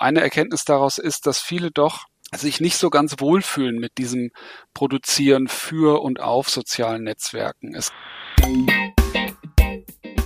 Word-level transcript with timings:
eine 0.00 0.20
Erkenntnis 0.20 0.64
daraus 0.64 0.98
ist, 0.98 1.26
dass 1.26 1.38
viele 1.38 1.70
doch 1.70 2.04
sich 2.34 2.60
nicht 2.60 2.76
so 2.76 2.90
ganz 2.90 3.16
wohlfühlen 3.18 3.78
mit 3.78 3.98
diesem 3.98 4.30
Produzieren 4.72 5.48
für 5.48 6.00
und 6.00 6.20
auf 6.20 6.48
sozialen 6.48 7.04
Netzwerken. 7.04 7.74
Es 7.74 7.92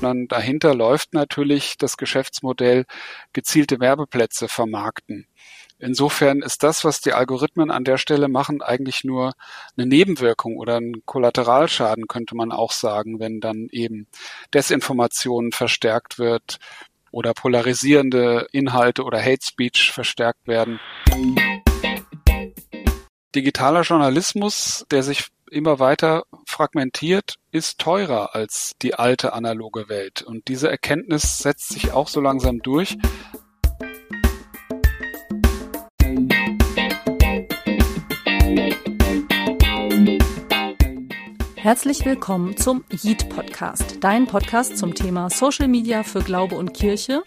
dann 0.01 0.29
dahinter 0.29 0.75
läuft 0.75 1.15
natürlich 1.15 1.79
das 1.79 1.97
Geschäftsmodell 1.97 2.85
gezielte 3.33 3.81
Werbeplätze 3.81 4.49
vermarkten. 4.49 5.27
Insofern 5.79 6.43
ist 6.43 6.63
das, 6.63 6.85
was 6.85 7.01
die 7.01 7.15
Algorithmen 7.15 7.71
an 7.71 7.85
der 7.85 7.97
Stelle 7.97 8.29
machen, 8.29 8.61
eigentlich 8.61 9.03
nur 9.03 9.33
eine 9.77 9.87
Nebenwirkung 9.87 10.59
oder 10.59 10.77
ein 10.77 11.03
Kollateralschaden, 11.07 12.07
könnte 12.07 12.37
man 12.37 12.53
auch 12.53 12.73
sagen, 12.73 13.19
wenn 13.19 13.41
dann 13.41 13.69
eben 13.71 14.07
Desinformation 14.53 15.53
verstärkt 15.53 16.19
wird 16.19 16.59
oder 17.15 17.33
polarisierende 17.33 18.47
Inhalte 18.53 19.05
oder 19.05 19.23
Hate 19.23 19.45
Speech 19.45 19.93
verstärkt 19.93 20.47
werden 20.47 20.81
digitaler 23.35 23.83
Journalismus, 23.83 24.87
der 24.91 25.03
sich 25.03 25.27
immer 25.51 25.79
weiter 25.79 26.25
fragmentiert, 26.47 27.37
ist 27.51 27.79
teurer 27.79 28.35
als 28.35 28.73
die 28.83 28.95
alte 28.95 29.33
analoge 29.33 29.89
Welt. 29.89 30.23
Und 30.23 30.49
diese 30.49 30.71
Erkenntnis 30.71 31.39
setzt 31.39 31.69
sich 31.69 31.93
auch 31.93 32.09
so 32.09 32.21
langsam 32.21 32.61
durch. 32.61 32.97
Herzlich 41.65 42.05
willkommen 42.05 42.59
zum 42.59 42.85
Yeet 42.91 43.31
Podcast, 43.31 43.97
dein 44.01 44.27
Podcast 44.27 44.77
zum 44.77 44.95
Thema 44.95 45.31
Social 45.31 45.67
Media 45.67 46.03
für 46.03 46.21
Glaube 46.21 46.57
und 46.57 46.75
Kirche 46.75 47.23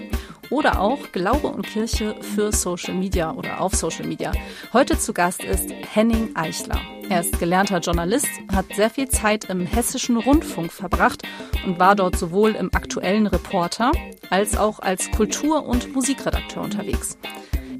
oder 0.52 0.80
auch 0.80 1.12
Glaube 1.12 1.48
und 1.48 1.66
Kirche 1.66 2.16
für 2.22 2.52
Social 2.52 2.94
Media 2.94 3.32
oder 3.32 3.60
auf 3.60 3.74
Social 3.74 4.06
Media. 4.06 4.32
Heute 4.74 5.00
zu 5.00 5.12
Gast 5.12 5.44
ist 5.44 5.72
Henning 5.92 6.36
Eichler. 6.36 6.80
Er 7.10 7.22
ist 7.22 7.40
gelernter 7.40 7.80
Journalist, 7.80 8.30
hat 8.54 8.68
sehr 8.76 8.92
viel 8.92 9.10
Zeit 9.10 9.46
im 9.46 9.66
hessischen 9.66 10.18
Rundfunk 10.18 10.72
verbracht 10.72 11.24
und 11.66 11.80
war 11.80 11.96
dort 11.96 12.16
sowohl 12.16 12.52
im 12.52 12.70
aktuellen 12.76 13.26
Reporter 13.26 13.92
als 14.30 14.56
auch 14.56 14.78
als 14.78 15.10
Kultur- 15.10 15.66
und 15.66 15.96
Musikredakteur 15.96 16.62
unterwegs. 16.62 17.18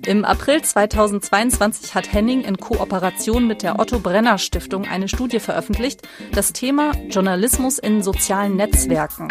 Im 0.06 0.24
April 0.24 0.62
2022 0.62 1.96
hat 1.96 2.12
Henning 2.12 2.44
in 2.44 2.58
Kooperation 2.58 3.48
mit 3.48 3.64
der 3.64 3.80
Otto 3.80 4.00
Brenner 4.00 4.38
Stiftung 4.38 4.86
eine 4.86 5.08
Studie 5.08 5.40
veröffentlicht, 5.40 6.08
das 6.32 6.54
Thema 6.54 6.92
Journalismus 7.10 7.80
in 7.80 8.04
sozialen 8.04 8.56
Netzwerken. 8.56 9.30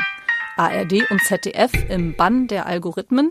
ARD 0.56 1.10
und 1.10 1.22
ZDF 1.22 1.72
im 1.88 2.16
Bann 2.16 2.48
der 2.48 2.66
Algorithmen. 2.66 3.30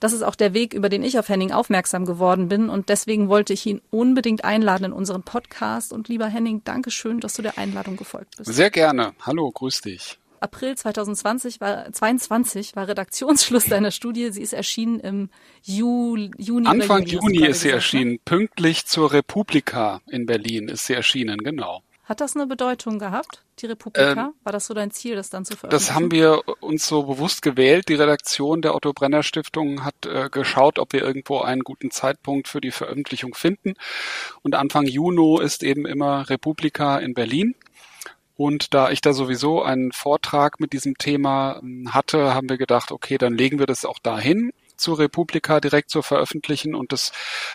Das 0.00 0.12
ist 0.12 0.22
auch 0.22 0.36
der 0.36 0.54
Weg, 0.54 0.74
über 0.74 0.88
den 0.88 1.02
ich 1.02 1.18
auf 1.18 1.28
Henning 1.28 1.50
aufmerksam 1.50 2.04
geworden 2.04 2.48
bin 2.48 2.68
und 2.68 2.88
deswegen 2.88 3.28
wollte 3.28 3.52
ich 3.52 3.66
ihn 3.66 3.80
unbedingt 3.90 4.44
einladen 4.44 4.84
in 4.84 4.92
unseren 4.92 5.22
Podcast. 5.22 5.92
Und 5.92 6.08
lieber 6.08 6.26
Henning, 6.26 6.62
danke 6.64 6.90
schön, 6.90 7.20
dass 7.20 7.34
du 7.34 7.42
der 7.42 7.58
Einladung 7.58 7.96
gefolgt 7.96 8.36
bist. 8.36 8.52
Sehr 8.52 8.70
gerne. 8.70 9.14
Hallo, 9.22 9.50
grüß 9.50 9.80
dich. 9.80 10.18
April 10.40 10.76
2020 10.76 11.60
war, 11.60 11.92
22 11.92 12.76
war 12.76 12.88
Redaktionsschluss 12.88 13.64
deiner 13.68 13.90
Studie. 13.90 14.30
Sie 14.30 14.42
ist 14.42 14.52
erschienen 14.52 15.00
im 15.00 15.30
Juli, 15.62 16.30
Juni. 16.38 16.66
Anfang 16.68 17.04
Juni 17.04 17.46
ist 17.46 17.60
sie 17.60 17.68
gesagt, 17.68 17.70
ne? 17.70 17.72
erschienen. 17.72 18.18
Pünktlich 18.24 18.86
zur 18.86 19.12
Republika 19.12 20.00
in 20.06 20.26
Berlin 20.26 20.68
ist 20.68 20.86
sie 20.86 20.94
erschienen, 20.94 21.38
genau. 21.38 21.82
Hat 22.08 22.22
das 22.22 22.34
eine 22.36 22.46
Bedeutung 22.46 22.98
gehabt, 22.98 23.44
die 23.58 23.66
Republika? 23.66 24.28
Ähm, 24.28 24.34
War 24.42 24.52
das 24.52 24.64
so 24.64 24.72
dein 24.72 24.90
Ziel, 24.90 25.14
das 25.14 25.28
dann 25.28 25.44
zu 25.44 25.58
veröffentlichen? 25.58 25.88
Das 25.88 25.94
haben 25.94 26.10
wir 26.10 26.40
uns 26.60 26.86
so 26.86 27.02
bewusst 27.02 27.42
gewählt. 27.42 27.90
Die 27.90 27.96
Redaktion 27.96 28.62
der 28.62 28.74
Otto 28.74 28.94
Brenner 28.94 29.22
Stiftung 29.22 29.84
hat 29.84 30.06
äh, 30.06 30.30
geschaut, 30.30 30.78
ob 30.78 30.94
wir 30.94 31.02
irgendwo 31.02 31.40
einen 31.40 31.60
guten 31.60 31.90
Zeitpunkt 31.90 32.48
für 32.48 32.62
die 32.62 32.70
Veröffentlichung 32.70 33.34
finden. 33.34 33.74
Und 34.40 34.54
Anfang 34.54 34.86
Juni 34.86 35.44
ist 35.44 35.62
eben 35.62 35.84
immer 35.84 36.30
Republika 36.30 36.96
in 36.98 37.12
Berlin. 37.12 37.54
Und 38.38 38.72
da 38.72 38.90
ich 38.92 39.00
da 39.00 39.12
sowieso 39.12 39.62
einen 39.64 39.90
Vortrag 39.90 40.60
mit 40.60 40.72
diesem 40.72 40.96
Thema 40.96 41.58
hm, 41.60 41.92
hatte, 41.92 42.34
haben 42.34 42.48
wir 42.48 42.56
gedacht, 42.56 42.92
okay, 42.92 43.18
dann 43.18 43.34
legen 43.34 43.58
wir 43.58 43.66
das 43.66 43.84
auch 43.84 43.98
dahin 43.98 44.52
zur 44.76 45.00
Republika 45.00 45.58
direkt 45.58 45.90
zu 45.90 46.02
veröffentlichen. 46.02 46.76
Und 46.76 46.92
das 46.92 47.10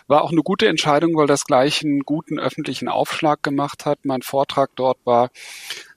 war 0.08 0.22
auch 0.22 0.30
eine 0.30 0.42
gute 0.42 0.68
Entscheidung, 0.68 1.16
weil 1.16 1.26
das 1.26 1.46
gleich 1.46 1.82
einen 1.82 2.00
guten 2.00 2.38
öffentlichen 2.38 2.88
Aufschlag 2.88 3.42
gemacht 3.42 3.86
hat. 3.86 4.00
Mein 4.04 4.20
Vortrag 4.20 4.72
dort 4.76 4.98
war 5.04 5.30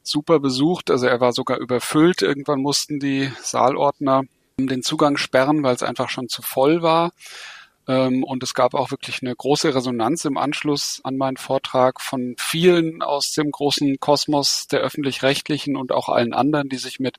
super 0.03 0.39
besucht, 0.39 0.89
also 0.89 1.05
er 1.05 1.19
war 1.19 1.33
sogar 1.33 1.57
überfüllt. 1.57 2.21
Irgendwann 2.21 2.61
mussten 2.61 3.01
die 3.01 3.29
Saalordner 3.41 4.23
den 4.57 4.83
Zugang 4.83 5.17
sperren, 5.17 5.63
weil 5.63 5.75
es 5.75 5.83
einfach 5.83 6.07
schon 6.07 6.29
zu 6.29 6.41
voll 6.41 6.81
war. 6.81 7.11
Ähm, 7.87 8.23
und 8.23 8.43
es 8.43 8.53
gab 8.53 8.73
auch 8.73 8.91
wirklich 8.91 9.21
eine 9.21 9.35
große 9.35 9.73
Resonanz 9.73 10.25
im 10.25 10.37
Anschluss 10.37 10.99
an 11.03 11.17
meinen 11.17 11.37
Vortrag 11.37 12.01
von 12.01 12.35
vielen 12.37 13.01
aus 13.01 13.31
dem 13.31 13.51
großen 13.51 13.99
Kosmos 13.99 14.67
der 14.67 14.81
öffentlich-rechtlichen 14.81 15.77
und 15.77 15.91
auch 15.91 16.09
allen 16.09 16.33
anderen, 16.33 16.69
die 16.69 16.77
sich 16.77 16.99
mit 16.99 17.17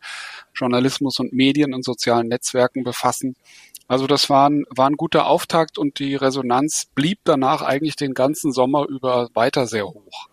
Journalismus 0.55 1.19
und 1.21 1.33
Medien 1.33 1.75
und 1.75 1.85
sozialen 1.85 2.29
Netzwerken 2.29 2.85
befassen. 2.85 3.37
Also 3.89 4.07
das 4.07 4.29
war 4.29 4.51
ein, 4.51 4.65
war 4.69 4.89
ein 4.89 4.97
guter 4.97 5.27
Auftakt 5.27 5.79
und 5.79 5.99
die 5.99 6.15
Resonanz 6.15 6.89
blieb 6.95 7.21
danach 7.25 7.63
eigentlich 7.63 7.97
den 7.97 8.13
ganzen 8.13 8.53
Sommer 8.53 8.87
über 8.87 9.31
weiter 9.33 9.67
sehr 9.67 9.87
hoch. 9.87 10.28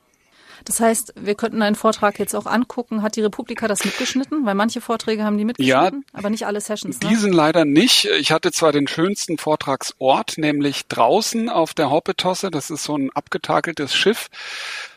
Das 0.66 0.80
heißt, 0.80 1.14
wir 1.16 1.36
könnten 1.36 1.62
einen 1.62 1.76
Vortrag 1.76 2.18
jetzt 2.18 2.36
auch 2.36 2.48
angucken. 2.48 3.04
Hat 3.04 3.16
die 3.16 3.22
Republika 3.22 3.68
das 3.68 3.86
mitgeschnitten? 3.86 4.46
Weil 4.46 4.56
manche 4.56 4.82
Vorträge 4.82 5.24
haben 5.24 5.38
die 5.38 5.46
mitgeschnitten, 5.46 6.04
ja, 6.08 6.20
aber 6.20 6.32
nicht 6.32 6.48
alle 6.48 6.60
Sessions. 6.60 7.00
Ne? 7.00 7.10
Diesen 7.10 7.32
leider 7.32 7.66
nicht. 7.66 8.06
Ich 8.20 8.32
hatte 8.32 8.52
zwar 8.52 8.72
den 8.72 8.88
schönsten 8.88 9.38
Vortragsort, 9.38 10.38
nämlich 10.38 10.88
draußen 10.88 11.50
auf 11.50 11.76
der 11.76 11.92
Hoppetosse. 11.92 12.50
Das 12.50 12.72
ist 12.72 12.84
so 12.84 12.98
ein 12.98 13.12
abgetakeltes 13.14 13.96
Schiff, 13.96 14.30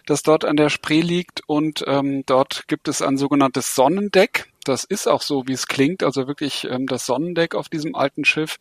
das 0.07 0.23
dort 0.23 0.47
an 0.47 0.57
der 0.57 0.71
Spree 0.71 1.03
liegt. 1.03 1.43
Und 1.47 1.85
ähm, 1.87 2.25
dort 2.25 2.67
gibt 2.67 2.89
es 2.89 3.03
ein 3.03 3.19
sogenanntes 3.19 3.75
Sonnendeck. 3.75 4.49
Das 4.65 4.85
ist 4.85 5.07
auch 5.07 5.23
so, 5.23 5.47
wie 5.47 5.53
es 5.53 5.67
klingt. 5.67 6.03
Also 6.03 6.27
wirklich 6.27 6.65
ähm, 6.65 6.87
das 6.87 7.05
Sonnendeck 7.05 7.55
auf 7.55 7.69
diesem 7.69 7.95
alten 7.95 8.25
Schiff. 8.25 8.57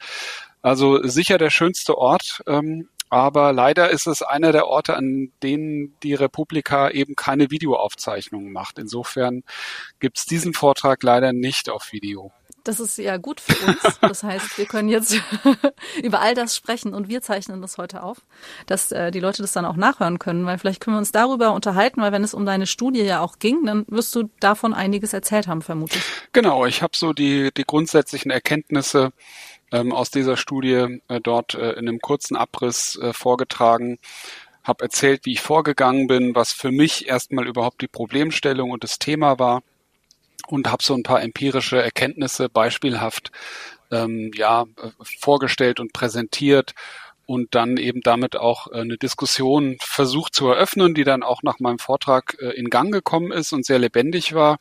Also 0.62 1.02
sicher 1.08 1.38
der 1.38 1.52
schönste 1.52 1.98
Ort. 1.98 2.44
Ähm, 2.48 2.90
aber 3.10 3.54
leider 3.54 3.90
ist 3.90 4.08
es 4.08 4.22
einer 4.22 4.52
der 4.52 4.68
Orte, 4.68 4.96
an 4.96 5.32
denen 5.44 5.96
die 6.04 6.14
Republika 6.14 6.90
eben 6.90 7.16
keine 7.16 7.52
Videoaufzeichnungen 7.52 8.52
macht. 8.52 8.80
Insofern 8.80 9.44
gibt 10.00 10.18
es 10.18 10.26
diesen 10.26 10.54
Vortrag 10.54 11.04
leider 11.04 11.34
nicht 11.34 11.70
auf 11.70 11.92
Video. 11.92 12.32
Das 12.68 12.82
ist 12.82 12.98
ja 12.98 13.16
gut 13.16 13.40
für 13.40 13.56
uns. 13.66 13.98
Das 14.02 14.24
heißt, 14.24 14.58
wir 14.58 14.66
können 14.66 14.90
jetzt 14.90 15.16
über 16.04 16.20
all 16.20 16.34
das 16.34 16.54
sprechen 16.54 16.94
und 16.94 17.08
wir 17.08 17.22
zeichnen 17.22 17.62
das 17.62 17.78
heute 17.78 18.04
auf, 18.04 18.18
dass 18.66 18.92
äh, 18.92 19.10
die 19.10 19.22
Leute 19.22 19.42
das 19.42 19.54
dann 19.54 19.64
auch 19.64 19.78
nachhören 19.78 20.20
können, 20.20 20.46
weil 20.46 20.58
vielleicht 20.58 20.82
können 20.82 20.98
wir 20.98 21.00
uns 21.00 21.14
darüber 21.14 21.54
unterhalten, 21.54 22.02
weil 22.02 22.12
wenn 22.12 22.26
es 22.26 22.34
um 22.34 22.46
deine 22.46 22.68
Studie 22.68 23.04
ja 23.04 23.22
auch 23.22 23.40
ging, 23.40 23.66
dann 23.66 23.86
wirst 23.88 24.14
du 24.16 24.30
davon 24.42 24.74
einiges 24.74 25.14
erzählt 25.14 25.48
haben, 25.48 25.62
vermutlich. 25.62 26.04
Genau, 26.34 26.66
ich 26.66 26.82
habe 26.82 26.98
so 26.98 27.14
die, 27.14 27.52
die 27.56 27.64
grundsätzlichen 27.64 28.32
Erkenntnisse 28.32 29.14
ähm, 29.72 29.92
aus 29.94 30.12
dieser 30.12 30.38
Studie 30.38 31.02
äh, 31.08 31.20
dort 31.22 31.54
äh, 31.54 31.72
in 31.74 31.88
einem 31.88 32.00
kurzen 32.00 32.36
Abriss 32.36 32.98
äh, 33.02 33.14
vorgetragen, 33.14 34.00
habe 34.64 34.84
erzählt, 34.84 35.26
wie 35.26 35.34
ich 35.34 35.42
vorgegangen 35.42 36.08
bin, 36.08 36.36
was 36.36 36.52
für 36.52 36.72
mich 36.72 37.08
erstmal 37.08 37.48
überhaupt 37.48 37.82
die 37.82 37.88
Problemstellung 37.88 38.72
und 38.72 38.84
das 38.84 39.00
Thema 39.00 39.40
war 39.40 39.64
und 40.48 40.70
habe 40.70 40.84
so 40.84 40.94
ein 40.94 41.04
paar 41.04 41.22
empirische 41.22 41.82
Erkenntnisse 41.82 42.50
beispielhaft 42.50 43.32
ähm, 43.92 44.32
ja 44.36 44.64
äh, 44.64 44.90
vorgestellt 45.02 45.80
und 45.80 45.94
präsentiert 45.94 46.74
und 47.26 47.56
dann 47.56 47.78
eben 47.78 48.02
damit 48.02 48.36
auch 48.36 48.68
äh, 48.72 48.82
eine 48.82 48.98
Diskussion 48.98 49.78
versucht 49.82 50.34
zu 50.34 50.48
eröffnen, 50.48 50.94
die 50.94 51.04
dann 51.04 51.24
auch 51.24 51.44
nach 51.44 51.60
meinem 51.60 51.80
Vortrag 51.80 52.38
äh, 52.40 52.52
in 52.52 52.70
Gang 52.70 52.92
gekommen 52.92 53.32
ist 53.32 53.54
und 53.54 53.66
sehr 53.66 53.80
lebendig 53.80 54.34
war 54.34 54.60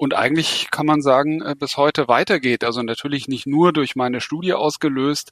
und 0.00 0.14
eigentlich 0.14 0.70
kann 0.70 0.86
man 0.86 1.02
sagen, 1.02 1.42
äh, 1.42 1.54
bis 1.54 1.76
heute 1.76 2.08
weitergeht. 2.08 2.64
Also 2.64 2.82
natürlich 2.82 3.28
nicht 3.28 3.46
nur 3.46 3.70
durch 3.74 3.96
meine 3.96 4.22
Studie 4.22 4.54
ausgelöst, 4.54 5.30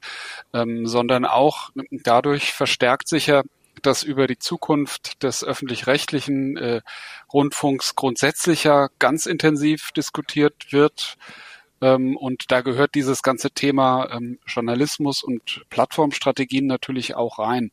ähm, 0.53 0.85
sondern 0.85 1.25
auch 1.25 1.71
dadurch 1.89 2.53
verstärkt 2.53 3.07
sich 3.07 3.25
ja 3.25 3.41
dass 3.81 4.03
über 4.03 4.27
die 4.27 4.37
Zukunft 4.37 5.23
des 5.23 5.43
öffentlich-rechtlichen 5.43 6.57
äh, 6.57 6.81
Rundfunks 7.33 7.95
grundsätzlich 7.95 8.65
ja 8.65 8.89
ganz 8.99 9.25
intensiv 9.25 9.91
diskutiert 9.95 10.71
wird. 10.71 11.15
Ähm, 11.81 12.15
und 12.17 12.51
da 12.51 12.61
gehört 12.61 12.93
dieses 12.93 13.23
ganze 13.23 13.49
Thema 13.49 14.09
ähm, 14.11 14.37
Journalismus 14.45 15.23
und 15.23 15.63
Plattformstrategien 15.69 16.67
natürlich 16.67 17.15
auch 17.15 17.39
rein. 17.39 17.71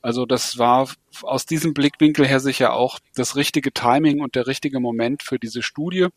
Also 0.00 0.24
das 0.24 0.56
war 0.56 0.88
aus 1.22 1.44
diesem 1.44 1.74
Blickwinkel 1.74 2.26
her 2.26 2.40
sicher 2.40 2.72
auch 2.72 3.00
das 3.16 3.36
richtige 3.36 3.72
Timing 3.72 4.20
und 4.20 4.34
der 4.36 4.46
richtige 4.46 4.80
Moment 4.80 5.22
für 5.22 5.38
diese 5.38 5.62
Studie. 5.62 6.08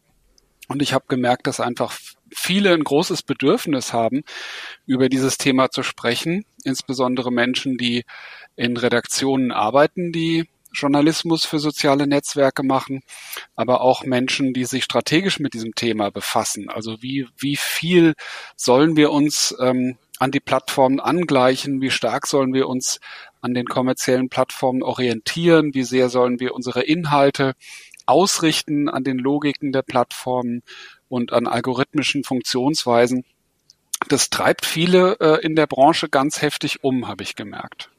Und 0.71 0.81
ich 0.81 0.93
habe 0.93 1.03
gemerkt, 1.09 1.47
dass 1.47 1.59
einfach 1.59 1.99
viele 2.33 2.73
ein 2.73 2.85
großes 2.85 3.23
Bedürfnis 3.23 3.91
haben, 3.91 4.23
über 4.85 5.09
dieses 5.09 5.37
Thema 5.37 5.69
zu 5.69 5.83
sprechen, 5.83 6.45
insbesondere 6.63 7.29
Menschen, 7.29 7.77
die 7.77 8.05
in 8.55 8.77
Redaktionen 8.77 9.51
arbeiten, 9.51 10.13
die 10.13 10.47
Journalismus 10.73 11.43
für 11.43 11.59
soziale 11.59 12.07
Netzwerke 12.07 12.63
machen, 12.63 13.03
aber 13.57 13.81
auch 13.81 14.05
Menschen, 14.05 14.53
die 14.53 14.63
sich 14.63 14.85
strategisch 14.85 15.39
mit 15.39 15.53
diesem 15.53 15.75
Thema 15.75 16.09
befassen. 16.09 16.69
Also 16.69 17.01
wie, 17.01 17.27
wie 17.37 17.57
viel 17.57 18.13
sollen 18.55 18.95
wir 18.95 19.11
uns 19.11 19.53
ähm, 19.59 19.97
an 20.19 20.31
die 20.31 20.39
Plattformen 20.39 21.01
angleichen? 21.01 21.81
Wie 21.81 21.91
stark 21.91 22.27
sollen 22.27 22.53
wir 22.53 22.69
uns 22.69 23.01
an 23.41 23.53
den 23.53 23.65
kommerziellen 23.65 24.29
Plattformen 24.29 24.83
orientieren? 24.83 25.73
Wie 25.73 25.83
sehr 25.83 26.07
sollen 26.07 26.39
wir 26.39 26.55
unsere 26.55 26.83
Inhalte 26.83 27.55
ausrichten 28.11 28.89
an 28.89 29.03
den 29.03 29.17
Logiken 29.17 29.71
der 29.71 29.81
Plattformen 29.81 30.63
und 31.07 31.33
an 31.33 31.47
algorithmischen 31.47 32.23
Funktionsweisen? 32.23 33.23
Das 34.07 34.29
treibt 34.29 34.65
viele 34.65 35.17
äh, 35.19 35.45
in 35.45 35.55
der 35.55 35.67
Branche 35.67 36.09
ganz 36.09 36.41
heftig 36.41 36.83
um, 36.83 37.07
habe 37.07 37.23
ich 37.23 37.35
gemerkt. 37.35 37.90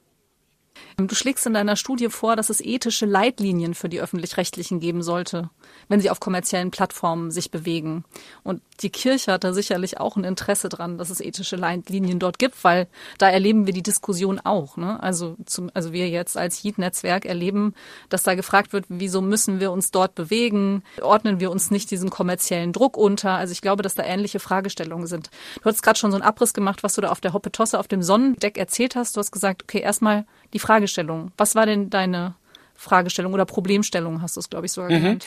Du 0.97 1.15
schlägst 1.15 1.45
in 1.45 1.53
deiner 1.53 1.75
Studie 1.75 2.09
vor, 2.09 2.35
dass 2.35 2.49
es 2.49 2.61
ethische 2.61 3.05
Leitlinien 3.05 3.73
für 3.73 3.89
die 3.89 3.99
öffentlich-rechtlichen 3.99 4.79
geben 4.79 5.01
sollte, 5.01 5.49
wenn 5.87 5.99
sie 5.99 6.09
auf 6.09 6.19
kommerziellen 6.19 6.71
Plattformen 6.71 7.31
sich 7.31 7.49
bewegen. 7.49 8.03
Und 8.43 8.61
die 8.81 8.89
Kirche 8.89 9.31
hat 9.31 9.43
da 9.43 9.53
sicherlich 9.53 9.99
auch 9.99 10.15
ein 10.17 10.23
Interesse 10.23 10.69
dran, 10.69 10.97
dass 10.97 11.09
es 11.09 11.19
ethische 11.19 11.55
Leitlinien 11.55 12.19
dort 12.19 12.37
gibt, 12.37 12.63
weil 12.63 12.87
da 13.17 13.29
erleben 13.29 13.65
wir 13.65 13.73
die 13.73 13.83
Diskussion 13.83 14.39
auch. 14.39 14.77
Ne? 14.77 15.01
Also, 15.01 15.35
zum, 15.45 15.71
also 15.73 15.93
wir 15.93 16.09
jetzt 16.09 16.37
als 16.37 16.63
Heat-Netzwerk 16.63 17.25
erleben, 17.25 17.73
dass 18.09 18.23
da 18.23 18.35
gefragt 18.35 18.73
wird, 18.73 18.85
wieso 18.89 19.21
müssen 19.21 19.59
wir 19.59 19.71
uns 19.71 19.91
dort 19.91 20.15
bewegen? 20.15 20.83
Ordnen 21.01 21.39
wir 21.39 21.51
uns 21.51 21.71
nicht 21.71 21.89
diesem 21.91 22.09
kommerziellen 22.09 22.71
Druck 22.71 22.97
unter? 22.97 23.31
Also 23.31 23.51
ich 23.51 23.61
glaube, 23.61 23.83
dass 23.83 23.95
da 23.95 24.03
ähnliche 24.03 24.39
Fragestellungen 24.39 25.07
sind. 25.07 25.29
Du 25.61 25.65
hast 25.65 25.81
gerade 25.81 25.97
schon 25.97 26.11
so 26.11 26.17
einen 26.17 26.23
Abriss 26.23 26.53
gemacht, 26.53 26.83
was 26.83 26.93
du 26.93 27.01
da 27.01 27.09
auf 27.09 27.21
der 27.21 27.33
Hoppetosse 27.33 27.79
auf 27.79 27.87
dem 27.87 28.03
Sonnendeck 28.03 28.57
erzählt 28.57 28.95
hast. 28.95 29.15
Du 29.15 29.19
hast 29.19 29.31
gesagt, 29.31 29.63
okay, 29.63 29.79
erstmal 29.79 30.25
die 30.53 30.59
Fragestellung. 30.83 31.31
Was 31.37 31.55
war 31.55 31.65
denn 31.65 31.89
deine 31.89 32.35
Fragestellung 32.75 33.33
oder 33.33 33.45
Problemstellung, 33.45 34.21
hast 34.21 34.35
du 34.35 34.41
es, 34.41 34.49
glaube 34.49 34.65
ich, 34.65 34.71
sogar 34.73 34.91
mhm. 34.91 34.95
genannt. 34.95 35.25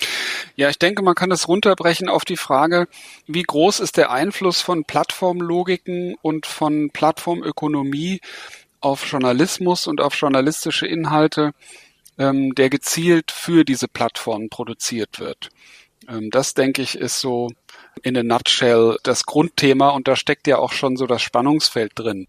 Ja, 0.56 0.68
ich 0.68 0.78
denke, 0.78 1.02
man 1.02 1.14
kann 1.14 1.30
das 1.30 1.48
runterbrechen 1.48 2.08
auf 2.08 2.24
die 2.24 2.36
Frage, 2.36 2.86
wie 3.26 3.42
groß 3.42 3.80
ist 3.80 3.96
der 3.96 4.10
Einfluss 4.10 4.60
von 4.60 4.84
Plattformlogiken 4.84 6.16
und 6.20 6.44
von 6.44 6.90
Plattformökonomie 6.90 8.20
auf 8.80 9.06
Journalismus 9.06 9.86
und 9.86 10.02
auf 10.02 10.14
journalistische 10.14 10.86
Inhalte, 10.86 11.52
ähm, 12.18 12.54
der 12.54 12.68
gezielt 12.68 13.30
für 13.30 13.64
diese 13.64 13.88
Plattformen 13.88 14.50
produziert 14.50 15.18
wird. 15.18 15.48
Ähm, 16.08 16.30
das, 16.30 16.52
denke 16.52 16.82
ich, 16.82 16.98
ist 16.98 17.20
so 17.20 17.48
in 18.02 18.18
a 18.18 18.22
nutshell 18.22 18.98
das 19.02 19.24
Grundthema 19.24 19.90
und 19.90 20.08
da 20.08 20.16
steckt 20.16 20.46
ja 20.46 20.58
auch 20.58 20.72
schon 20.72 20.96
so 20.96 21.06
das 21.06 21.22
Spannungsfeld 21.22 21.92
drin. 21.94 22.26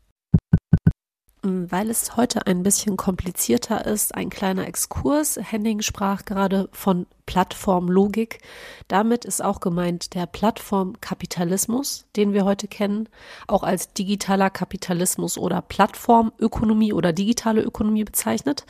Weil 1.50 1.90
es 1.90 2.18
heute 2.18 2.46
ein 2.46 2.62
bisschen 2.62 2.98
komplizierter 2.98 3.86
ist, 3.86 4.14
ein 4.16 4.30
kleiner 4.30 4.68
Exkurs. 4.68 5.40
Henning 5.42 5.82
sprach 5.82 6.26
gerade 6.26 6.68
von 6.74 7.08
Plattformlogik. 7.26 8.42
Damit 8.90 9.24
ist 9.24 9.42
auch 9.42 9.62
gemeint 9.62 10.14
der 10.14 10.26
Plattformkapitalismus, 10.26 12.06
den 12.18 12.34
wir 12.34 12.44
heute 12.44 12.68
kennen, 12.68 13.08
auch 13.48 13.64
als 13.64 13.94
digitaler 13.94 14.50
Kapitalismus 14.50 15.38
oder 15.38 15.62
Plattformökonomie 15.62 16.92
oder 16.92 17.14
digitale 17.14 17.62
Ökonomie 17.62 18.04
bezeichnet. 18.04 18.66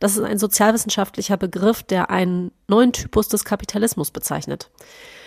Das 0.00 0.16
ist 0.16 0.24
ein 0.24 0.38
sozialwissenschaftlicher 0.38 1.36
Begriff, 1.36 1.84
der 1.84 2.10
einen 2.10 2.50
neuen 2.66 2.92
Typus 2.92 3.28
des 3.28 3.44
Kapitalismus 3.44 4.10
bezeichnet. 4.10 4.70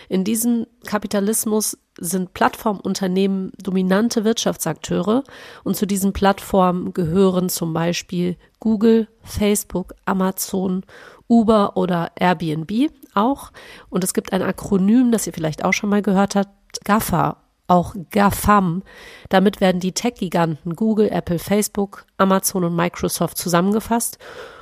In 0.09 0.24
diesem 0.24 0.65
Kapitalismus 0.86 1.77
sind 2.00 2.33
Plattformunternehmen 2.33 3.51
dominante 3.62 4.24
Wirtschaftsakteure 4.24 5.24
und 5.63 5.75
zu 5.75 5.86
diesen 5.86 6.13
Plattformen 6.13 6.94
gehören 6.94 7.50
zum 7.50 7.74
Beispiel 7.74 8.38
Google, 8.59 9.07
Facebook, 9.24 9.94
Amazon, 10.06 10.83
Uber 11.27 11.77
oder 11.77 12.12
Airbnb 12.19 12.92
auch. 13.13 13.51
Und 13.89 14.03
es 14.03 14.13
gibt 14.13 14.33
ein 14.33 14.42
Akronym, 14.42 15.12
das 15.12 15.27
ihr 15.27 15.33
vielleicht 15.33 15.63
auch 15.63 15.74
schon 15.74 15.89
mal 15.89 16.01
gehört 16.01 16.36
habt, 16.36 16.83
GAFA 16.83 17.38
auch 17.68 17.95
GAFAM. 18.12 18.83
Damit 19.30 19.62
werden 19.62 19.80
die 19.80 19.94
Tech-Giganten 19.94 20.75
Google, 20.75 21.07
Apple, 21.09 21.39
Facebook, 21.39 22.06
Amazon 22.18 22.65
und 22.65 22.75
Microsoft 22.75 23.38
zusammengefasst 23.38 24.19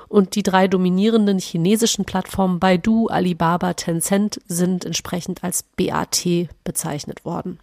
und 0.10 0.36
die 0.36 0.44
drei 0.44 0.68
dominierenden 0.68 1.40
chinesischen 1.40 2.04
Plattformen 2.04 2.60
Baidu, 2.60 3.08
Alibaba, 3.08 3.74
Tencent 3.76 4.42
sind 4.48 4.84
entsprechend 4.84 5.44
als 5.44 5.64
BAT 5.64 6.26
bezeichnet 6.64 7.24
worden. 7.24 7.60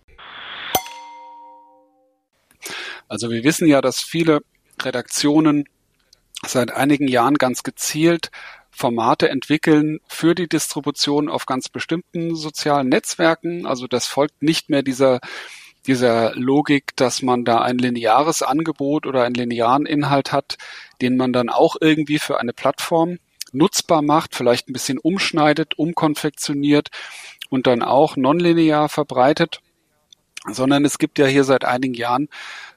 Also 3.08 3.31
wir 3.31 3.44
wissen 3.44 3.69
ja, 3.69 3.81
dass 3.81 4.00
viele 4.00 4.40
Redaktionen 4.81 5.64
seit 6.46 6.70
einigen 6.72 7.08
Jahren 7.08 7.34
ganz 7.34 7.62
gezielt 7.62 8.31
Formate 8.70 9.28
entwickeln 9.28 10.00
für 10.06 10.34
die 10.34 10.48
Distribution 10.48 11.28
auf 11.28 11.46
ganz 11.46 11.69
bestimmten 11.69 12.37
sozialen 12.37 12.88
Netzwerken. 12.88 13.66
Also 13.66 13.87
das 13.87 14.06
folgt 14.06 14.43
nicht 14.43 14.69
mehr 14.69 14.82
dieser 14.82 15.20
dieser 15.87 16.35
Logik, 16.35 16.97
dass 16.97 17.23
man 17.23 17.44
da 17.44 17.61
ein 17.61 17.79
lineares 17.79 18.43
Angebot 18.43 19.06
oder 19.06 19.25
einen 19.25 19.35
linearen 19.35 19.87
Inhalt 19.87 20.33
hat, 20.33 20.56
den 21.00 21.17
man 21.17 21.33
dann 21.33 21.49
auch 21.49 21.77
irgendwie 21.81 22.19
für 22.19 22.41
eine 22.41 22.53
Plattform 22.53 23.19
nutzbar 23.53 24.03
macht, 24.03 24.35
vielleicht 24.35 24.69
ein 24.69 24.73
bisschen 24.73 24.99
umschneidet, 24.99 25.79
umkonfektioniert 25.79 26.91
und 27.49 27.67
dann 27.67 27.83
auch 27.83 28.17
nonlinear 28.17 28.88
verbreitet, 28.88 29.61
sondern 30.49 30.85
es 30.85 30.99
gibt 30.99 31.19
ja 31.19 31.27
hier 31.27 31.44
seit 31.44 31.65
einigen 31.65 31.94
Jahren 31.94 32.29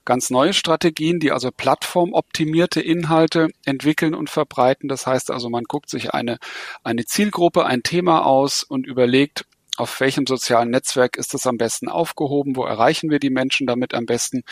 ganz 0.06 0.30
neue 0.30 0.54
Strategien, 0.54 1.20
die 1.20 1.32
also 1.32 1.52
plattformoptimierte 1.52 2.82
Inhalte 2.82 3.50
entwickeln 3.66 4.16
und 4.16 4.30
verbreiten. 4.30 4.90
Das 4.90 5.06
heißt 5.06 5.30
also, 5.30 5.50
man 5.50 5.66
guckt 5.66 5.90
sich 5.90 6.14
eine, 6.14 6.40
eine 6.84 7.06
Zielgruppe, 7.06 7.66
ein 7.66 7.84
Thema 7.84 8.26
aus 8.26 8.64
und 8.64 8.88
überlegt, 8.88 9.46
auf 9.80 10.00
welchem 10.00 10.28
sozialen 10.28 10.70
Netzwerk 10.70 11.18
ist 11.18 11.34
es 11.34 11.48
am 11.48 11.58
besten 11.58 11.88
aufgehoben, 11.88 12.56
wo 12.56 12.66
erreichen 12.66 13.10
wir 13.10 13.20
die 13.20 13.30
Menschen 13.30 13.66
damit 13.66 13.94
am 13.94 14.06
besten 14.06 14.44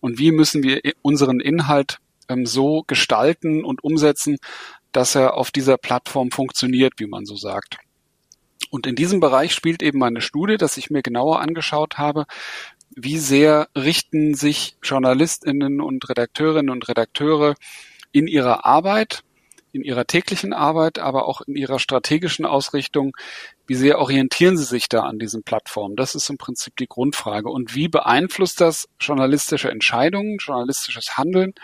und 0.00 0.18
wie 0.18 0.30
müssen 0.30 0.62
wir 0.62 0.80
unseren 1.02 1.40
Inhalt 1.40 1.98
ähm, 2.28 2.46
so 2.46 2.84
gestalten 2.86 3.64
und 3.64 3.82
umsetzen, 3.82 4.38
dass 4.92 5.14
er 5.14 5.34
auf 5.34 5.50
dieser 5.50 5.76
Plattform 5.78 6.30
funktioniert, 6.30 6.94
wie 6.98 7.06
man 7.06 7.26
so 7.26 7.36
sagt. 7.36 7.78
Und 8.70 8.86
in 8.86 8.94
diesem 8.94 9.20
Bereich 9.20 9.52
spielt 9.52 9.82
eben 9.82 9.98
meine 9.98 10.20
Studie, 10.20 10.56
dass 10.56 10.76
ich 10.76 10.90
mir 10.90 11.02
genauer 11.02 11.40
angeschaut 11.40 11.98
habe, 11.98 12.26
wie 12.94 13.18
sehr 13.18 13.68
richten 13.74 14.34
sich 14.34 14.76
Journalistinnen 14.82 15.80
und 15.80 16.08
Redakteurinnen 16.08 16.70
und 16.70 16.88
Redakteure 16.88 17.54
in 18.12 18.26
ihrer 18.26 18.64
Arbeit 18.64 19.22
in 19.72 19.82
ihrer 19.82 20.06
täglichen 20.06 20.52
Arbeit, 20.52 20.98
aber 20.98 21.26
auch 21.26 21.40
in 21.42 21.56
ihrer 21.56 21.78
strategischen 21.78 22.46
Ausrichtung, 22.46 23.16
wie 23.66 23.74
sehr 23.74 23.98
orientieren 23.98 24.56
Sie 24.56 24.64
sich 24.64 24.88
da 24.88 25.02
an 25.02 25.18
diesen 25.18 25.42
Plattformen? 25.42 25.96
Das 25.96 26.14
ist 26.14 26.30
im 26.30 26.38
Prinzip 26.38 26.76
die 26.76 26.88
Grundfrage. 26.88 27.50
Und 27.50 27.74
wie 27.74 27.88
beeinflusst 27.88 28.60
das 28.60 28.88
journalistische 29.00 29.70
Entscheidungen, 29.70 30.38
journalistisches 30.38 31.16
Handeln 31.18 31.54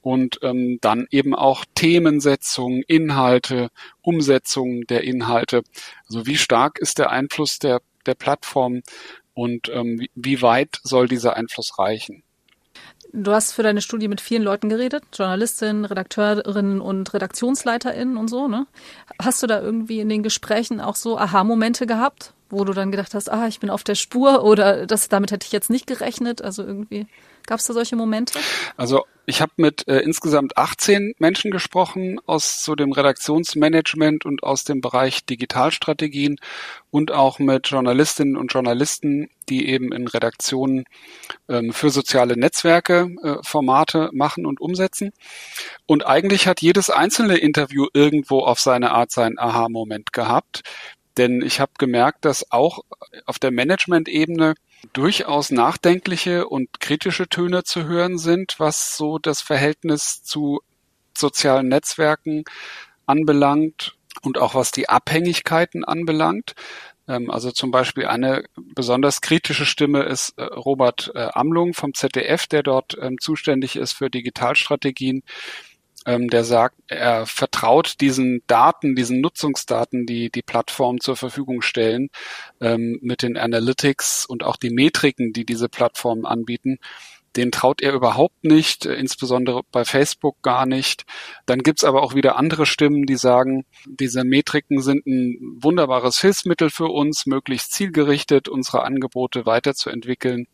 und 0.00 0.38
ähm, 0.42 0.78
dann 0.80 1.06
eben 1.10 1.34
auch 1.34 1.64
Themensetzung, 1.74 2.82
Inhalte, 2.86 3.70
Umsetzung 4.00 4.82
der 4.86 5.02
Inhalte? 5.04 5.62
Also 6.08 6.26
wie 6.26 6.36
stark 6.36 6.78
ist 6.78 6.98
der 6.98 7.10
Einfluss 7.10 7.58
der, 7.58 7.80
der 8.06 8.14
Plattform 8.14 8.82
und 9.34 9.68
ähm, 9.70 10.06
wie 10.14 10.42
weit 10.42 10.78
soll 10.82 11.08
dieser 11.08 11.36
Einfluss 11.36 11.78
reichen? 11.78 12.22
Du 13.12 13.32
hast 13.32 13.52
für 13.52 13.64
deine 13.64 13.80
Studie 13.80 14.06
mit 14.06 14.20
vielen 14.20 14.42
Leuten 14.42 14.68
geredet, 14.68 15.02
Journalistinnen, 15.12 15.84
Redakteurinnen 15.84 16.80
und 16.80 17.12
Redaktionsleiterinnen 17.12 18.16
und 18.16 18.28
so, 18.28 18.46
ne? 18.46 18.66
Hast 19.20 19.42
du 19.42 19.48
da 19.48 19.60
irgendwie 19.60 19.98
in 19.98 20.08
den 20.08 20.22
Gesprächen 20.22 20.80
auch 20.80 20.94
so 20.94 21.18
Aha-Momente 21.18 21.86
gehabt, 21.86 22.34
wo 22.50 22.64
du 22.64 22.72
dann 22.72 22.92
gedacht 22.92 23.14
hast, 23.14 23.28
ah, 23.28 23.48
ich 23.48 23.58
bin 23.58 23.68
auf 23.68 23.82
der 23.82 23.96
Spur 23.96 24.44
oder 24.44 24.86
das, 24.86 25.08
damit 25.08 25.32
hätte 25.32 25.44
ich 25.44 25.52
jetzt 25.52 25.70
nicht 25.70 25.88
gerechnet? 25.88 26.42
Also 26.42 26.62
irgendwie. 26.62 27.06
Gab 27.46 27.58
es 27.58 27.66
da 27.66 27.72
solche 27.72 27.96
Momente? 27.96 28.38
Also 28.76 29.04
ich 29.30 29.40
habe 29.40 29.52
mit 29.56 29.86
äh, 29.86 30.00
insgesamt 30.00 30.56
18 30.56 31.14
Menschen 31.18 31.52
gesprochen 31.52 32.18
aus 32.26 32.64
so 32.64 32.74
dem 32.74 32.90
Redaktionsmanagement 32.90 34.24
und 34.24 34.42
aus 34.42 34.64
dem 34.64 34.80
Bereich 34.80 35.24
Digitalstrategien 35.24 36.36
und 36.90 37.12
auch 37.12 37.38
mit 37.38 37.68
Journalistinnen 37.68 38.36
und 38.36 38.52
Journalisten, 38.52 39.28
die 39.48 39.68
eben 39.68 39.92
in 39.92 40.08
Redaktionen 40.08 40.84
ähm, 41.48 41.72
für 41.72 41.90
soziale 41.90 42.36
Netzwerke 42.36 43.08
äh, 43.22 43.36
Formate 43.42 44.10
machen 44.12 44.46
und 44.46 44.60
umsetzen. 44.60 45.12
Und 45.86 46.04
eigentlich 46.04 46.48
hat 46.48 46.60
jedes 46.60 46.90
einzelne 46.90 47.36
Interview 47.36 47.86
irgendwo 47.94 48.40
auf 48.40 48.58
seine 48.58 48.90
Art 48.90 49.12
seinen 49.12 49.38
Aha-Moment 49.38 50.12
gehabt. 50.12 50.62
Denn 51.18 51.40
ich 51.42 51.60
habe 51.60 51.72
gemerkt, 51.78 52.24
dass 52.24 52.50
auch 52.50 52.80
auf 53.26 53.38
der 53.38 53.52
Management-Ebene 53.52 54.54
durchaus 54.92 55.50
nachdenkliche 55.50 56.48
und 56.48 56.80
kritische 56.80 57.28
Töne 57.28 57.64
zu 57.64 57.84
hören 57.84 58.18
sind, 58.18 58.56
was 58.58 58.96
so 58.96 59.18
das 59.18 59.40
Verhältnis 59.40 60.22
zu 60.22 60.60
sozialen 61.16 61.68
Netzwerken 61.68 62.44
anbelangt 63.06 63.96
und 64.22 64.38
auch 64.38 64.54
was 64.54 64.70
die 64.70 64.88
Abhängigkeiten 64.88 65.84
anbelangt. 65.84 66.54
Ähm, 67.08 67.30
also 67.30 67.50
zum 67.50 67.70
Beispiel 67.70 68.06
eine 68.06 68.44
besonders 68.56 69.20
kritische 69.20 69.66
Stimme 69.66 70.02
ist 70.02 70.38
äh, 70.38 70.44
Robert 70.44 71.10
äh, 71.14 71.28
Amlung 71.32 71.74
vom 71.74 71.94
ZDF, 71.94 72.46
der 72.46 72.62
dort 72.62 72.96
ähm, 73.00 73.18
zuständig 73.20 73.76
ist 73.76 73.92
für 73.92 74.10
Digitalstrategien, 74.10 75.22
ähm, 76.06 76.28
der 76.28 76.44
sagt, 76.44 76.76
er 76.86 77.26
vertraut 77.26 78.00
diesen 78.00 78.42
Daten, 78.46 78.94
diesen 78.94 79.20
Nutzungsdaten, 79.20 80.06
die 80.06 80.30
die 80.30 80.42
Plattformen 80.42 81.00
zur 81.00 81.16
Verfügung 81.16 81.62
stellen, 81.62 82.08
ähm, 82.60 82.98
mit 83.02 83.22
den 83.22 83.36
Analytics 83.36 84.26
und 84.26 84.42
auch 84.42 84.56
die 84.56 84.70
Metriken, 84.70 85.32
die 85.32 85.44
diese 85.44 85.68
Plattformen 85.68 86.24
anbieten, 86.24 86.78
den 87.36 87.52
traut 87.52 87.80
er 87.80 87.92
überhaupt 87.92 88.44
nicht, 88.44 88.86
äh, 88.86 88.94
insbesondere 88.94 89.62
bei 89.70 89.84
Facebook 89.84 90.42
gar 90.42 90.66
nicht. 90.66 91.04
Dann 91.46 91.60
gibt's 91.60 91.84
aber 91.84 92.02
auch 92.02 92.14
wieder 92.14 92.36
andere 92.36 92.66
Stimmen, 92.66 93.06
die 93.06 93.16
sagen, 93.16 93.64
diese 93.86 94.24
Metriken 94.24 94.82
sind 94.82 95.06
ein 95.06 95.38
wunderbares 95.60 96.20
Hilfsmittel 96.20 96.70
für 96.70 96.86
uns, 96.88 97.26
möglichst 97.26 97.72
zielgerichtet 97.72 98.48
unsere 98.48 98.82
Angebote 98.82 99.46
weiterzuentwickeln 99.46 100.46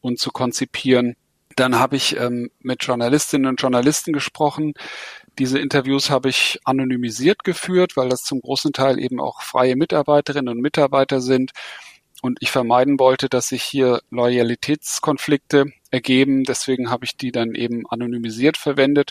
und 0.00 0.18
zu 0.18 0.30
konzipieren. 0.30 1.16
Dann 1.56 1.78
habe 1.78 1.96
ich 1.96 2.16
ähm, 2.18 2.50
mit 2.60 2.84
Journalistinnen 2.84 3.48
und 3.48 3.60
Journalisten 3.60 4.12
gesprochen. 4.12 4.74
Diese 5.38 5.58
Interviews 5.58 6.10
habe 6.10 6.28
ich 6.28 6.60
anonymisiert 6.64 7.44
geführt, 7.44 7.96
weil 7.96 8.08
das 8.08 8.22
zum 8.22 8.40
großen 8.40 8.72
Teil 8.72 8.98
eben 8.98 9.20
auch 9.20 9.42
freie 9.42 9.76
Mitarbeiterinnen 9.76 10.54
und 10.54 10.60
Mitarbeiter 10.60 11.20
sind 11.20 11.52
und 12.22 12.38
ich 12.40 12.50
vermeiden 12.50 12.98
wollte, 12.98 13.28
dass 13.28 13.48
sich 13.48 13.62
hier 13.62 14.00
Loyalitätskonflikte 14.10 15.66
ergeben. 15.90 16.44
Deswegen 16.44 16.90
habe 16.90 17.04
ich 17.04 17.16
die 17.16 17.32
dann 17.32 17.54
eben 17.54 17.86
anonymisiert 17.88 18.56
verwendet, 18.56 19.10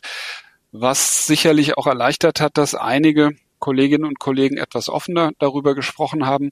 was 0.72 1.26
sicherlich 1.26 1.78
auch 1.78 1.88
erleichtert 1.88 2.42
hat, 2.42 2.58
dass 2.58 2.76
einige 2.76 3.32
Kolleginnen 3.60 4.06
und 4.06 4.20
Kollegen 4.20 4.58
etwas 4.58 4.90
offener 4.90 5.32
darüber 5.40 5.76
gesprochen 5.76 6.26
haben. 6.26 6.52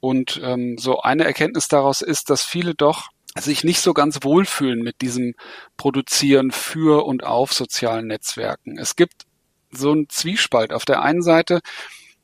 Und 0.00 0.40
ähm, 0.42 0.76
so 0.78 1.00
eine 1.00 1.24
Erkenntnis 1.24 1.68
daraus 1.68 2.00
ist, 2.00 2.30
dass 2.30 2.42
viele 2.42 2.74
doch 2.74 3.08
sich 3.40 3.64
nicht 3.64 3.80
so 3.80 3.94
ganz 3.94 4.20
wohlfühlen 4.22 4.80
mit 4.80 5.00
diesem 5.00 5.34
Produzieren 5.76 6.50
für 6.50 7.04
und 7.04 7.24
auf 7.24 7.52
sozialen 7.52 8.06
Netzwerken. 8.06 8.78
Es 8.78 8.96
gibt 8.96 9.26
so 9.70 9.92
einen 9.92 10.08
Zwiespalt. 10.08 10.72
Auf 10.72 10.84
der 10.84 11.02
einen 11.02 11.22
Seite 11.22 11.60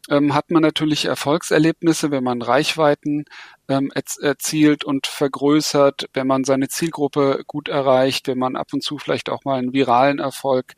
ähm, 0.08 0.34
hat 0.34 0.50
man 0.50 0.62
natürlich 0.62 1.06
Erfolgserlebnisse, 1.06 2.10
wenn 2.10 2.24
man 2.24 2.42
Reichweiten 2.42 3.24
ähm, 3.68 3.90
erzielt 4.20 4.84
und 4.84 5.06
vergrößert, 5.06 6.08
wenn 6.12 6.26
man 6.26 6.44
seine 6.44 6.68
Zielgruppe 6.68 7.42
gut 7.46 7.68
erreicht, 7.68 8.28
wenn 8.28 8.38
man 8.38 8.56
ab 8.56 8.68
und 8.72 8.82
zu 8.82 8.98
vielleicht 8.98 9.28
auch 9.28 9.44
mal 9.44 9.58
einen 9.58 9.72
viralen 9.72 10.18
Erfolg 10.18 10.74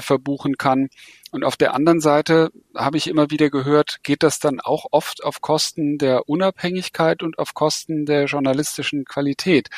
verbuchen 0.00 0.56
kann. 0.56 0.88
Und 1.30 1.44
auf 1.44 1.56
der 1.56 1.74
anderen 1.74 2.00
Seite 2.00 2.50
habe 2.74 2.96
ich 2.96 3.08
immer 3.08 3.30
wieder 3.30 3.50
gehört, 3.50 3.98
geht 4.02 4.22
das 4.22 4.38
dann 4.38 4.60
auch 4.60 4.86
oft 4.90 5.22
auf 5.24 5.40
Kosten 5.40 5.98
der 5.98 6.28
Unabhängigkeit 6.28 7.22
und 7.22 7.38
auf 7.38 7.54
Kosten 7.54 8.06
der 8.06 8.26
journalistischen 8.26 9.04
Qualität, 9.04 9.68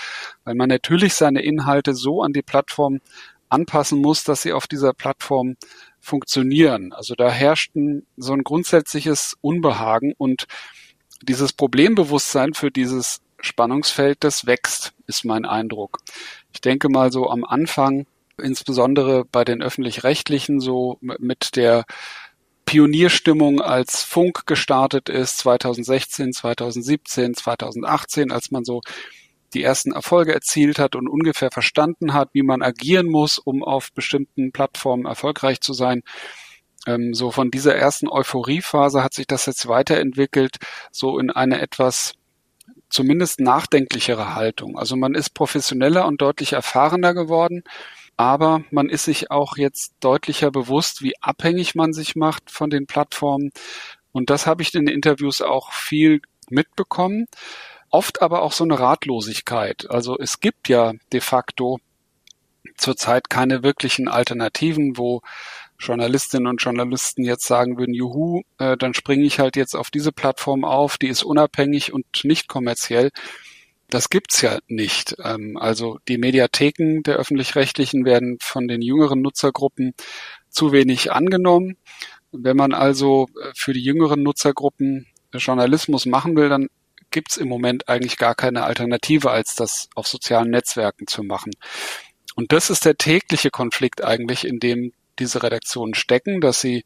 weil 0.45 0.55
man 0.55 0.69
natürlich 0.69 1.15
seine 1.15 1.43
Inhalte 1.43 1.95
so 1.95 2.23
an 2.23 2.33
die 2.33 2.43
Plattform 2.43 3.01
anpassen 3.49 4.01
muss, 4.01 4.25
dass 4.25 4.43
sie 4.43 4.53
auf 4.53 4.67
dieser 4.67 4.93
Plattform 4.93 5.57
funktionieren. 6.01 6.93
Also 6.93 7.15
da 7.15 7.31
herrscht 7.31 7.75
ein, 7.75 8.07
so 8.17 8.33
ein 8.33 8.43
grundsätzliches 8.43 9.37
Unbehagen 9.41 10.13
und 10.17 10.47
dieses 11.23 11.53
Problembewusstsein 11.53 12.55
für 12.55 12.71
dieses 12.71 13.21
Spannungsfeld, 13.41 14.19
das 14.25 14.47
wächst, 14.47 14.93
ist 15.07 15.25
mein 15.25 15.45
Eindruck. 15.45 16.01
Ich 16.53 16.61
denke 16.61 16.89
mal 16.89 17.13
so 17.13 17.29
am 17.29 17.45
Anfang, 17.45 18.07
insbesondere 18.43 19.25
bei 19.25 19.45
den 19.45 19.63
öffentlich-rechtlichen, 19.63 20.61
so 20.61 20.99
mit 21.01 21.57
der 21.57 21.85
Pionierstimmung 22.67 23.61
als 23.61 24.03
Funk 24.03 24.47
gestartet 24.47 25.09
ist, 25.09 25.39
2016, 25.39 26.33
2017, 26.33 27.35
2018, 27.35 28.33
als 28.33 28.51
man 28.51 28.65
so 28.65 28.81
die 29.53 29.63
ersten 29.63 29.93
Erfolge 29.93 30.35
erzielt 30.35 30.79
hat 30.79 30.97
und 30.97 31.09
ungefähr 31.09 31.51
verstanden 31.51 32.13
hat, 32.13 32.31
wie 32.33 32.43
man 32.43 32.63
agieren 32.63 33.07
muss, 33.07 33.39
um 33.39 33.63
auf 33.63 33.93
bestimmten 33.93 34.51
Plattformen 34.53 35.07
erfolgreich 35.07 35.61
zu 35.61 35.73
sein. 35.73 36.03
Ähm, 36.87 37.15
so 37.15 37.31
von 37.31 37.51
dieser 37.51 37.75
ersten 37.77 38.09
Euphoriephase 38.09 39.05
hat 39.05 39.15
sich 39.15 39.27
das 39.27 39.47
jetzt 39.47 39.69
weiterentwickelt, 39.69 40.57
so 40.91 41.19
in 41.19 41.31
eine 41.31 41.61
etwas 41.61 42.15
zumindest 42.91 43.41
nachdenklichere 43.41 44.35
Haltung. 44.35 44.79
Also 44.79 44.97
man 44.97 45.15
ist 45.15 45.31
professioneller 45.31 46.07
und 46.07 46.21
deutlich 46.21 46.53
erfahrener 46.53 47.15
geworden, 47.15 47.63
aber 48.17 48.63
man 48.71 48.89
ist 48.89 49.05
sich 49.05 49.31
auch 49.31 49.57
jetzt 49.57 49.95
deutlicher 50.01 50.51
bewusst, 50.51 51.03
wie 51.03 51.15
abhängig 51.21 51.75
man 51.75 51.93
sich 51.93 52.17
macht 52.17 52.51
von 52.51 52.71
den 52.71 52.87
Plattformen. 52.87 53.51
Und 54.13 54.31
das 54.31 54.47
habe 54.47 54.63
ich 54.63 54.75
in 54.75 54.87
den 54.87 54.95
Interviews 54.95 55.43
auch 55.43 55.73
viel 55.73 56.21
mitbekommen 56.49 57.27
oft 57.95 58.23
aber 58.23 58.43
auch 58.43 58.53
so 58.53 58.65
eine 58.65 58.81
Ratlosigkeit. 58.81 59.89
Also 59.89 60.19
es 60.19 60.41
gibt 60.41 60.69
ja 60.69 60.95
de 61.13 61.21
facto 61.21 61.79
zurzeit 62.77 63.31
keine 63.31 63.63
wirklichen 63.63 64.09
Alternativen, 64.09 64.99
wo 64.99 65.21
Journalistinnen 65.79 66.49
und 66.49 66.61
Journalisten 66.61 67.23
jetzt 67.23 67.47
sagen 67.47 67.79
würden, 67.79 67.95
juhu, 67.95 68.43
äh, 68.59 68.77
dann 68.77 68.95
springe 68.95 69.23
ich 69.25 69.39
halt 69.39 69.55
jetzt 69.55 69.77
auf 69.77 69.93
diese 69.93 70.11
Plattform 70.11 70.65
auf, 70.65 70.99
die 70.99 71.07
ist 71.07 71.23
unabhängig 71.23 71.93
und 71.93 72.05
nicht 72.25 72.49
kommerziell. 72.49 73.11
Das 73.95 74.09
gibt's 74.11 74.43
ja 74.43 74.59
nicht. 74.67 75.15
Ähm, 75.23 75.57
also 75.57 76.01
die 76.09 76.19
Mediatheken 76.19 77.03
der 77.05 77.15
öffentlich-rechtlichen 77.15 78.05
werden 78.05 78.39
von 78.41 78.67
den 78.67 78.83
jüngeren 78.83 79.23
Nutzergruppen 79.23 79.95
zu 80.51 80.73
wenig 80.73 81.13
angenommen. 81.13 81.77
Wenn 82.33 82.57
man 82.57 82.75
also 82.75 83.29
äh, 83.41 83.53
für 83.55 83.73
die 83.73 83.85
jüngeren 83.85 84.25
Nutzergruppen 84.25 85.07
Journalismus 85.33 86.07
machen 86.07 86.35
will, 86.35 86.49
dann 86.49 86.67
gibt 87.13 87.31
es 87.31 87.37
im 87.37 87.47
Moment 87.47 87.89
eigentlich 87.89 88.17
gar 88.17 88.35
keine 88.35 88.65
Alternative, 88.65 89.31
als 89.31 89.55
das 89.55 89.89
auf 89.95 90.09
sozialen 90.09 90.51
Netzwerken 90.51 91.07
zu 91.07 91.23
machen. 91.23 91.53
Und 92.35 92.51
das 92.51 92.71
ist 92.71 92.85
der 92.85 92.97
tägliche 92.97 93.51
Konflikt 93.51 94.03
eigentlich, 94.03 94.45
in 94.45 94.59
dem 94.59 94.93
diese 95.21 95.45
Redaktionen 95.45 95.95
stecken, 95.95 96.41
dass 96.41 96.61
sie 96.61 96.85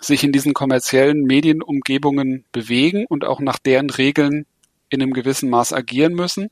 sich 0.00 0.22
in 0.22 0.30
diesen 0.30 0.54
kommerziellen 0.54 1.22
Medienumgebungen 1.22 2.44
bewegen 2.52 3.04
und 3.08 3.24
auch 3.24 3.40
nach 3.40 3.58
deren 3.58 3.90
Regeln 3.90 4.46
in 4.88 5.02
einem 5.02 5.12
gewissen 5.12 5.50
Maß 5.50 5.72
agieren 5.72 6.14
müssen, 6.14 6.48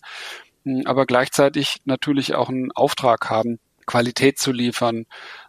aber 0.84 1.06
gleichzeitig 1.06 1.76
natürlich 1.84 2.34
auch 2.34 2.48
einen 2.48 2.72
Auftrag 2.72 3.30
haben, 3.30 3.58
Qualität 3.86 4.38
zu 4.38 4.50
liefern 4.50 5.06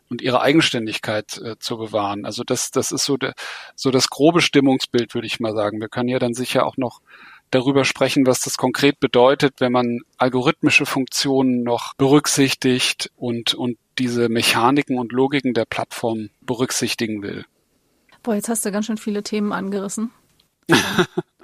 und 0.10 0.22
ihre 0.22 0.42
Eigenständigkeit 0.42 1.38
äh, 1.38 1.58
zu 1.58 1.78
bewahren. 1.78 2.26
Also 2.26 2.44
das, 2.44 2.72
das 2.72 2.92
ist 2.92 3.06
so, 3.06 3.18
de, 3.18 3.34
so 3.76 3.92
das 3.92 4.10
grobe 4.10 4.42
Stimmungsbild, 4.42 5.14
würde 5.14 5.28
ich 5.28 5.40
mal 5.40 5.54
sagen. 5.54 5.80
Wir 5.80 5.90
können 5.90 6.10
ja 6.10 6.20
dann 6.20 6.34
sicher 6.34 6.66
auch 6.66 6.78
noch 6.78 7.02
darüber 7.52 7.86
sprechen, 7.86 8.26
was 8.26 8.42
das 8.42 8.58
konkret 8.58 9.00
bedeutet, 9.00 9.56
wenn 9.60 9.72
man 9.72 10.00
algorithmische 10.18 10.86
Funktionen 10.86 11.64
noch 11.64 11.94
berücksichtigt 11.96 13.12
und, 13.16 13.54
und 13.54 13.78
diese 13.98 14.30
Mechaniken 14.30 15.00
und 15.00 15.12
Logiken 15.12 15.54
der 15.54 15.66
Plattform 15.66 16.30
berücksichtigen 16.42 17.22
will. 17.22 17.46
Boah, 18.24 18.36
jetzt 18.36 18.50
hast 18.50 18.66
du 18.66 18.72
ganz 18.72 18.88
schön 18.88 18.98
viele 18.98 19.24
Themen 19.24 19.54
angerissen. 19.54 20.12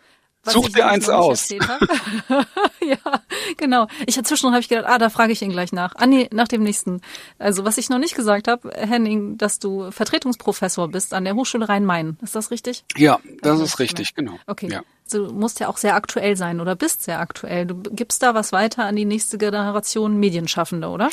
Such 0.44 0.70
dir 0.70 0.88
eins 0.88 1.08
aus. 1.08 1.50
ja, 1.50 3.22
genau. 3.58 3.88
Ich 4.08 4.16
dazwischen 4.16 4.52
habe 4.52 4.62
ich 4.62 4.70
gedacht, 4.70 4.86
ah, 4.88 4.98
da 4.98 5.10
frage 5.10 5.34
ich 5.34 5.42
ihn 5.42 5.52
gleich 5.52 5.72
nach. 5.72 5.94
Ah, 5.98 6.08
nee, 6.08 6.28
nach 6.32 6.48
dem 6.48 6.64
nächsten. 6.64 7.02
Also, 7.38 7.64
was 7.64 7.78
ich 7.78 7.90
noch 7.90 8.00
nicht 8.00 8.16
gesagt 8.16 8.48
habe, 8.48 8.72
Henning, 8.76 9.38
dass 9.38 9.60
du 9.60 9.92
Vertretungsprofessor 9.92 10.88
bist 10.88 11.14
an 11.14 11.26
der 11.26 11.36
Hochschule 11.36 11.70
Rhein-Main. 11.70 12.18
Ist 12.22 12.36
das 12.36 12.50
richtig? 12.50 12.84
Ja, 12.98 13.20
das 13.42 13.52
also, 13.52 13.64
ist 13.66 13.80
richtig, 13.80 14.16
genau. 14.16 14.40
Okay. 14.48 14.70
Ja 14.72 14.82
du 15.14 15.32
musst 15.34 15.60
ja 15.60 15.68
auch 15.68 15.78
sehr 15.78 15.96
aktuell 15.96 16.36
sein 16.36 16.60
oder 16.60 16.76
bist 16.76 17.04
sehr 17.04 17.20
aktuell. 17.20 17.66
Du 17.66 17.76
gibst 17.76 18.24
da 18.24 18.34
was 18.34 18.52
weiter 18.52 18.86
an 18.86 18.96
die 18.96 19.06
nächste 19.06 19.38
Generation 19.38 20.20
Medienschaffende, 20.20 20.88
oder? 20.88 21.10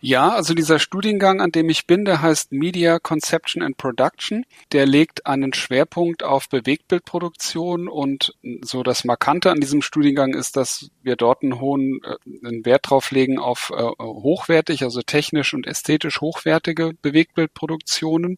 Ja, 0.00 0.30
also 0.30 0.54
dieser 0.54 0.78
Studiengang, 0.78 1.40
an 1.40 1.50
dem 1.50 1.68
ich 1.68 1.86
bin, 1.86 2.04
der 2.04 2.22
heißt 2.22 2.52
Media 2.52 2.98
Conception 2.98 3.62
and 3.62 3.76
Production. 3.76 4.44
Der 4.72 4.86
legt 4.86 5.26
einen 5.26 5.52
Schwerpunkt 5.52 6.22
auf 6.22 6.48
Bewegtbildproduktion 6.48 7.88
und 7.88 8.34
so 8.62 8.82
das 8.82 9.04
Markante 9.04 9.50
an 9.50 9.60
diesem 9.60 9.82
Studiengang 9.82 10.34
ist, 10.34 10.56
dass 10.56 10.90
wir 11.02 11.16
dort 11.16 11.42
einen 11.42 11.60
hohen 11.60 12.00
äh, 12.04 12.46
einen 12.46 12.64
Wert 12.64 12.90
drauf 12.90 13.10
legen 13.10 13.38
auf 13.38 13.72
äh, 13.74 13.82
hochwertig, 14.00 14.82
also 14.82 15.02
technisch 15.02 15.54
und 15.54 15.66
ästhetisch 15.66 16.20
hochwertige 16.20 16.92
Bewegtbildproduktionen 17.02 18.36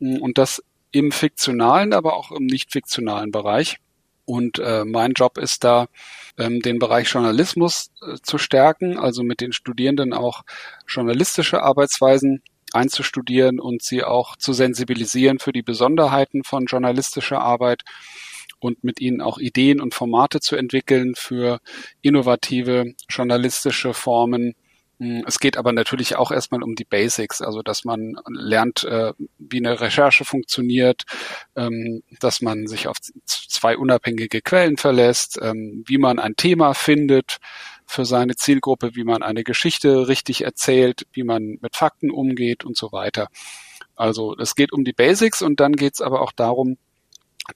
und 0.00 0.38
das 0.38 0.62
im 0.92 1.12
fiktionalen, 1.12 1.92
aber 1.92 2.16
auch 2.16 2.32
im 2.32 2.46
nicht 2.46 2.72
fiktionalen 2.72 3.30
Bereich. 3.30 3.78
Und 4.30 4.60
äh, 4.60 4.84
mein 4.84 5.14
Job 5.14 5.38
ist 5.38 5.64
da, 5.64 5.88
ähm, 6.38 6.60
den 6.60 6.78
Bereich 6.78 7.08
Journalismus 7.08 7.90
äh, 8.00 8.14
zu 8.22 8.38
stärken, 8.38 8.96
also 8.96 9.24
mit 9.24 9.40
den 9.40 9.52
Studierenden 9.52 10.12
auch 10.12 10.42
journalistische 10.86 11.64
Arbeitsweisen 11.64 12.40
einzustudieren 12.72 13.58
und 13.58 13.82
sie 13.82 14.04
auch 14.04 14.36
zu 14.36 14.52
sensibilisieren 14.52 15.40
für 15.40 15.50
die 15.50 15.62
Besonderheiten 15.62 16.44
von 16.44 16.66
journalistischer 16.66 17.40
Arbeit 17.40 17.82
und 18.60 18.84
mit 18.84 19.00
ihnen 19.00 19.20
auch 19.20 19.38
Ideen 19.38 19.80
und 19.80 19.94
Formate 19.94 20.38
zu 20.38 20.54
entwickeln 20.54 21.14
für 21.16 21.58
innovative 22.00 22.94
journalistische 23.08 23.94
Formen, 23.94 24.54
hm, 25.00 25.24
es 25.26 25.40
geht 25.40 25.56
aber 25.56 25.72
natürlich 25.72 26.16
auch 26.16 26.30
erstmal 26.30 26.62
um 26.62 26.74
die 26.74 26.84
Basics, 26.84 27.40
also 27.40 27.62
dass 27.62 27.84
man 27.84 28.16
lernt, 28.28 28.84
äh, 28.84 29.14
wie 29.38 29.56
eine 29.56 29.80
Recherche 29.80 30.26
funktioniert, 30.26 31.04
ähm, 31.56 32.02
dass 32.20 32.42
man 32.42 32.66
sich 32.66 32.86
auf 32.86 32.98
zwei 33.60 33.76
unabhängige 33.76 34.40
Quellen 34.40 34.78
verlässt, 34.78 35.38
ähm, 35.42 35.84
wie 35.86 35.98
man 35.98 36.18
ein 36.18 36.34
Thema 36.36 36.72
findet 36.74 37.38
für 37.86 38.04
seine 38.04 38.36
Zielgruppe, 38.36 38.94
wie 38.94 39.04
man 39.04 39.22
eine 39.22 39.44
Geschichte 39.44 40.08
richtig 40.08 40.44
erzählt, 40.44 41.06
wie 41.12 41.24
man 41.24 41.58
mit 41.60 41.76
Fakten 41.76 42.10
umgeht 42.10 42.64
und 42.64 42.76
so 42.76 42.90
weiter. 42.92 43.28
Also 43.96 44.34
es 44.38 44.54
geht 44.54 44.72
um 44.72 44.84
die 44.84 44.92
Basics 44.92 45.42
und 45.42 45.60
dann 45.60 45.72
geht 45.72 45.94
es 45.94 46.00
aber 46.00 46.22
auch 46.22 46.32
darum, 46.32 46.78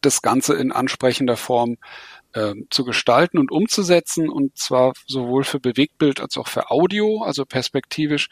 das 0.01 0.23
Ganze 0.23 0.55
in 0.55 0.73
ansprechender 0.73 1.37
Form 1.37 1.77
äh, 2.33 2.53
zu 2.69 2.85
gestalten 2.85 3.39
und 3.39 3.51
umzusetzen 3.51 4.29
und 4.29 4.59
zwar 4.59 4.93
sowohl 5.07 5.45
für 5.45 5.61
Bewegtbild 5.61 6.21
als 6.21 6.37
auch 6.37 6.49
für 6.49 6.71
Audio, 6.71 7.23
also 7.23 7.45
perspektivisch 7.47 8.29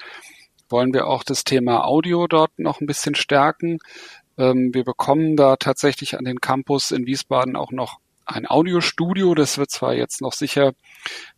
wollen 0.68 0.92
wir 0.92 1.06
auch 1.06 1.22
das 1.22 1.44
Thema 1.44 1.84
Audio 1.84 2.26
dort 2.26 2.58
noch 2.58 2.80
ein 2.80 2.86
bisschen 2.86 3.14
stärken. 3.14 3.78
Ähm, 4.38 4.72
wir 4.74 4.84
bekommen 4.84 5.36
da 5.36 5.56
tatsächlich 5.56 6.16
an 6.18 6.24
den 6.24 6.40
Campus 6.40 6.90
in 6.90 7.06
Wiesbaden 7.06 7.56
auch 7.56 7.70
noch 7.70 7.98
ein 8.24 8.48
Audiostudio. 8.48 9.34
Das 9.34 9.58
wird 9.58 9.70
zwar 9.70 9.94
jetzt 9.94 10.20
noch 10.20 10.32
sicher, 10.32 10.72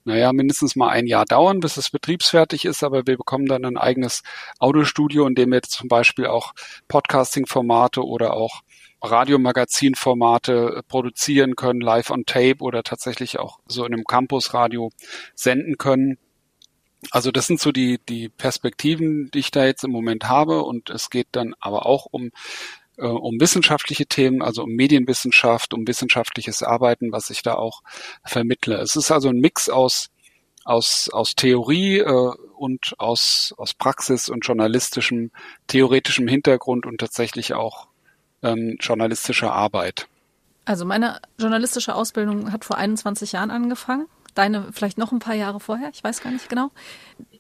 naja, 0.05 0.33
mindestens 0.33 0.77
mal 0.77 0.91
ein 0.91 1.07
Jahr 1.07 1.25
dauern, 1.25 1.61
bis 1.61 1.77
es 1.77 1.91
betriebsfertig 1.91 2.65
ist, 2.65 2.83
aber 2.83 3.07
wir 3.07 3.17
bekommen 3.17 3.47
dann 3.47 3.65
ein 3.65 3.77
eigenes 3.77 4.23
Audiostudio, 4.59 5.27
in 5.27 5.35
dem 5.35 5.53
wir 5.53 5.63
zum 5.63 5.89
Beispiel 5.89 6.27
auch 6.27 6.53
Podcasting-Formate 6.89 8.05
oder 8.05 8.35
auch 8.35 8.63
Radiomagazin-Formate 9.03 10.83
produzieren 10.89 11.57
können, 11.57 11.81
live 11.81 12.11
on 12.11 12.25
tape 12.25 12.61
oder 12.61 12.83
tatsächlich 12.83 13.39
auch 13.39 13.59
so 13.67 13.85
in 13.85 13.93
einem 13.93 14.05
Campusradio 14.05 14.91
senden 15.35 15.77
können. 15.77 16.19
Also 17.11 17.31
das 17.31 17.47
sind 17.47 17.61
so 17.61 17.71
die, 17.71 18.01
die 18.09 18.31
Perspektiven, 18.31 19.31
die 19.33 19.41
ich 19.41 19.51
da 19.51 19.67
jetzt 19.67 19.85
im 19.85 19.91
Moment 19.91 20.29
habe. 20.29 20.63
Und 20.63 20.89
es 20.89 21.11
geht 21.11 21.29
dann 21.33 21.55
aber 21.61 21.85
auch 21.85 22.07
um 22.11 22.31
äh, 22.97 23.07
um 23.07 23.41
wissenschaftliche 23.41 24.07
Themen, 24.07 24.43
also 24.43 24.65
um 24.65 24.71
Medienwissenschaft, 24.71 25.75
um 25.75 25.87
wissenschaftliches 25.87 26.63
Arbeiten, 26.63 27.13
was 27.13 27.31
ich 27.31 27.43
da 27.43 27.55
auch 27.55 27.83
vermittle. 28.25 28.77
Es 28.77 28.97
ist 28.97 29.11
also 29.11 29.29
ein 29.29 29.41
Mix 29.41 29.69
aus 29.69 30.11
aus, 30.65 31.11
aus 31.13 31.35
Theorie 31.35 31.99
äh, 31.99 32.33
und 32.57 32.95
aus, 32.99 33.55
aus 33.59 33.75
Praxis 33.75 34.29
und 34.29 34.47
journalistischem, 34.47 35.31
theoretischem 35.67 36.27
Hintergrund 36.27 36.87
und 36.87 36.99
tatsächlich 36.99 37.55
auch 37.55 37.89
ähm, 38.43 38.77
journalistischer 38.81 39.53
Arbeit. 39.53 40.09
Also 40.65 40.85
meine 40.85 41.21
journalistische 41.39 41.95
Ausbildung 41.95 42.51
hat 42.51 42.65
vor 42.65 42.79
21 42.79 43.33
Jahren 43.33 43.51
angefangen. 43.51 44.07
Deine 44.35 44.73
vielleicht 44.73 44.99
noch 44.99 45.13
ein 45.13 45.21
paar 45.21 45.35
Jahre 45.35 45.61
vorher, 45.61 45.91
ich 45.93 46.03
weiß 46.03 46.21
gar 46.21 46.33
nicht 46.33 46.49
genau. 46.49 46.71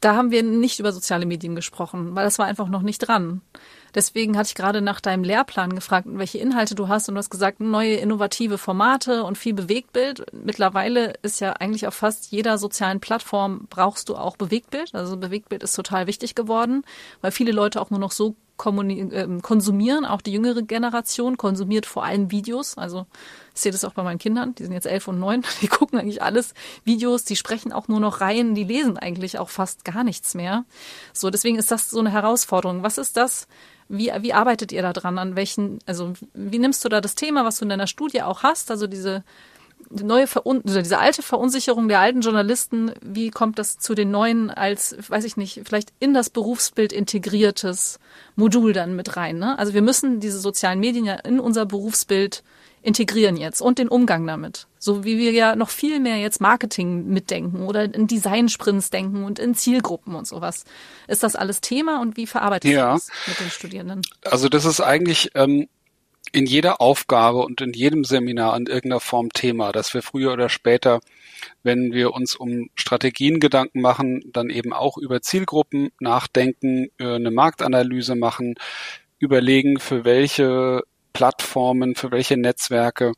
Da 0.01 0.15
haben 0.15 0.31
wir 0.31 0.43
nicht 0.43 0.79
über 0.79 0.93
soziale 0.93 1.27
Medien 1.27 1.57
gesprochen, 1.57 2.15
weil 2.15 2.25
das 2.25 2.39
war 2.39 2.47
einfach 2.47 2.69
noch 2.69 2.83
nicht 2.83 2.99
dran. 2.99 3.41
Deswegen 3.95 4.37
hatte 4.37 4.49
ich 4.49 4.55
gerade 4.55 4.81
nach 4.81 5.01
deinem 5.01 5.23
Lehrplan 5.25 5.75
gefragt, 5.75 6.07
welche 6.11 6.39
Inhalte 6.39 6.75
du 6.75 6.89
hast 6.89 7.09
und 7.09 7.15
du 7.15 7.19
hast 7.19 7.31
gesagt, 7.31 7.61
neue 7.61 7.95
innovative 7.95 8.59
Formate 8.59 9.23
und 9.25 9.39
viel 9.39 9.55
Bewegtbild. 9.55 10.27
Mittlerweile 10.33 11.15
ist 11.23 11.41
ja 11.41 11.53
eigentlich 11.53 11.87
auf 11.87 11.95
fast 11.95 12.33
jeder 12.33 12.59
sozialen 12.59 13.01
Plattform 13.01 13.67
brauchst 13.71 14.09
du 14.09 14.17
auch 14.17 14.37
Bewegtbild. 14.37 14.95
Also 14.95 15.17
Bewegtbild 15.17 15.63
ist 15.63 15.75
total 15.75 16.07
wichtig 16.07 16.35
geworden, 16.35 16.83
weil 17.21 17.31
viele 17.31 17.53
Leute 17.53 17.81
auch 17.81 17.91
nur 17.91 18.01
noch 18.01 18.13
so 18.13 18.35
ähm, 18.59 19.43
konsumieren, 19.43 20.05
auch 20.05 20.21
die 20.21 20.33
jüngere 20.33 20.63
Generation 20.63 21.37
konsumiert 21.37 21.87
vor 21.87 22.05
allem 22.05 22.31
Videos. 22.31 22.79
Also 22.79 23.07
ich 23.55 23.61
sehe 23.61 23.73
das 23.73 23.85
auch 23.85 23.95
bei 23.95 24.03
meinen 24.03 24.19
Kindern, 24.19 24.55
die 24.55 24.65
sind 24.65 24.73
jetzt 24.73 24.87
elf 24.87 25.09
und 25.09 25.19
neun, 25.19 25.43
die 25.63 25.69
gucken 25.69 25.99
eigentlich 25.99 26.23
alles 26.23 26.55
Videos, 26.85 27.25
die 27.25 27.37
sprechen 27.37 27.73
auch 27.73 27.89
nur 27.89 28.01
noch 28.01 28.21
rein, 28.21 28.55
die 28.55 28.65
lesen 28.65 28.97
eigentlich 28.99 29.39
auch 29.39 29.49
fast 29.49 29.85
gar 29.85 30.05
nichts 30.05 30.35
mehr. 30.35 30.65
So, 31.13 31.31
deswegen 31.31 31.59
ist 31.59 31.71
das 31.71 31.91
so 31.91 32.01
eine 32.01 32.11
Herausforderung. 32.11 32.83
Was 32.83 32.99
ist 32.99 33.17
das, 33.17 33.47
wie, 33.89 34.13
wie 34.21 34.33
arbeitet 34.33 34.73
ihr 34.73 34.83
da 34.83 34.93
dran? 34.93 35.19
An 35.19 35.37
welchen, 35.37 35.79
also 35.87 36.13
wie 36.33 36.59
nimmst 36.59 36.85
du 36.85 36.89
da 36.89 37.01
das 37.01 37.15
Thema, 37.15 37.45
was 37.45 37.59
du 37.59 37.65
in 37.65 37.69
deiner 37.69 37.87
Studie 37.87 38.23
auch 38.23 38.43
hast, 38.43 38.71
also 38.71 38.87
diese 38.87 39.25
neue 39.91 40.27
Verun 40.27 40.63
also 40.67 40.81
diese 40.81 40.99
alte 40.99 41.23
Verunsicherung 41.23 41.89
der 41.89 42.01
alten 42.01 42.21
Journalisten, 42.21 42.93
wie 43.03 43.31
kommt 43.31 43.59
das 43.59 43.79
zu 43.79 43.95
den 43.95 44.11
neuen 44.11 44.51
als, 44.51 44.97
weiß 45.09 45.25
ich 45.25 45.37
nicht, 45.37 45.63
vielleicht 45.65 45.93
in 46.01 46.15
das 46.15 46.31
Berufsbild 46.31 46.93
integriertes 46.93 47.99
Modul 48.37 48.73
dann 48.73 48.97
mit 48.97 49.17
rein? 49.17 49.39
Ne? 49.39 49.59
Also 49.59 49.75
wir 49.75 49.83
müssen 49.83 50.21
diese 50.21 50.39
sozialen 50.39 50.81
Medien 50.81 51.05
ja 51.05 51.15
in 51.15 51.41
unser 51.41 51.67
Berufsbild 51.67 52.43
integrieren 52.85 53.37
jetzt 53.37 53.63
und 53.63 53.79
den 53.79 53.89
Umgang 53.89 54.27
damit. 54.27 54.67
So 54.79 55.05
wie 55.05 55.17
wir 55.19 55.33
ja 55.33 55.57
noch 55.57 55.71
viel 55.71 56.01
mehr 56.01 56.19
jetzt 56.19 56.41
Marketing 56.41 57.07
mitdenken 57.09 57.63
oder 57.63 57.85
in 57.85 58.07
Design-Sprints 58.07 58.91
denken 58.91 59.25
und 59.25 59.39
in 59.39 59.55
Zielgruppen 59.55 60.15
und 60.15 60.27
sowas. 60.27 60.65
Ist 61.09 61.23
das 61.23 61.35
alles 61.35 61.63
Thema 61.63 62.03
und 62.03 62.19
wie 62.19 62.27
verarbeitet 62.27 62.71
ja. 62.71 62.93
das 62.93 63.09
mit 63.27 63.41
den 63.41 63.51
Studierenden? 63.51 64.03
Also 64.25 64.51
das 64.51 64.67
ist 64.67 64.81
eigentlich 64.81 65.31
ähm, 65.35 65.69
in 66.35 66.47
jeder 66.47 66.81
Aufgabe 66.81 67.39
und 67.39 67.61
in 67.61 67.73
jedem 67.73 68.03
Seminar 68.03 68.57
in 68.57 68.67
irgendeiner 68.67 68.99
Form 68.99 69.33
Thema, 69.33 69.71
dass 69.71 69.95
wir 69.95 70.03
früher 70.03 70.33
oder 70.33 70.49
später, 70.49 71.01
wenn 71.63 71.93
wir 71.93 72.13
uns 72.13 72.35
um 72.35 72.71
Strategien 72.75 73.39
Gedanken 73.39 73.81
machen, 73.81 74.21
dann 74.33 74.51
eben 74.51 74.73
auch 74.73 74.99
über 74.99 75.23
Zielgruppen 75.23 75.91
nachdenken, 76.01 76.89
äh, 76.99 77.15
eine 77.15 77.31
Marktanalyse 77.31 78.17
machen, 78.17 78.57
überlegen, 79.21 79.79
für 79.79 80.05
welche 80.05 80.83
Plattformen, 81.13 81.95
für 81.95 82.11
welche 82.11 82.37
Netzwerke 82.37 83.13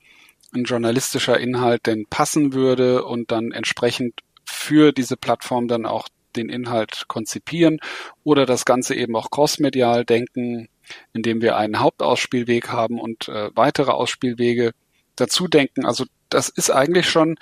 ein 0.55 0.65
journalistischer 0.65 1.41
Inhalt 1.41 1.87
denn 1.87 2.05
passen 2.11 2.53
würde 2.53 3.05
und 3.05 3.33
dann 3.33 3.51
entsprechend 3.51 4.21
für 4.45 4.93
diese 4.93 5.17
Plattform 5.17 5.69
dann 5.69 5.87
auch 5.87 6.09
den 6.37 6.51
Inhalt 6.51 7.05
konzipieren 7.09 7.79
oder 8.25 8.45
das 8.45 8.67
Ganze 8.67 8.95
eben 8.95 9.17
auch 9.17 9.31
crossmedial 9.31 10.05
denken, 10.05 10.69
indem 11.13 11.41
wir 11.41 11.57
einen 11.57 11.81
Hauptausspielweg 11.81 12.69
haben 12.69 13.01
und 13.01 13.29
äh, 13.29 13.51
weitere 13.55 13.91
Ausspielwege 13.91 14.73
dazu 15.17 15.49
denken. 15.49 15.85
Also 15.85 16.05
das 16.29 16.49
ist 16.49 16.71
eigentlich 16.71 17.09
schon 17.09 17.37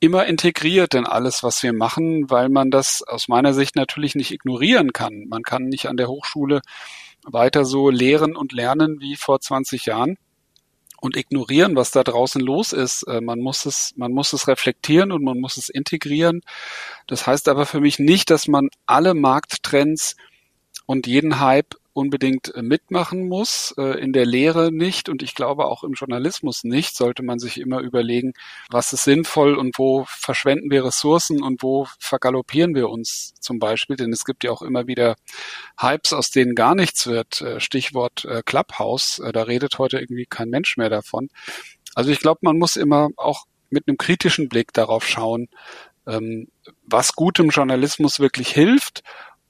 immer 0.00 0.26
integriert 0.26 0.94
in 0.94 1.06
alles, 1.06 1.42
was 1.42 1.62
wir 1.62 1.72
machen, 1.72 2.30
weil 2.30 2.48
man 2.48 2.70
das 2.70 3.02
aus 3.02 3.28
meiner 3.28 3.54
Sicht 3.54 3.76
natürlich 3.76 4.14
nicht 4.14 4.30
ignorieren 4.30 4.92
kann. 4.92 5.24
Man 5.28 5.42
kann 5.42 5.64
nicht 5.64 5.86
an 5.86 5.96
der 5.96 6.08
Hochschule 6.08 6.60
weiter 7.24 7.64
so 7.64 7.90
lehren 7.90 8.36
und 8.36 8.52
lernen 8.52 9.00
wie 9.00 9.16
vor 9.16 9.40
20 9.40 9.86
Jahren 9.86 10.16
und 11.00 11.16
ignorieren, 11.16 11.76
was 11.76 11.90
da 11.90 12.04
draußen 12.04 12.40
los 12.40 12.72
ist. 12.72 13.02
Äh, 13.04 13.20
man 13.20 13.40
muss 13.40 13.66
es, 13.66 13.92
man 13.96 14.12
muss 14.12 14.32
es 14.32 14.48
reflektieren 14.48 15.12
und 15.12 15.22
man 15.22 15.40
muss 15.40 15.56
es 15.56 15.68
integrieren. 15.68 16.42
Das 17.06 17.26
heißt 17.26 17.48
aber 17.48 17.66
für 17.66 17.80
mich 17.80 17.98
nicht, 17.98 18.30
dass 18.30 18.48
man 18.48 18.68
alle 18.86 19.14
Markttrends 19.14 20.16
und 20.86 21.06
jeden 21.06 21.40
Hype 21.40 21.74
unbedingt 21.96 22.54
äh, 22.54 22.62
mitmachen 22.62 23.26
muss, 23.26 23.74
äh, 23.78 23.98
in 23.98 24.12
der 24.12 24.26
Lehre 24.26 24.70
nicht 24.70 25.08
und 25.08 25.22
ich 25.22 25.34
glaube 25.34 25.64
auch 25.64 25.82
im 25.82 25.94
Journalismus 25.94 26.62
nicht, 26.62 26.94
sollte 26.94 27.22
man 27.22 27.38
sich 27.38 27.58
immer 27.58 27.80
überlegen, 27.80 28.34
was 28.70 28.92
ist 28.92 29.04
sinnvoll 29.04 29.54
und 29.54 29.78
wo 29.78 30.04
verschwenden 30.06 30.70
wir 30.70 30.84
Ressourcen 30.84 31.42
und 31.42 31.62
wo 31.62 31.86
vergaloppieren 31.98 32.74
wir 32.74 32.90
uns 32.90 33.32
zum 33.40 33.58
Beispiel, 33.58 33.96
denn 33.96 34.12
es 34.12 34.26
gibt 34.26 34.44
ja 34.44 34.50
auch 34.50 34.60
immer 34.60 34.86
wieder 34.86 35.16
Hypes, 35.80 36.12
aus 36.12 36.30
denen 36.30 36.54
gar 36.54 36.74
nichts 36.74 37.06
wird, 37.06 37.40
äh, 37.40 37.60
Stichwort 37.60 38.26
Clubhouse, 38.44 39.22
da 39.32 39.42
redet 39.42 39.78
heute 39.78 39.98
irgendwie 39.98 40.26
kein 40.26 40.50
Mensch 40.50 40.76
mehr 40.76 40.90
davon. 40.90 41.28
Also 41.94 42.10
ich 42.10 42.20
glaube, 42.20 42.40
man 42.42 42.58
muss 42.58 42.76
immer 42.76 43.08
auch 43.16 43.44
mit 43.70 43.88
einem 43.88 43.96
kritischen 43.96 44.48
Blick 44.48 44.72
darauf 44.72 45.06
schauen, 45.06 45.48
ähm, 46.06 46.48
was 46.82 47.14
gutem 47.14 47.48
Journalismus 47.48 48.20
wirklich 48.20 48.50
hilft 48.50 49.02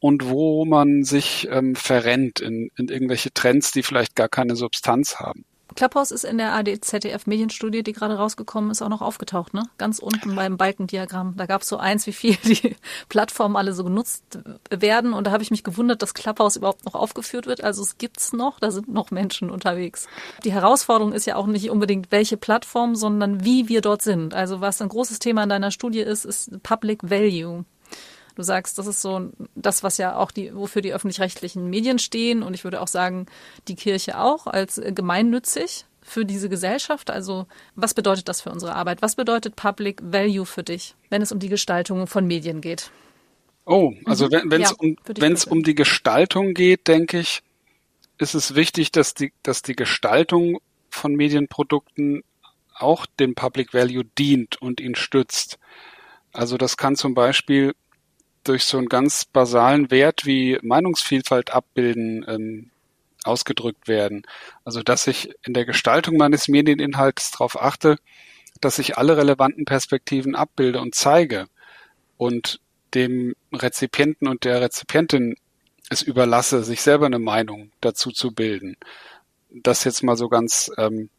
und 0.07 0.31
wo 0.31 0.65
man 0.65 1.03
sich 1.03 1.49
ähm, 1.51 1.75
verrennt 1.75 2.39
in, 2.39 2.71
in 2.77 2.87
irgendwelche 2.87 3.35
Trends, 3.35 3.73
die 3.73 3.83
vielleicht 3.83 4.15
gar 4.15 4.29
keine 4.29 4.55
Substanz 4.55 5.17
haben. 5.17 5.45
Clubhouse 5.75 6.13
ist 6.13 6.25
in 6.25 6.39
der 6.39 6.55
AD-ZDF-Medienstudie, 6.55 7.83
die 7.83 7.93
gerade 7.93 8.15
rausgekommen 8.15 8.71
ist, 8.71 8.83
auch 8.83 8.89
noch 8.89 9.03
aufgetaucht, 9.03 9.53
ne? 9.53 9.65
Ganz 9.79 9.99
unten 9.99 10.37
beim 10.37 10.57
Balkendiagramm. 10.57 11.35
Da 11.37 11.47
gab 11.47 11.63
es 11.63 11.69
so 11.69 11.77
eins, 11.77 12.07
wie 12.07 12.13
viel 12.13 12.37
die 12.37 12.77
Plattformen 13.09 13.57
alle 13.57 13.73
so 13.73 13.83
genutzt 13.83 14.39
werden. 14.71 15.13
Und 15.13 15.27
da 15.27 15.33
habe 15.33 15.43
ich 15.43 15.51
mich 15.51 15.65
gewundert, 15.65 16.03
dass 16.03 16.15
Clubhouse 16.15 16.55
überhaupt 16.55 16.85
noch 16.85 16.95
aufgeführt 16.95 17.49
wird. 17.49 17.65
Also 17.65 17.83
es 17.83 17.99
gibt's 17.99 18.33
noch, 18.33 18.61
da 18.61 18.71
sind 18.71 18.87
noch 18.87 19.11
Menschen 19.11 19.51
unterwegs. 19.51 20.07
Die 20.45 20.53
Herausforderung 20.53 21.13
ist 21.13 21.27
ja 21.27 21.35
auch 21.35 21.49
nicht 21.49 21.69
unbedingt 21.69 22.13
welche 22.13 22.37
Plattform, 22.37 22.95
sondern 22.95 23.45
wie 23.45 23.69
wir 23.69 23.81
dort 23.81 24.03
sind. 24.03 24.35
Also 24.35 24.61
was 24.61 24.81
ein 24.81 24.89
großes 24.89 25.19
Thema 25.19 25.43
in 25.43 25.49
deiner 25.49 25.73
Studie 25.73 26.01
ist, 26.01 26.25
ist 26.25 26.63
Public 26.63 27.01
Value. 27.03 27.65
Du 28.37 28.43
sagst, 28.43 28.79
das 28.79 28.87
ist 28.87 29.03
so 29.03 29.31
das, 29.55 29.83
was 29.83 29.99
ja 29.99 30.17
auch 30.17 30.31
die, 30.31 30.55
wofür 30.55 30.83
die 30.83 30.93
öffentlich-rechtlichen 30.93 31.69
Medien 31.69 31.99
stehen. 31.99 32.43
Und 32.43 32.55
ich 32.55 32.65
würde 32.65 32.81
auch 32.81 32.89
sagen, 32.89 33.27
die 33.67 33.75
Kirche 33.75 34.21
auch 34.21 34.47
als 34.47 34.81
gemeinnützig 34.85 35.87
für 36.07 36.25
diese 36.25 36.49
Gesellschaft? 36.49 37.11
Also 37.11 37.47
was 37.75 37.93
bedeutet 37.93 38.29
das 38.29 38.41
für 38.41 38.51
unsere 38.51 38.75
Arbeit? 38.75 39.03
Was 39.03 39.17
bedeutet 39.17 39.57
Public 39.57 40.01
Value 40.03 40.47
für 40.47 40.63
dich, 40.63 40.95
wenn 41.11 41.21
es 41.21 41.33
um 41.33 41.39
die 41.39 41.49
Gestaltung 41.49 42.07
von 42.07 42.27
Medien 42.27 42.61
geht? 42.61 42.91
Oh, 43.65 43.93
also 44.05 44.27
mhm. 44.27 44.43
wenn 44.47 44.63
es 44.63 44.71
ja, 44.71 44.77
um, 44.79 44.97
wenn's 45.19 45.45
um 45.45 45.65
die 45.65 45.75
Gestaltung 45.75 46.55
geht, 46.55 46.87
denke 46.87 47.19
ich, 47.19 47.43
ist 48.19 48.35
es 48.35 48.55
wichtig, 48.55 48.93
dass 48.93 49.13
die, 49.15 49.33
dass 49.43 49.63
die 49.63 49.75
Gestaltung 49.75 50.61
von 50.89 51.15
Medienprodukten 51.15 52.23
auch 52.79 53.07
dem 53.19 53.35
Public 53.35 53.75
Value 53.75 54.05
dient 54.05 54.61
und 54.63 54.81
ihn 54.81 54.95
stützt. 54.95 55.59
Also 56.33 56.57
das 56.57 56.77
kann 56.77 56.95
zum 56.95 57.15
Beispiel 57.15 57.75
durch 58.49 58.65
so 58.65 58.79
einen 58.79 58.89
ganz 58.89 59.25
basalen 59.25 59.91
Wert 59.91 60.27
wie 60.27 60.59
Meinungsvielfalt 60.63 61.53
abbilden 61.53 62.25
ähm, 62.29 62.71
ausgedrückt 63.25 63.89
werden. 63.89 64.23
Also 64.65 64.83
dass 64.83 65.07
ich 65.07 65.31
in 65.45 65.55
der 65.55 65.65
Gestaltung 65.65 66.17
meines 66.17 66.49
Medieninhalts 66.49 67.33
darauf 67.33 67.61
achte, 67.61 67.97
dass 68.61 68.79
ich 68.79 68.97
alle 68.97 69.17
relevanten 69.17 69.65
Perspektiven 69.65 70.35
abbilde 70.35 70.81
und 70.81 70.95
zeige 70.95 71.47
und 72.17 72.61
dem 72.95 73.35
Rezipienten 73.53 74.29
und 74.29 74.45
der 74.45 74.61
Rezipientin 74.61 75.37
es 75.91 76.03
überlasse, 76.03 76.65
sich 76.65 76.81
selber 76.83 77.07
eine 77.07 77.19
Meinung 77.19 77.71
dazu 77.81 78.11
zu 78.11 78.33
bilden. 78.33 78.77
Das 79.51 79.85
jetzt 79.85 80.03
mal 80.03 80.17
so 80.17 80.29
ganz 80.29 80.71
ähm, 80.79 81.11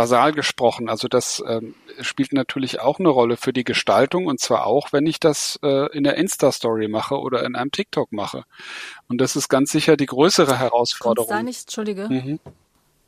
basal 0.00 0.32
gesprochen. 0.32 0.88
Also 0.88 1.08
das 1.08 1.42
ähm, 1.46 1.74
spielt 2.00 2.32
natürlich 2.32 2.80
auch 2.80 2.98
eine 3.00 3.10
Rolle 3.10 3.36
für 3.36 3.52
die 3.52 3.64
Gestaltung 3.64 4.28
und 4.28 4.40
zwar 4.40 4.66
auch, 4.66 4.94
wenn 4.94 5.04
ich 5.04 5.20
das 5.20 5.58
äh, 5.62 5.94
in 5.94 6.04
der 6.04 6.16
Insta-Story 6.16 6.88
mache 6.88 7.18
oder 7.18 7.44
in 7.44 7.54
einem 7.54 7.70
TikTok 7.70 8.10
mache. 8.10 8.44
Und 9.08 9.20
das 9.20 9.36
ist 9.36 9.50
ganz 9.50 9.70
sicher 9.70 9.98
die 9.98 10.06
größere 10.06 10.58
Herausforderung. 10.58 11.28
Kommt's 11.28 11.38
da 11.38 11.42
nicht, 11.42 11.60
Entschuldige. 11.60 12.08
Mhm. 12.08 12.40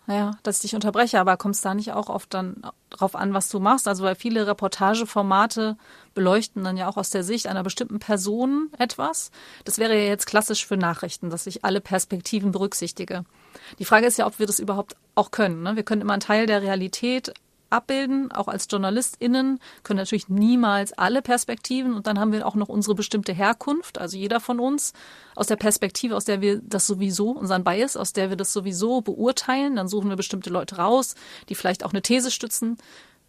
Ja, 0.07 0.33
dass 0.43 0.57
ich 0.57 0.63
dich 0.63 0.75
unterbreche, 0.75 1.19
aber 1.19 1.39
kommt 1.39 1.55
es 1.55 1.63
da 1.63 1.75
nicht 1.75 1.93
auch 1.93 2.11
oft 2.11 2.35
dann 2.35 2.61
drauf 2.91 3.15
an, 3.15 3.33
was 3.33 3.49
du 3.49 3.59
machst? 3.59 3.89
Also 3.89 4.05
weil 4.05 4.15
viele 4.15 4.47
Reportageformate 4.47 5.79
beleuchten 6.13 6.63
dann 6.63 6.77
ja 6.77 6.89
auch 6.89 6.99
aus 6.99 7.09
der 7.09 7.25
Sicht 7.25 7.47
einer 7.47 7.63
bestimmten 7.63 8.01
Person 8.01 8.69
etwas. 8.79 9.31
Das 9.65 9.79
wäre 9.79 9.97
ja 9.97 10.09
jetzt 10.09 10.27
klassisch 10.27 10.67
für 10.67 10.77
Nachrichten, 10.77 11.31
dass 11.31 11.47
ich 11.47 11.65
alle 11.65 11.81
Perspektiven 11.81 12.53
berücksichtige. 12.53 13.25
Die 13.79 13.85
Frage 13.85 14.07
ist 14.07 14.19
ja, 14.19 14.27
ob 14.27 14.39
wir 14.39 14.47
das 14.47 14.59
überhaupt 14.59 14.97
auch 15.15 15.31
können. 15.31 15.63
Ne? 15.63 15.77
Wir 15.77 15.83
können 15.83 16.03
immer 16.03 16.15
einen 16.15 16.21
Teil 16.21 16.47
der 16.47 16.63
Realität 16.63 17.33
abbilden, 17.73 18.31
auch 18.31 18.49
als 18.49 18.69
JournalistInnen, 18.71 19.59
können 19.83 19.97
natürlich 19.97 20.29
niemals 20.29 20.93
alle 20.93 21.23
Perspektiven 21.23 21.95
und 21.95 22.07
dann 22.07 22.21
haben 22.21 22.33
wir 22.33 22.47
auch 22.47 22.55
noch 22.55 22.69
unsere 22.69 22.95
bestimmte 22.95 23.33
Herkunft, 23.33 23.99
also 23.99 24.17
jeder 24.17 24.41
von 24.41 24.61
uns, 24.61 24.93
aus 25.35 25.47
der 25.47 25.57
Perspektive, 25.57 26.15
aus 26.15 26.27
der 26.27 26.41
wir 26.43 26.61
das 26.63 26.87
sowieso, 26.87 27.31
unseren 27.31 27.65
Bias, 27.65 27.97
aus 27.97 28.13
der 28.13 28.29
wir 28.29 28.37
das 28.37 28.53
sowieso 28.53 29.01
beurteilen, 29.01 29.77
dann 29.77 29.89
suchen 29.89 30.11
wir 30.11 30.17
bestimmte 30.17 30.51
Leute 30.51 30.77
raus, 30.77 31.15
die 31.49 31.55
vielleicht 31.55 31.85
auch 31.85 31.93
eine 31.93 32.03
These 32.03 32.31
stützen. 32.31 32.77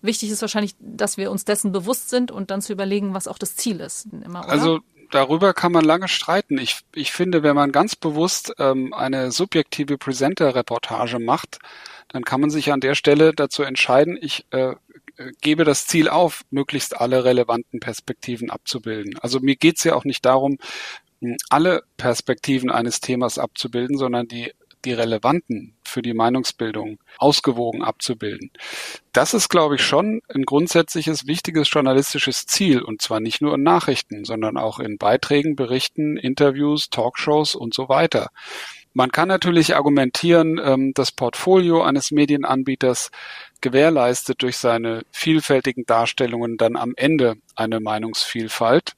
Wichtig 0.02 0.30
ist 0.30 0.42
wahrscheinlich, 0.42 0.76
dass 0.80 1.16
wir 1.16 1.32
uns 1.32 1.46
dessen 1.46 1.72
bewusst 1.72 2.10
sind 2.10 2.30
und 2.30 2.52
dann 2.52 2.62
zu 2.62 2.74
überlegen, 2.74 3.14
was 3.14 3.30
auch 3.30 3.38
das 3.38 3.56
Ziel 3.56 3.80
ist. 3.80 4.08
Immer, 4.12 4.50
also 4.50 4.82
darüber 5.14 5.54
kann 5.54 5.72
man 5.72 5.86
lange 5.86 6.08
streiten. 6.08 6.58
Ich, 6.58 6.80
ich 6.94 7.12
finde, 7.12 7.44
wenn 7.44 7.56
man 7.56 7.72
ganz 7.72 7.96
bewusst 7.96 8.54
ähm, 8.58 8.94
eine 8.94 9.32
subjektive 9.32 9.98
Presenter-Reportage 9.98 11.20
macht, 11.20 11.60
dann 12.10 12.24
kann 12.24 12.42
man 12.42 12.50
sich 12.50 12.72
an 12.72 12.80
der 12.80 12.96
Stelle 12.96 13.34
dazu 13.34 13.64
entscheiden, 13.64 14.18
ich 14.20 14.46
äh, 14.52 14.76
gebe 15.42 15.64
das 15.64 15.86
Ziel 15.86 16.10
auf, 16.10 16.44
möglichst 16.50 17.00
alle 17.00 17.24
relevanten 17.24 17.80
Perspektiven 17.80 18.50
abzubilden. 18.50 19.18
Also 19.20 19.40
mir 19.40 19.56
geht 19.56 19.78
es 19.78 19.84
ja 19.84 19.96
auch 19.96 20.06
nicht 20.06 20.26
darum, 20.26 20.58
alle 21.50 21.84
Perspektiven 21.98 22.70
eines 22.70 23.00
Themas 23.00 23.38
abzubilden, 23.38 23.98
sondern 23.98 24.28
die 24.28 24.52
die 24.86 24.94
relevanten 24.94 25.76
für 25.84 26.02
die 26.02 26.14
Meinungsbildung 26.14 27.00
ausgewogen 27.18 27.84
abzubilden. 27.84 28.52
Das 29.12 29.34
ist, 29.34 29.50
glaube 29.50 29.76
ich, 29.76 29.82
schon 29.82 30.22
ein 30.34 30.44
grundsätzliches 30.44 31.28
wichtiges 31.28 31.70
journalistisches 31.72 32.46
Ziel 32.46 32.82
und 32.82 33.02
zwar 33.02 33.20
nicht 33.20 33.42
nur 33.42 33.56
in 33.56 33.64
Nachrichten, 33.64 34.26
sondern 34.26 34.58
auch 34.58 34.80
in 34.80 34.98
Beiträgen, 34.98 35.56
Berichten, 35.56 36.18
Interviews, 36.18 36.90
Talkshows 36.90 37.56
und 37.56 37.74
so 37.74 37.90
weiter. 37.90 38.30
Man 38.96 39.12
kann 39.12 39.28
natürlich 39.28 39.76
argumentieren, 39.76 40.62
ähm, 40.64 40.92
das 40.94 41.12
Portfolio 41.12 41.82
eines 41.82 42.12
Medienanbieters 42.12 43.10
gewährleistet 43.60 44.44
durch 44.44 44.58
seine 44.58 45.02
vielfältigen 45.12 45.86
Darstellungen 45.86 46.58
dann 46.58 46.76
am 46.76 46.94
Ende 46.96 47.36
eine 47.56 47.80
Meinungsvielfalt. 47.80 48.94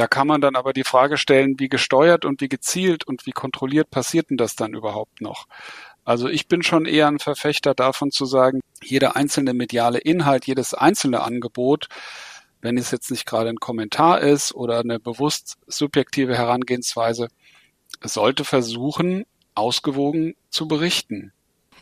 Da 0.00 0.06
kann 0.06 0.26
man 0.26 0.40
dann 0.40 0.56
aber 0.56 0.72
die 0.72 0.82
Frage 0.82 1.18
stellen, 1.18 1.60
wie 1.60 1.68
gesteuert 1.68 2.24
und 2.24 2.40
wie 2.40 2.48
gezielt 2.48 3.06
und 3.06 3.26
wie 3.26 3.32
kontrolliert 3.32 3.90
passiert 3.90 4.30
denn 4.30 4.38
das 4.38 4.56
dann 4.56 4.72
überhaupt 4.72 5.20
noch? 5.20 5.44
Also 6.06 6.26
ich 6.26 6.48
bin 6.48 6.62
schon 6.62 6.86
eher 6.86 7.06
ein 7.06 7.18
Verfechter 7.18 7.74
davon 7.74 8.10
zu 8.10 8.24
sagen, 8.24 8.60
jeder 8.82 9.14
einzelne 9.14 9.52
mediale 9.52 9.98
Inhalt, 9.98 10.46
jedes 10.46 10.72
einzelne 10.72 11.20
Angebot, 11.20 11.88
wenn 12.62 12.78
es 12.78 12.90
jetzt 12.92 13.10
nicht 13.10 13.26
gerade 13.26 13.50
ein 13.50 13.60
Kommentar 13.60 14.22
ist 14.22 14.54
oder 14.54 14.80
eine 14.80 14.98
bewusst 14.98 15.58
subjektive 15.66 16.34
Herangehensweise, 16.34 17.28
sollte 18.02 18.46
versuchen, 18.46 19.26
ausgewogen 19.54 20.34
zu 20.48 20.66
berichten. 20.66 21.34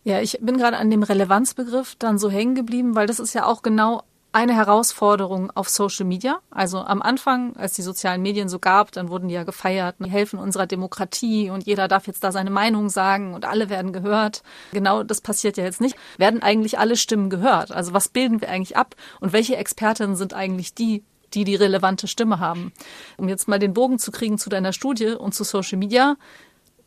Ja, 0.02 0.20
ich 0.20 0.38
bin 0.40 0.56
gerade 0.56 0.78
an 0.78 0.90
dem 0.90 1.04
Relevanzbegriff 1.04 1.94
dann 1.94 2.18
so 2.18 2.30
hängen 2.30 2.56
geblieben, 2.56 2.96
weil 2.96 3.06
das 3.06 3.20
ist 3.20 3.34
ja 3.34 3.46
auch 3.46 3.62
genau 3.62 4.02
eine 4.32 4.54
Herausforderung 4.54 5.50
auf 5.54 5.68
Social 5.68 6.04
Media. 6.04 6.40
Also 6.50 6.78
am 6.78 7.00
Anfang, 7.00 7.56
als 7.56 7.72
die 7.72 7.82
sozialen 7.82 8.20
Medien 8.20 8.48
so 8.48 8.58
gab, 8.58 8.92
dann 8.92 9.08
wurden 9.08 9.28
die 9.28 9.34
ja 9.34 9.44
gefeiert, 9.44 9.96
die 10.00 10.10
helfen 10.10 10.38
unserer 10.38 10.66
Demokratie 10.66 11.50
und 11.50 11.66
jeder 11.66 11.88
darf 11.88 12.06
jetzt 12.06 12.22
da 12.22 12.30
seine 12.30 12.50
Meinung 12.50 12.90
sagen 12.90 13.34
und 13.34 13.46
alle 13.46 13.70
werden 13.70 13.92
gehört. 13.92 14.42
Genau 14.72 15.02
das 15.02 15.20
passiert 15.20 15.56
ja 15.56 15.64
jetzt 15.64 15.80
nicht. 15.80 15.96
Werden 16.18 16.42
eigentlich 16.42 16.78
alle 16.78 16.96
Stimmen 16.96 17.30
gehört? 17.30 17.72
Also 17.72 17.94
was 17.94 18.08
bilden 18.08 18.40
wir 18.40 18.50
eigentlich 18.50 18.76
ab 18.76 18.96
und 19.20 19.32
welche 19.32 19.56
Expertinnen 19.56 20.16
sind 20.16 20.34
eigentlich 20.34 20.74
die, 20.74 21.04
die 21.32 21.44
die 21.44 21.56
relevante 21.56 22.06
Stimme 22.06 22.38
haben? 22.38 22.72
Um 23.16 23.28
jetzt 23.28 23.48
mal 23.48 23.58
den 23.58 23.72
Bogen 23.72 23.98
zu 23.98 24.12
kriegen 24.12 24.36
zu 24.36 24.50
deiner 24.50 24.74
Studie 24.74 25.08
und 25.08 25.34
zu 25.34 25.42
Social 25.42 25.78
Media, 25.78 26.16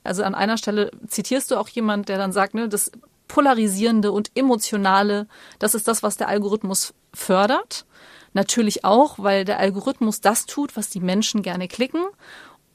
also 0.03 0.23
an 0.23 0.35
einer 0.35 0.57
Stelle 0.57 0.91
zitierst 1.07 1.51
du 1.51 1.57
auch 1.57 1.69
jemand, 1.69 2.09
der 2.09 2.17
dann 2.17 2.31
sagt, 2.31 2.53
ne, 2.53 2.67
das 2.67 2.91
polarisierende 3.31 4.11
und 4.11 4.29
emotionale, 4.35 5.25
das 5.57 5.73
ist 5.73 5.87
das, 5.87 6.03
was 6.03 6.17
der 6.17 6.27
Algorithmus 6.27 6.93
fördert. 7.13 7.85
Natürlich 8.33 8.83
auch, 8.83 9.19
weil 9.19 9.45
der 9.45 9.59
Algorithmus 9.59 10.19
das 10.19 10.45
tut, 10.45 10.75
was 10.75 10.89
die 10.89 10.99
Menschen 10.99 11.41
gerne 11.41 11.69
klicken 11.69 12.03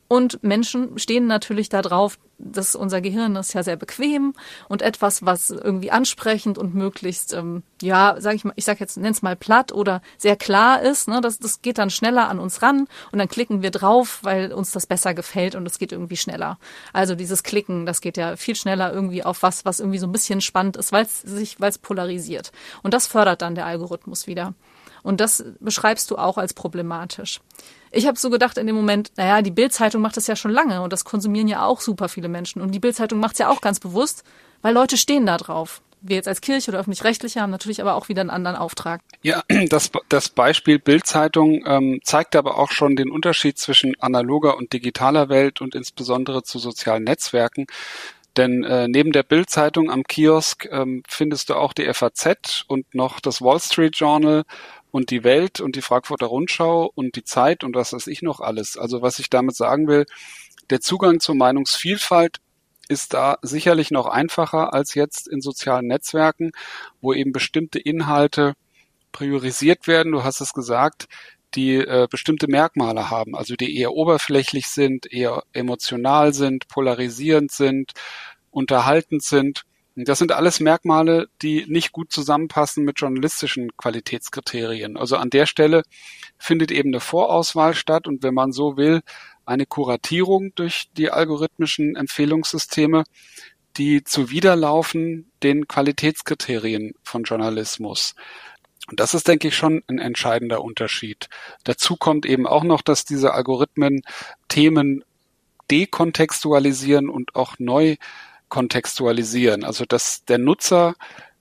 und 0.09 0.43
Menschen 0.43 0.99
stehen 0.99 1.27
natürlich 1.27 1.69
darauf, 1.69 2.19
dass 2.39 2.75
unser 2.75 3.01
Gehirn 3.01 3.35
ist 3.37 3.55
ja 3.55 3.63
sehr 3.63 3.77
bequem 3.77 4.35
und 4.69 4.83
etwas, 4.83 5.25
was 5.25 5.51
irgendwie 5.51 5.91
ansprechend 5.91 6.59
und 6.59 6.75
möglichst, 6.75 7.33
ähm, 7.33 7.63
ja, 7.81 8.17
sage 8.19 8.37
ich 8.37 8.45
mal, 8.45 8.53
ich 8.57 8.65
sag 8.65 8.79
jetzt, 8.79 8.99
nenn's 8.99 9.23
mal 9.23 9.37
platt 9.37 9.73
oder 9.73 10.03
sehr 10.19 10.37
klar 10.37 10.83
ist, 10.83 11.09
ne, 11.09 11.21
das, 11.21 11.39
das 11.39 11.63
geht 11.63 11.79
dann 11.79 11.91
schneller 11.91 12.29
an 12.29 12.39
uns 12.39 12.61
ran 12.63 12.89
und 13.11 13.19
dann 13.19 13.29
klicken 13.29 13.63
wir 13.63 13.71
drauf, 13.71 14.21
weil 14.23 14.53
uns 14.53 14.71
das 14.73 14.87
besser 14.87 15.15
gefällt 15.15 15.55
und 15.55 15.67
es 15.67 15.79
geht 15.79 15.93
irgendwie 15.93 16.17
schneller. 16.17 16.59
Also 16.93 17.15
dieses 17.15 17.43
Klicken, 17.43 17.87
das 17.87 18.01
geht 18.01 18.17
ja 18.17 18.37
viel 18.37 18.55
schneller 18.55 18.93
irgendwie 18.93 19.25
auf 19.25 19.43
was, 19.43 19.65
was 19.65 19.81
irgendwie 19.81 19.99
so 19.99 20.07
ein 20.07 20.13
bisschen 20.13 20.41
spannend 20.41 20.77
ist, 20.77 20.93
weil 20.93 21.05
es 21.05 21.23
sich, 21.23 21.59
weil 21.61 21.71
es 21.71 21.79
polarisiert. 21.79 22.53
Und 22.83 22.93
das 22.93 23.07
fördert 23.07 23.43
dann 23.43 23.55
der 23.55 23.67
Algorithmus 23.67 24.27
wieder. 24.27 24.55
Und 25.07 25.21
das 25.21 25.45
beschreibst 25.61 26.11
du 26.11 26.17
auch 26.17 26.37
als 26.37 26.53
problematisch. 26.53 27.41
Ich 27.93 28.09
habe 28.09 28.19
so 28.19 28.29
gedacht 28.29 28.59
in 28.59 28.67
dem 28.67 28.75
Moment, 28.75 29.13
naja, 29.17 29.41
die 29.41 29.53
Bildzeitung 29.53 30.03
macht 30.03 30.17
das 30.17 30.27
ja 30.27 30.35
schon 30.35 30.51
lange 30.51 30.83
und 30.83 30.93
das 30.93 31.05
konsumieren 31.05 31.47
ja 31.47 31.65
auch 31.65 31.81
super 31.81 32.09
viele 32.09 32.29
Menschen. 32.29 32.61
Und 32.61 32.73
die 32.73 32.81
Bildzeitung 32.81 33.21
macht 33.21 33.35
es 33.35 33.39
ja 33.39 33.49
auch 33.49 33.61
ganz 33.61 33.79
bewusst, 33.79 34.25
weil 34.63 34.75
Leute 34.75 34.97
stehen 34.97 35.25
da 35.25 35.37
drauf. 35.37 35.81
Wir 36.01 36.17
jetzt 36.17 36.27
als 36.27 36.41
Kirche 36.41 36.73
oder 36.73 36.81
öffentlich-rechtliche 36.81 37.41
haben 37.41 37.51
natürlich 37.51 37.81
aber 37.81 37.95
auch 37.95 38.09
wieder 38.09 38.21
einen 38.21 38.31
anderen 38.31 38.57
Auftrag. 38.57 39.01
Ja, 39.23 39.45
das, 39.69 39.93
das 40.09 40.29
Beispiel 40.29 40.81
Bildzeitung 40.81 41.65
ähm, 41.65 42.01
zeigt 42.03 42.35
aber 42.35 42.59
auch 42.59 42.73
schon 42.73 42.97
den 42.97 43.09
Unterschied 43.09 43.59
zwischen 43.59 43.95
analoger 44.01 44.57
und 44.57 44.73
digitaler 44.73 45.29
Welt 45.29 45.61
und 45.61 45.77
insbesondere 45.77 46.43
zu 46.43 46.59
sozialen 46.59 47.05
Netzwerken. 47.05 47.67
Denn 48.37 48.65
äh, 48.65 48.87
neben 48.89 49.13
der 49.13 49.23
Bildzeitung 49.23 49.91
am 49.91 50.03
Kiosk 50.05 50.69
ähm, 50.71 51.03
findest 51.09 51.49
du 51.49 51.55
auch 51.55 51.73
die 51.73 51.93
FAZ 51.93 52.65
und 52.67 52.95
noch 52.95 53.21
das 53.21 53.41
Wall 53.41 53.61
Street 53.61 53.97
Journal 53.97 54.45
und 54.91 55.11
die 55.11 55.25
Welt 55.25 55.61
und 55.61 55.77
die 55.77 55.83
Frankfurter 55.83 56.27
Rundschau 56.27 56.91
und 56.95 57.17
die 57.17 57.25
Zeit 57.25 57.65
und 57.65 57.75
was 57.75 57.93
weiß 57.93 58.07
ich 58.07 58.23
noch 58.23 58.41
alles. 58.41 58.77
Also 58.77 59.03
was 59.03 59.19
ich 59.19 59.31
damit 59.31 59.57
sagen 59.57 59.89
will, 59.89 60.07
der 60.71 60.81
Zugang 60.81 61.21
zur 61.21 61.35
Meinungsvielfalt 61.35 62.39
ist 62.89 63.15
da 63.15 63.39
sicherlich 63.43 63.91
noch 63.91 64.07
einfacher 64.07 64.73
als 64.73 64.95
jetzt 64.95 65.29
in 65.29 65.41
sozialen 65.41 65.87
Netzwerken, 65.87 66.53
wo 67.01 67.13
eben 67.13 67.33
bestimmte 67.33 67.79
Inhalte 67.79 68.55
priorisiert 69.13 69.87
werden. 69.87 70.13
Du 70.13 70.25
hast 70.25 70.41
es 70.41 70.53
gesagt, 70.53 71.07
die 71.55 71.77
äh, 71.77 72.07
bestimmte 72.11 72.49
Merkmale 72.49 73.11
haben, 73.11 73.35
also 73.35 73.55
die 73.57 73.79
eher 73.79 73.93
oberflächlich 73.93 74.69
sind, 74.69 75.11
eher 75.11 75.43
emotional 75.53 76.35
sind, 76.35 76.69
polarisierend 76.69 77.51
sind, 77.51 77.93
unterhaltend 78.51 79.23
sind. 79.23 79.65
Das 80.05 80.19
sind 80.19 80.33
alles 80.33 80.61
Merkmale, 80.61 81.29
die 81.41 81.65
nicht 81.69 81.91
gut 81.91 82.13
zusammenpassen 82.13 82.85
mit 82.85 83.01
journalistischen 83.01 83.75
Qualitätskriterien. 83.79 84.99
Also 84.99 85.17
an 85.17 85.31
der 85.31 85.47
Stelle 85.47 85.83
findet 86.39 86.71
eben 86.71 86.91
eine 86.91 87.01
Vorauswahl 87.01 87.75
statt 87.75 88.07
und 88.07 88.23
wenn 88.23 88.35
man 88.35 88.53
so 88.53 88.77
will, 88.77 89.01
eine 89.47 89.65
Kuratierung 89.65 90.55
durch 90.55 90.91
die 90.99 91.11
algorithmischen 91.11 91.97
Empfehlungssysteme, 91.97 93.05
die 93.79 94.05
zuwiderlaufen 94.05 95.31
den 95.43 95.67
Qualitätskriterien 95.67 96.93
von 97.03 97.23
Journalismus. 97.23 98.15
Und 98.89 99.01
das 99.01 99.15
ist, 99.15 99.29
denke 99.29 99.49
ich, 99.49 99.57
schon 99.57 99.83
ein 99.89 99.99
entscheidender 99.99 100.63
Unterschied. 100.63 101.29
Dazu 101.65 101.97
kommt 101.97 102.27
eben 102.27 102.47
auch 102.47 102.65
noch, 102.65 102.83
dass 102.83 103.05
diese 103.05 103.33
Algorithmen 103.33 104.03
Themen 104.49 105.05
dekontextualisieren 105.71 107.09
und 107.09 107.35
auch 107.35 107.57
neu 107.59 107.97
kontextualisieren. 108.49 109.65
Also 109.65 109.85
dass 109.85 110.25
der 110.25 110.39
Nutzer 110.39 110.95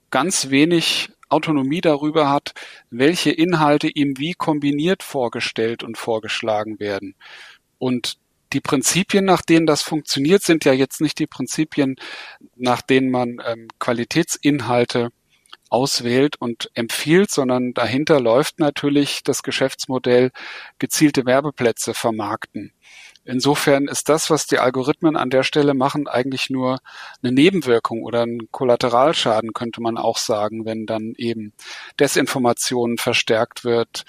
ganz 0.09 0.49
wenig 0.49 1.09
Autonomie 1.29 1.81
darüber 1.81 2.29
hat, 2.29 2.53
welche 2.89 3.31
Inhalte 3.31 3.87
ihm 3.87 4.17
wie 4.17 4.33
kombiniert 4.33 5.03
vorgestellt 5.03 5.83
und 5.83 5.97
vorgeschlagen 5.97 6.79
werden. 6.79 7.15
Und 7.77 8.17
die 8.53 8.61
Prinzipien, 8.61 9.25
nach 9.25 9.41
denen 9.41 9.65
das 9.65 9.81
funktioniert, 9.81 10.43
sind 10.43 10.65
ja 10.65 10.73
jetzt 10.73 11.01
nicht 11.01 11.19
die 11.19 11.27
Prinzipien, 11.27 11.95
nach 12.55 12.81
denen 12.81 13.11
man 13.11 13.37
ähm, 13.45 13.67
Qualitätsinhalte 13.79 15.09
auswählt 15.69 16.35
und 16.39 16.69
empfiehlt, 16.73 17.31
sondern 17.31 17.73
dahinter 17.73 18.21
läuft 18.21 18.59
natürlich 18.59 19.23
das 19.23 19.43
Geschäftsmodell 19.43 20.31
gezielte 20.79 21.25
Werbeplätze 21.25 21.93
vermarkten. 21.93 22.71
Insofern 23.25 23.87
ist 23.87 24.07
das, 24.07 24.29
was 24.29 24.45
die 24.45 24.59
Algorithmen 24.59 25.17
an 25.17 25.31
der 25.31 25.41
Stelle 25.41 25.73
machen, 25.73 26.07
eigentlich 26.07 26.51
nur 26.51 26.79
eine 27.23 27.31
Nebenwirkung 27.31 28.03
oder 28.03 28.21
ein 28.21 28.47
Kollateralschaden, 28.51 29.51
könnte 29.53 29.81
man 29.81 29.97
auch 29.97 30.19
sagen, 30.19 30.65
wenn 30.65 30.85
dann 30.85 31.15
eben 31.17 31.51
Desinformation 31.99 32.97
verstärkt 32.97 33.65
wird 33.65 34.05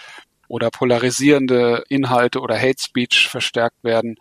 oder 0.48 0.70
polarisierende 0.70 1.84
Inhalte 1.88 2.40
oder 2.40 2.58
Hate 2.60 2.80
Speech 2.80 3.28
verstärkt 3.28 3.82
werden. 3.82 4.16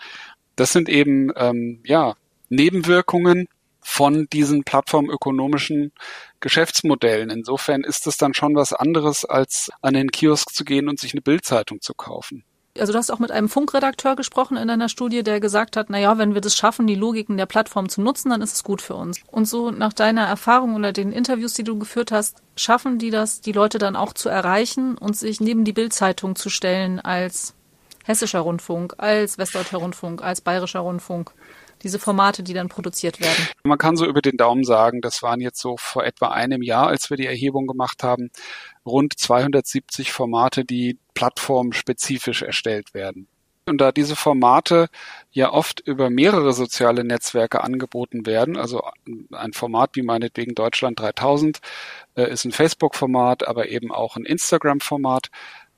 Das 0.56 0.72
sind 0.72 0.88
eben 0.88 1.30
ähm, 1.36 1.82
ja 1.86 2.16
Nebenwirkungen 2.48 3.50
von 3.82 4.28
diesen 4.32 4.64
plattformökonomischen 4.64 5.92
Geschäftsmodellen. 6.40 7.30
Insofern 7.30 7.84
ist 7.84 8.08
es 8.08 8.18
dann 8.18 8.34
schon 8.34 8.56
was 8.56 8.72
anderes, 8.72 9.26
als 9.26 9.70
an 9.82 9.94
den 9.94 10.10
Kiosk 10.10 10.56
zu 10.56 10.64
gehen 10.64 10.88
und 10.88 11.00
sich 11.00 11.14
eine 11.14 11.22
Bildzeitung 11.22 11.82
zu 11.82 11.94
kaufen. 11.94 12.46
Also 12.78 12.92
du 12.92 13.00
hast 13.00 13.10
auch 13.10 13.20
mit 13.20 13.32
einem 13.32 13.48
Funkredakteur 13.48 14.16
gesprochen 14.16 14.58
in 14.58 14.68
deiner 14.68 14.90
Studie, 14.90 15.24
der 15.24 15.40
gesagt 15.40 15.78
hat, 15.78 15.90
na 15.90 15.98
ja, 15.98 16.18
wenn 16.18 16.34
wir 16.34 16.42
das 16.42 16.56
schaffen, 16.56 16.88
die 16.88 16.96
Logiken 16.96 17.38
der 17.38 17.46
Plattform 17.46 17.88
zu 17.88 18.02
nutzen, 18.02 18.30
dann 18.30 18.42
ist 18.42 18.54
es 18.54 18.64
gut 18.64 18.82
für 18.82 18.96
uns. 18.96 19.22
Und 19.32 19.46
so 19.46 19.72
nach 19.72 19.94
deiner 19.94 20.26
Erfahrung 20.26 20.76
oder 20.76 20.92
den 20.92 21.12
Interviews, 21.12 21.54
die 21.54 21.64
du 21.64 21.80
geführt 21.80 22.12
hast, 22.12 22.42
schaffen 22.58 23.00
die 23.00 23.12
das, 23.12 23.42
die 23.42 23.54
Leute 23.54 23.78
dann 23.78 23.96
auch 23.96 24.14
zu 24.14 24.30
erreichen 24.30 24.98
und 24.98 25.16
sich 25.16 25.40
neben 25.40 25.64
die 25.64 25.74
Bildzeitung 25.74 26.36
zu 26.36 26.50
stellen 26.50 27.00
als 27.00 27.54
Hessischer 28.04 28.42
Rundfunk, 28.42 28.96
als 28.98 29.38
Westdeutscher 29.38 29.78
Rundfunk, 29.78 30.22
als 30.22 30.42
Bayerischer 30.42 30.82
Rundfunk? 30.82 31.32
diese 31.84 32.00
Formate, 32.00 32.44
die 32.44 32.54
dann 32.54 32.70
produziert 32.70 33.20
werden? 33.20 33.48
Man 33.64 33.78
kann 33.78 33.96
so 33.96 34.06
über 34.06 34.22
den 34.22 34.38
Daumen 34.38 34.64
sagen, 34.64 35.02
das 35.02 35.22
waren 35.22 35.40
jetzt 35.40 35.60
so 35.60 35.76
vor 35.78 36.04
etwa 36.04 36.30
einem 36.30 36.62
Jahr, 36.62 36.88
als 36.88 37.10
wir 37.10 37.18
die 37.18 37.28
Erhebung 37.28 37.68
gemacht 37.68 38.02
haben, 38.04 38.32
rund 38.86 39.18
270 39.18 40.12
Formate, 40.12 40.66
die 40.66 40.98
plattformspezifisch 41.14 42.42
erstellt 42.42 42.94
werden. 42.94 43.28
Und 43.68 43.82
da 43.82 43.92
diese 43.92 44.16
Formate 44.16 44.90
ja 45.32 45.52
oft 45.52 45.80
über 45.80 46.12
mehrere 46.12 46.54
soziale 46.54 47.04
Netzwerke 47.04 47.64
angeboten 47.64 48.28
werden, 48.28 48.58
also 48.58 48.84
ein 49.32 49.54
Format 49.54 49.92
wie 49.96 50.04
meinetwegen 50.04 50.54
Deutschland 50.54 51.00
3000 51.00 51.60
äh, 52.14 52.30
ist 52.30 52.46
ein 52.46 52.52
Facebook-Format, 52.52 53.48
aber 53.48 53.70
eben 53.70 53.92
auch 53.92 54.18
ein 54.18 54.26
Instagram-Format, 54.26 55.32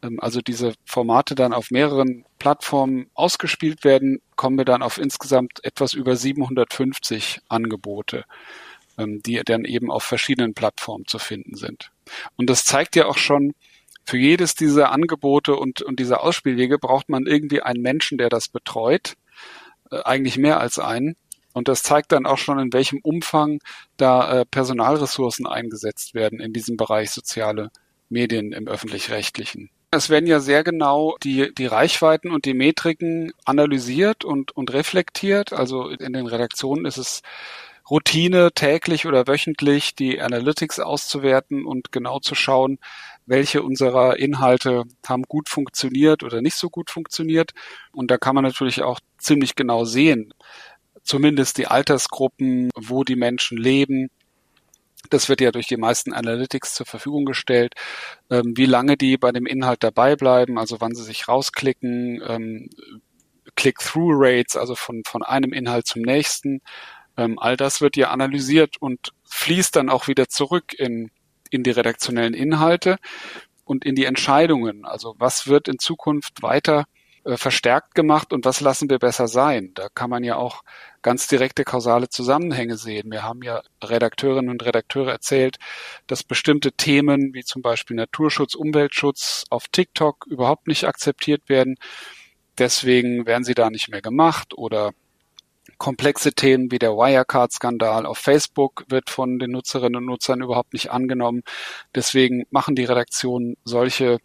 ähm, 0.03 0.19
also 0.19 0.41
diese 0.41 0.73
Formate 0.83 1.33
dann 1.35 1.53
auf 1.53 1.71
mehreren 1.71 2.25
Plattformen 2.39 3.09
ausgespielt 3.13 3.85
werden, 3.85 4.21
kommen 4.35 4.57
wir 4.57 4.65
dann 4.65 4.81
auf 4.81 4.97
insgesamt 4.97 5.63
etwas 5.63 5.93
über 5.93 6.17
750 6.17 7.39
Angebote, 7.47 8.25
die 8.97 9.41
dann 9.45 9.65
eben 9.65 9.91
auf 9.91 10.03
verschiedenen 10.03 10.53
Plattformen 10.53 11.05
zu 11.05 11.19
finden 11.19 11.55
sind. 11.55 11.91
Und 12.35 12.49
das 12.49 12.65
zeigt 12.65 12.95
ja 12.95 13.05
auch 13.05 13.17
schon, 13.17 13.53
für 14.05 14.17
jedes 14.17 14.55
dieser 14.55 14.91
Angebote 14.91 15.55
und, 15.55 15.81
und 15.81 15.99
dieser 15.99 16.23
Ausspielwege 16.23 16.79
braucht 16.79 17.09
man 17.09 17.25
irgendwie 17.25 17.61
einen 17.61 17.81
Menschen, 17.81 18.17
der 18.17 18.29
das 18.29 18.47
betreut, 18.47 19.15
äh, 19.91 20.01
eigentlich 20.03 20.37
mehr 20.37 20.59
als 20.59 20.79
einen. 20.79 21.15
Und 21.53 21.67
das 21.67 21.83
zeigt 21.83 22.11
dann 22.11 22.25
auch 22.25 22.37
schon, 22.37 22.59
in 22.59 22.71
welchem 22.71 22.99
Umfang 23.01 23.59
da 23.97 24.41
äh, 24.41 24.45
Personalressourcen 24.45 25.45
eingesetzt 25.45 26.13
werden 26.13 26.39
in 26.39 26.53
diesem 26.53 26.77
Bereich 26.77 27.11
soziale 27.11 27.69
Medien 28.09 28.53
im 28.53 28.67
öffentlich-rechtlichen. 28.67 29.69
Es 29.91 30.09
werden 30.09 30.27
ja 30.27 30.39
sehr 30.39 30.63
genau 30.63 31.17
die, 31.23 31.53
die 31.53 31.65
Reichweiten 31.65 32.31
und 32.31 32.45
die 32.45 32.53
Metriken 32.53 33.31
analysiert 33.45 34.23
und, 34.23 34.51
und 34.51 34.71
reflektiert. 34.71 35.51
Also 35.51 35.89
in 35.89 36.13
den 36.13 36.27
Redaktionen 36.27 36.85
ist 36.85 36.97
es 36.97 37.21
Routine, 37.89 38.51
täglich 38.53 39.05
oder 39.05 39.27
wöchentlich 39.27 39.95
die 39.95 40.19
Analytics 40.21 40.79
auszuwerten 40.79 41.65
und 41.65 41.91
genau 41.91 42.19
zu 42.19 42.35
schauen, 42.35 42.79
welche 43.25 43.63
unserer 43.63 44.17
Inhalte 44.17 44.83
haben 45.05 45.23
gut 45.23 45.49
funktioniert 45.49 46.23
oder 46.23 46.41
nicht 46.41 46.55
so 46.55 46.69
gut 46.69 46.89
funktioniert. 46.89 47.51
Und 47.91 48.11
da 48.11 48.17
kann 48.17 48.35
man 48.35 48.43
natürlich 48.43 48.81
auch 48.81 48.99
ziemlich 49.17 49.55
genau 49.55 49.85
sehen, 49.85 50.33
zumindest 51.03 51.57
die 51.57 51.67
Altersgruppen, 51.67 52.69
wo 52.75 53.03
die 53.03 53.15
Menschen 53.15 53.57
leben, 53.57 54.09
das 55.09 55.29
wird 55.29 55.41
ja 55.41 55.51
durch 55.51 55.67
die 55.67 55.77
meisten 55.77 56.13
Analytics 56.13 56.73
zur 56.73 56.85
Verfügung 56.85 57.25
gestellt, 57.25 57.75
ähm, 58.29 58.53
wie 58.55 58.65
lange 58.65 58.97
die 58.97 59.17
bei 59.17 59.31
dem 59.31 59.45
Inhalt 59.45 59.83
dabei 59.83 60.15
bleiben, 60.15 60.57
also 60.57 60.81
wann 60.81 60.95
sie 60.95 61.03
sich 61.03 61.27
rausklicken, 61.27 62.21
ähm, 62.27 62.69
Click-Through-Rates, 63.55 64.55
also 64.55 64.75
von, 64.75 65.03
von 65.05 65.23
einem 65.23 65.53
Inhalt 65.53 65.87
zum 65.87 66.01
nächsten. 66.01 66.61
Ähm, 67.17 67.39
all 67.39 67.57
das 67.57 67.81
wird 67.81 67.97
ja 67.97 68.09
analysiert 68.11 68.75
und 68.79 69.11
fließt 69.25 69.75
dann 69.75 69.89
auch 69.89 70.07
wieder 70.07 70.29
zurück 70.29 70.73
in, 70.77 71.11
in 71.49 71.63
die 71.63 71.71
redaktionellen 71.71 72.33
Inhalte 72.33 72.97
und 73.65 73.85
in 73.85 73.95
die 73.95 74.05
Entscheidungen. 74.05 74.85
Also 74.85 75.15
was 75.17 75.47
wird 75.47 75.67
in 75.67 75.79
Zukunft 75.79 76.41
weiter 76.41 76.85
äh, 77.27 77.35
verstärkt 77.35 77.93
gemacht 77.95 78.31
und 78.31 78.45
was 78.45 78.61
lassen 78.61 78.89
wir 78.89 78.99
besser 78.99 79.27
sein? 79.27 79.71
Da 79.75 79.89
kann 79.93 80.09
man 80.09 80.23
ja 80.23 80.37
auch 80.37 80.63
ganz 81.01 81.27
direkte 81.27 81.63
kausale 81.65 82.07
Zusammenhänge 82.09 82.77
sehen. 82.77 83.11
Wir 83.11 83.23
haben 83.23 83.41
ja 83.43 83.61
Redakteurinnen 83.83 84.49
und 84.49 84.65
Redakteure 84.65 85.11
erzählt, 85.11 85.57
dass 86.07 86.23
bestimmte 86.23 86.71
Themen 86.71 87.33
wie 87.33 87.43
zum 87.43 87.61
Beispiel 87.61 87.97
Naturschutz, 87.97 88.55
Umweltschutz 88.55 89.45
auf 89.49 89.67
TikTok 89.67 90.25
überhaupt 90.27 90.67
nicht 90.67 90.85
akzeptiert 90.85 91.49
werden. 91.49 91.75
Deswegen 92.57 93.25
werden 93.25 93.43
sie 93.43 93.55
da 93.55 93.69
nicht 93.69 93.89
mehr 93.89 94.01
gemacht 94.01 94.53
oder 94.57 94.93
komplexe 95.77 96.33
Themen 96.33 96.71
wie 96.71 96.79
der 96.79 96.91
Wirecard-Skandal 96.91 98.05
auf 98.05 98.17
Facebook 98.17 98.85
wird 98.89 99.09
von 99.09 99.39
den 99.39 99.51
Nutzerinnen 99.51 99.97
und 99.97 100.05
Nutzern 100.05 100.41
überhaupt 100.41 100.73
nicht 100.73 100.91
angenommen. 100.91 101.43
Deswegen 101.93 102.45
machen 102.49 102.75
die 102.75 102.85
Redaktionen 102.85 103.57
solche 103.63 104.19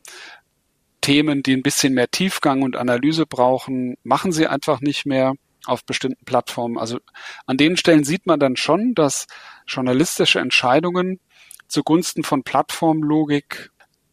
Themen, 1.00 1.42
die 1.42 1.54
ein 1.54 1.62
bisschen 1.62 1.94
mehr 1.94 2.10
Tiefgang 2.10 2.62
und 2.62 2.76
Analyse 2.76 3.26
brauchen, 3.26 3.96
machen 4.04 4.32
sie 4.32 4.46
einfach 4.46 4.80
nicht 4.80 5.04
mehr 5.04 5.34
auf 5.66 5.84
bestimmten 5.84 6.24
Plattformen. 6.24 6.78
Also 6.78 6.98
an 7.46 7.56
den 7.56 7.76
Stellen 7.76 8.04
sieht 8.04 8.26
man 8.26 8.40
dann 8.40 8.56
schon, 8.56 8.94
dass 8.94 9.26
journalistische 9.66 10.40
Entscheidungen 10.40 11.20
zugunsten 11.68 12.22
von 12.22 12.42
Plattformlogik 12.42 13.70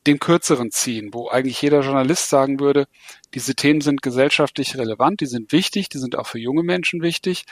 den 0.07 0.19
kürzeren 0.19 0.71
ziehen, 0.71 1.09
wo 1.13 1.29
eigentlich 1.29 1.61
jeder 1.61 1.81
Journalist 1.81 2.29
sagen 2.29 2.59
würde, 2.59 2.87
diese 3.33 3.55
Themen 3.55 3.81
sind 3.81 4.01
gesellschaftlich 4.01 4.77
relevant, 4.77 5.21
die 5.21 5.25
sind 5.25 5.51
wichtig, 5.51 5.89
die 5.89 5.99
sind 5.99 6.15
auch 6.15 6.27
für 6.27 6.39
junge 6.39 6.63
Menschen 6.63 7.01
wichtig, 7.01 7.45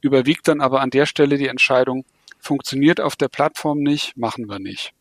überwiegt 0.00 0.46
dann 0.48 0.60
aber 0.60 0.80
an 0.80 0.90
der 0.90 1.06
Stelle 1.06 1.38
die 1.38 1.48
Entscheidung, 1.48 2.04
funktioniert 2.38 3.00
auf 3.00 3.16
der 3.16 3.28
Plattform 3.28 3.78
nicht, 3.78 4.16
machen 4.16 4.48
wir 4.48 4.58
nicht. 4.58 4.92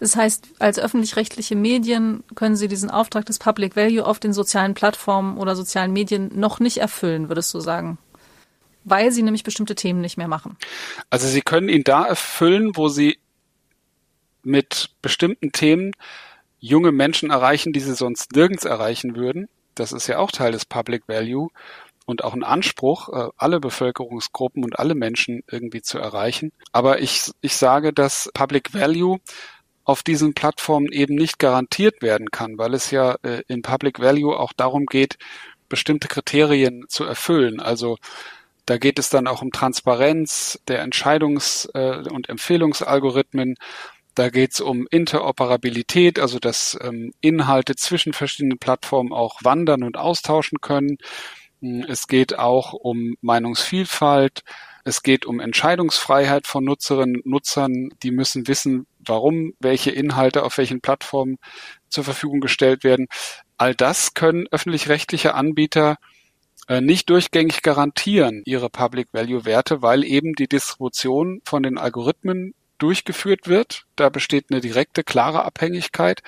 Das 0.00 0.16
heißt, 0.16 0.48
als 0.58 0.78
öffentlich-rechtliche 0.78 1.54
Medien 1.54 2.24
können 2.34 2.56
Sie 2.56 2.66
diesen 2.66 2.90
Auftrag 2.90 3.26
des 3.26 3.38
Public 3.38 3.76
Value 3.76 4.04
auf 4.04 4.18
den 4.18 4.32
sozialen 4.32 4.74
Plattformen 4.74 5.38
oder 5.38 5.54
sozialen 5.54 5.92
Medien 5.92 6.30
noch 6.34 6.60
nicht 6.60 6.78
erfüllen, 6.78 7.28
würdest 7.28 7.52
du 7.54 7.60
sagen? 7.60 7.98
Weil 8.84 9.12
Sie 9.12 9.22
nämlich 9.22 9.44
bestimmte 9.44 9.74
Themen 9.74 10.00
nicht 10.00 10.16
mehr 10.16 10.28
machen. 10.28 10.56
Also 11.10 11.28
Sie 11.28 11.42
können 11.42 11.68
ihn 11.68 11.84
da 11.84 12.06
erfüllen, 12.06 12.72
wo 12.74 12.88
Sie 12.88 13.18
mit 14.42 14.90
bestimmten 15.02 15.52
Themen 15.52 15.92
junge 16.60 16.92
Menschen 16.92 17.30
erreichen, 17.30 17.72
die 17.72 17.80
sie 17.80 17.94
sonst 17.94 18.32
nirgends 18.34 18.64
erreichen 18.64 19.16
würden. 19.16 19.48
Das 19.74 19.92
ist 19.92 20.06
ja 20.06 20.18
auch 20.18 20.32
Teil 20.32 20.52
des 20.52 20.64
Public 20.64 21.04
Value 21.06 21.48
und 22.04 22.24
auch 22.24 22.34
ein 22.34 22.42
Anspruch, 22.42 23.08
äh, 23.10 23.28
alle 23.36 23.60
Bevölkerungsgruppen 23.60 24.64
und 24.64 24.78
alle 24.78 24.94
Menschen 24.94 25.42
irgendwie 25.50 25.82
zu 25.82 25.98
erreichen. 25.98 26.52
Aber 26.72 27.00
ich, 27.00 27.30
ich 27.42 27.56
sage, 27.56 27.92
dass 27.92 28.30
Public 28.34 28.74
Value 28.74 29.18
auf 29.84 30.02
diesen 30.02 30.34
Plattformen 30.34 30.90
eben 30.90 31.14
nicht 31.14 31.38
garantiert 31.38 32.02
werden 32.02 32.30
kann, 32.30 32.58
weil 32.58 32.74
es 32.74 32.90
ja 32.90 33.16
äh, 33.22 33.42
in 33.46 33.62
Public 33.62 34.00
Value 34.00 34.38
auch 34.38 34.52
darum 34.52 34.86
geht, 34.86 35.16
bestimmte 35.68 36.08
Kriterien 36.08 36.86
zu 36.88 37.04
erfüllen. 37.04 37.60
Also 37.60 37.96
da 38.66 38.76
geht 38.76 38.98
es 38.98 39.08
dann 39.08 39.26
auch 39.26 39.40
um 39.40 39.50
Transparenz 39.50 40.60
der 40.68 40.86
Entscheidungs- 40.86 41.68
äh, 41.74 42.08
und 42.10 42.28
Empfehlungsalgorithmen. 42.28 43.54
Da 44.18 44.30
geht 44.30 44.54
es 44.54 44.60
um 44.60 44.88
Interoperabilität, 44.90 46.18
also 46.18 46.40
dass 46.40 46.76
ähm, 46.82 47.12
Inhalte 47.20 47.76
zwischen 47.76 48.12
verschiedenen 48.12 48.58
Plattformen 48.58 49.12
auch 49.12 49.38
wandern 49.44 49.84
und 49.84 49.96
austauschen 49.96 50.60
können. 50.60 50.98
Es 51.86 52.08
geht 52.08 52.36
auch 52.36 52.72
um 52.72 53.14
Meinungsvielfalt. 53.20 54.42
Es 54.82 55.04
geht 55.04 55.24
um 55.24 55.38
Entscheidungsfreiheit 55.38 56.48
von 56.48 56.64
Nutzerinnen 56.64 57.20
und 57.20 57.26
Nutzern. 57.26 57.90
Die 58.02 58.10
müssen 58.10 58.48
wissen, 58.48 58.88
warum 58.98 59.52
welche 59.60 59.92
Inhalte 59.92 60.42
auf 60.42 60.58
welchen 60.58 60.80
Plattformen 60.80 61.36
zur 61.88 62.02
Verfügung 62.02 62.40
gestellt 62.40 62.82
werden. 62.82 63.06
All 63.56 63.76
das 63.76 64.14
können 64.14 64.48
öffentlich-rechtliche 64.50 65.36
Anbieter 65.36 65.96
äh, 66.66 66.80
nicht 66.80 67.08
durchgängig 67.08 67.62
garantieren, 67.62 68.42
ihre 68.46 68.68
Public 68.68 69.10
Value 69.12 69.44
Werte, 69.44 69.80
weil 69.80 70.02
eben 70.02 70.32
die 70.32 70.48
Distribution 70.48 71.40
von 71.44 71.62
den 71.62 71.78
Algorithmen 71.78 72.54
durchgeführt 72.78 73.48
wird. 73.48 73.84
Da 73.96 74.08
besteht 74.08 74.46
eine 74.50 74.60
direkte, 74.60 75.04
klare 75.04 75.44
Abhängigkeit. 75.44 76.22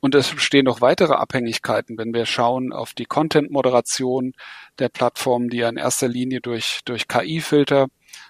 Und 0.00 0.14
es 0.14 0.34
bestehen 0.34 0.66
noch 0.66 0.82
weitere 0.82 1.14
Abhängigkeiten, 1.14 1.96
wenn 1.96 2.12
wir 2.12 2.26
schauen 2.26 2.72
auf 2.72 2.92
die 2.92 3.06
Content-Moderation 3.06 4.34
der 4.78 4.90
Plattformen, 4.90 5.48
die 5.48 5.56
ja 5.58 5.68
in 5.70 5.78
erster 5.78 6.08
Linie 6.08 6.42
durch, 6.42 6.80
durch 6.84 7.08
KI-Filter 7.08 7.86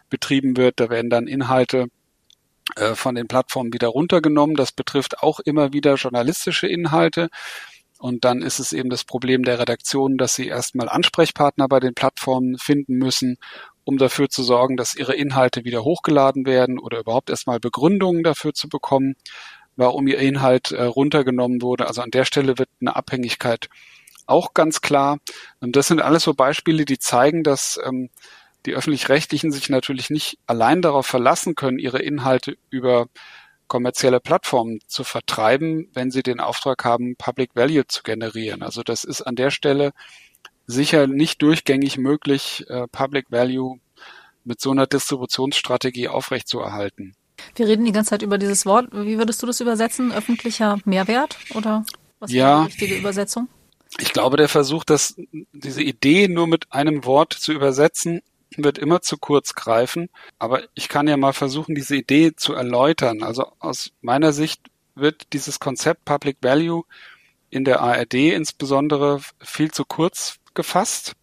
betrieben 0.08 0.56
wird. 0.56 0.78
Da 0.78 0.88
werden 0.88 1.10
dann 1.10 1.26
Inhalte 1.26 1.88
äh, 2.76 2.94
von 2.94 3.16
den 3.16 3.26
Plattformen 3.26 3.72
wieder 3.72 3.88
runtergenommen. 3.88 4.54
Das 4.54 4.70
betrifft 4.70 5.18
auch 5.18 5.40
immer 5.40 5.72
wieder 5.72 5.94
journalistische 5.96 6.68
Inhalte. 6.68 7.28
Und 7.98 8.24
dann 8.24 8.42
ist 8.42 8.58
es 8.58 8.72
eben 8.72 8.90
das 8.90 9.04
Problem 9.04 9.44
der 9.44 9.58
Redaktion, 9.58 10.18
dass 10.18 10.34
sie 10.34 10.46
erstmal 10.46 10.88
Ansprechpartner 10.88 11.68
bei 11.68 11.80
den 11.80 11.94
Plattformen 11.94 12.58
finden 12.58 12.94
müssen, 12.98 13.38
um 13.84 13.98
dafür 13.98 14.28
zu 14.28 14.42
sorgen, 14.42 14.76
dass 14.76 14.94
ihre 14.94 15.14
Inhalte 15.14 15.64
wieder 15.64 15.84
hochgeladen 15.84 16.46
werden 16.46 16.78
oder 16.78 17.00
überhaupt 17.00 17.30
erstmal 17.30 17.60
Begründungen 17.60 18.22
dafür 18.22 18.54
zu 18.54 18.68
bekommen, 18.68 19.14
warum 19.76 20.06
ihr 20.06 20.18
Inhalt 20.18 20.72
äh, 20.72 20.84
runtergenommen 20.84 21.62
wurde. 21.62 21.86
Also 21.86 22.02
an 22.02 22.10
der 22.10 22.24
Stelle 22.24 22.58
wird 22.58 22.68
eine 22.80 22.96
Abhängigkeit 22.96 23.68
auch 24.26 24.54
ganz 24.54 24.80
klar. 24.80 25.18
Und 25.60 25.76
das 25.76 25.88
sind 25.88 26.00
alles 26.00 26.22
so 26.22 26.34
Beispiele, 26.34 26.84
die 26.84 26.98
zeigen, 26.98 27.42
dass 27.42 27.78
ähm, 27.84 28.10
die 28.66 28.74
öffentlich-rechtlichen 28.74 29.52
sich 29.52 29.68
natürlich 29.68 30.10
nicht 30.10 30.38
allein 30.46 30.80
darauf 30.80 31.06
verlassen 31.06 31.54
können, 31.54 31.78
ihre 31.78 32.00
Inhalte 32.00 32.56
über 32.70 33.06
kommerzielle 33.66 34.20
Plattformen 34.20 34.80
zu 34.86 35.04
vertreiben, 35.04 35.88
wenn 35.92 36.10
sie 36.10 36.22
den 36.22 36.40
Auftrag 36.40 36.84
haben, 36.84 37.16
Public 37.16 37.50
Value 37.54 37.86
zu 37.86 38.02
generieren. 38.02 38.62
Also 38.62 38.82
das 38.82 39.04
ist 39.04 39.22
an 39.22 39.36
der 39.36 39.50
Stelle 39.50 39.92
sicher 40.66 41.06
nicht 41.06 41.42
durchgängig 41.42 41.98
möglich, 41.98 42.64
äh, 42.68 42.86
Public 42.88 43.30
Value 43.30 43.78
mit 44.44 44.60
so 44.60 44.70
einer 44.70 44.86
Distributionsstrategie 44.86 46.08
aufrechtzuerhalten. 46.08 47.14
Wir 47.56 47.66
reden 47.66 47.84
die 47.84 47.92
ganze 47.92 48.10
Zeit 48.10 48.22
über 48.22 48.38
dieses 48.38 48.66
Wort. 48.66 48.88
Wie 48.92 49.18
würdest 49.18 49.42
du 49.42 49.46
das 49.46 49.60
übersetzen? 49.60 50.12
Öffentlicher 50.12 50.78
Mehrwert 50.84 51.36
oder 51.54 51.84
was 52.20 52.32
ja, 52.32 52.62
ist 52.62 52.74
die 52.78 52.84
richtige 52.84 53.00
Übersetzung? 53.00 53.48
Ich 54.00 54.12
glaube, 54.12 54.36
der 54.36 54.48
Versuch, 54.48 54.84
das, 54.84 55.14
diese 55.52 55.82
Idee 55.82 56.28
nur 56.28 56.46
mit 56.46 56.72
einem 56.72 57.04
Wort 57.04 57.32
zu 57.32 57.52
übersetzen, 57.52 58.22
wird 58.56 58.78
immer 58.78 59.02
zu 59.02 59.18
kurz 59.18 59.54
greifen. 59.54 60.08
Aber 60.38 60.62
ich 60.74 60.88
kann 60.88 61.08
ja 61.08 61.16
mal 61.16 61.32
versuchen, 61.32 61.74
diese 61.74 61.96
Idee 61.96 62.34
zu 62.36 62.54
erläutern. 62.54 63.22
Also 63.22 63.46
aus 63.58 63.92
meiner 64.00 64.32
Sicht 64.32 64.60
wird 64.94 65.32
dieses 65.32 65.60
Konzept 65.60 66.04
Public 66.04 66.38
Value 66.40 66.84
in 67.50 67.64
der 67.64 67.80
ARD 67.80 68.14
insbesondere 68.14 69.20
viel 69.40 69.70
zu 69.70 69.84
kurz 69.84 70.38
gefasst. 70.54 71.14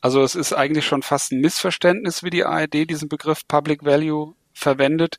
Also 0.00 0.22
es 0.22 0.34
ist 0.34 0.52
eigentlich 0.52 0.86
schon 0.86 1.02
fast 1.02 1.32
ein 1.32 1.40
Missverständnis, 1.40 2.22
wie 2.22 2.30
die 2.30 2.44
ARD 2.44 2.90
diesen 2.90 3.08
Begriff 3.08 3.48
Public 3.48 3.84
Value 3.84 4.34
verwendet, 4.52 5.16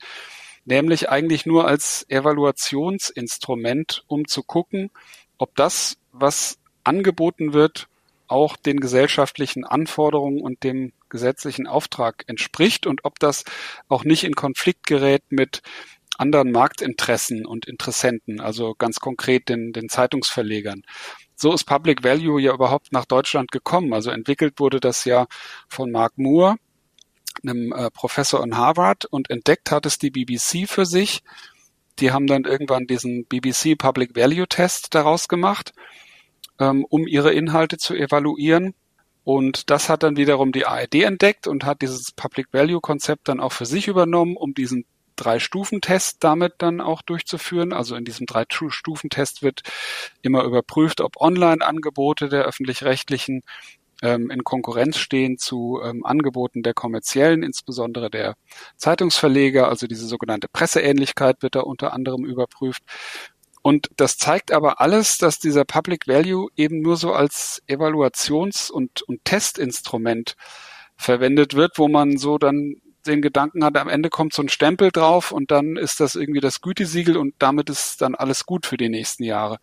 nämlich 0.63 1.10
eigentlich 1.10 1.45
nur 1.45 1.67
als 1.67 2.06
Evaluationsinstrument, 2.10 4.04
um 4.08 4.28
zu 4.28 4.43
gucken, 4.43 4.91
ob 5.38 5.56
das, 5.56 5.98
was 6.12 6.60
angeboten 6.84 7.54
wird, 7.54 7.88
auch 8.28 8.58
den 8.58 8.80
gesellschaftlichen 8.80 9.65
Anforderungen 9.65 10.41
und 10.41 10.63
dem 10.63 10.93
gesetzlichen 11.10 11.67
Auftrag 11.67 12.24
entspricht 12.28 12.88
und 12.88 13.06
ob 13.06 13.19
das 13.19 13.43
auch 13.88 14.04
nicht 14.04 14.24
in 14.24 14.36
Konflikt 14.36 14.88
gerät 14.88 15.24
mit 15.30 15.62
anderen 16.17 16.52
Marktinteressen 16.52 17.45
und 17.45 17.65
Interessenten, 17.67 18.39
also 18.39 18.74
ganz 18.76 19.00
konkret 19.00 19.50
den, 19.50 19.74
den 19.74 19.89
Zeitungsverlegern. 19.89 20.84
So 21.36 21.54
ist 21.54 21.65
Public 21.65 22.04
Value 22.04 22.41
ja 22.41 22.54
überhaupt 22.54 22.91
nach 22.91 23.06
Deutschland 23.06 23.52
gekommen. 23.52 23.93
Also 23.93 24.12
entwickelt 24.12 24.60
wurde 24.60 24.80
das 24.80 25.06
ja 25.06 25.28
von 25.67 25.91
Mark 25.91 26.17
Moore, 26.17 26.56
einem 27.43 27.74
äh, 27.74 27.91
Professor 27.91 28.43
in 28.43 28.58
Harvard, 28.58 29.06
und 29.06 29.30
entdeckt 29.30 29.71
hat 29.71 29.86
es 29.86 29.98
die 29.98 30.12
BBC 30.12 30.67
für 30.67 30.86
sich. 30.86 31.24
Die 32.00 32.12
haben 32.12 32.28
dann 32.28 32.43
irgendwann 32.43 32.88
diesen 32.88 33.26
BBC 33.26 33.78
Public 33.78 34.15
Value 34.15 34.48
Test 34.48 34.95
daraus 34.95 35.28
gemacht 35.28 35.74
ähm, 36.60 36.86
um 36.89 37.08
ihre 37.08 37.34
Inhalte 37.34 37.78
zu 37.78 37.93
evaluieren. 37.95 38.74
Und 39.24 39.69
das 39.71 39.89
hat 39.89 40.04
dann 40.04 40.17
wiederum 40.17 40.52
die 40.52 40.65
ARD 40.65 40.95
entdeckt 40.95 41.48
und 41.48 41.65
hat 41.65 41.82
dieses 41.82 42.12
Public 42.12 42.48
Value 42.52 42.80
Konzept 42.80 43.28
dann 43.28 43.39
auch 43.39 43.52
für 43.52 43.65
sich 43.65 43.88
übernommen, 43.88 44.38
um 44.38 44.54
diesen 44.54 44.86
Drei-Stufen-Test 45.15 46.17
damit 46.23 46.56
dann 46.60 46.82
auch 46.82 47.01
durchzuführen. 47.01 47.73
Also 47.73 47.95
in 47.95 48.06
diesem 48.06 48.25
Drei-Stufen-Test 48.25 49.43
wird 49.43 49.62
immer 50.21 50.43
überprüft, 50.43 51.01
ob 51.01 51.17
Online-Angebote 51.17 52.30
der 52.30 52.45
öffentlich-rechtlichen 52.45 53.41
ähm, 54.01 54.30
in 54.30 54.43
Konkurrenz 54.43 54.97
stehen 54.97 55.38
zu 55.38 55.80
ähm, 55.84 56.06
Angeboten 56.06 56.63
der 56.63 56.73
kommerziellen, 56.73 57.43
insbesondere 57.43 58.10
der 58.10 58.36
Zeitungsverleger. 58.78 59.67
Also 59.69 59.88
diese 59.88 60.08
sogenannte 60.08 60.47
Presseähnlichkeit 60.47 61.41
wird 61.41 61.56
da 61.56 61.62
unter 61.62 61.93
anderem 61.93 62.25
überprüft. 62.25 62.84
Und 63.62 63.89
das 63.97 64.17
zeigt 64.17 64.51
aber 64.51 64.80
alles, 64.80 65.17
dass 65.17 65.39
dieser 65.39 65.65
Public 65.65 66.08
Value 66.08 66.49
eben 66.56 66.82
nur 66.82 66.97
so 66.97 67.13
als 67.13 67.63
Evaluations- 67.67 68.69
und, 68.69 69.01
und 69.01 69.25
Testinstrument 69.25 70.36
verwendet 70.95 71.56
wird, 71.56 71.80
wo 71.80 71.88
man 71.88 72.17
so 72.17 72.38
dann 72.38 72.75
den 73.07 73.21
Gedanken 73.21 73.63
hat, 73.63 73.77
am 73.77 73.89
Ende 73.89 74.09
kommt 74.09 74.33
so 74.33 74.41
ein 74.41 74.49
Stempel 74.49 74.91
drauf 74.91 75.31
und 75.31 75.51
dann 75.51 75.77
ist 75.77 75.99
das 75.99 76.15
irgendwie 76.15 76.41
das 76.41 76.61
Gütesiegel 76.61 77.17
und 77.17 77.35
damit 77.39 77.69
ist 77.69 78.01
dann 78.01 78.15
alles 78.15 78.45
gut 78.45 78.65
für 78.65 78.77
die 78.77 78.89
nächsten 78.89 79.23
Jahre. 79.23 79.57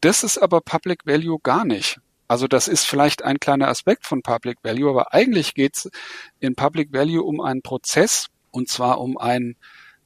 Das 0.00 0.22
ist 0.22 0.38
aber 0.38 0.60
Public 0.60 1.06
Value 1.06 1.38
gar 1.42 1.64
nicht. 1.64 1.98
Also 2.26 2.48
das 2.48 2.68
ist 2.68 2.84
vielleicht 2.84 3.22
ein 3.22 3.38
kleiner 3.38 3.68
Aspekt 3.68 4.06
von 4.06 4.22
Public 4.22 4.58
Value, 4.62 4.90
aber 4.90 5.12
eigentlich 5.12 5.54
geht's 5.54 5.90
in 6.40 6.54
Public 6.54 6.92
Value 6.92 7.22
um 7.22 7.40
einen 7.40 7.62
Prozess 7.62 8.28
und 8.50 8.68
zwar 8.68 9.00
um 9.00 9.18
einen 9.18 9.56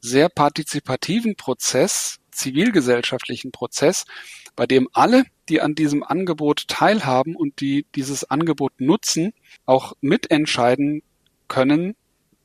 sehr 0.00 0.28
partizipativen 0.28 1.37
Prozess, 1.37 2.18
zivilgesellschaftlichen 2.31 3.50
Prozess, 3.52 4.04
bei 4.57 4.66
dem 4.66 4.88
alle, 4.92 5.24
die 5.48 5.61
an 5.61 5.74
diesem 5.74 6.02
Angebot 6.02 6.68
teilhaben 6.68 7.37
und 7.37 7.61
die 7.61 7.87
dieses 7.94 8.24
Angebot 8.24 8.81
nutzen, 8.81 9.33
auch 9.66 9.94
mitentscheiden 10.00 11.02
können, 11.46 11.94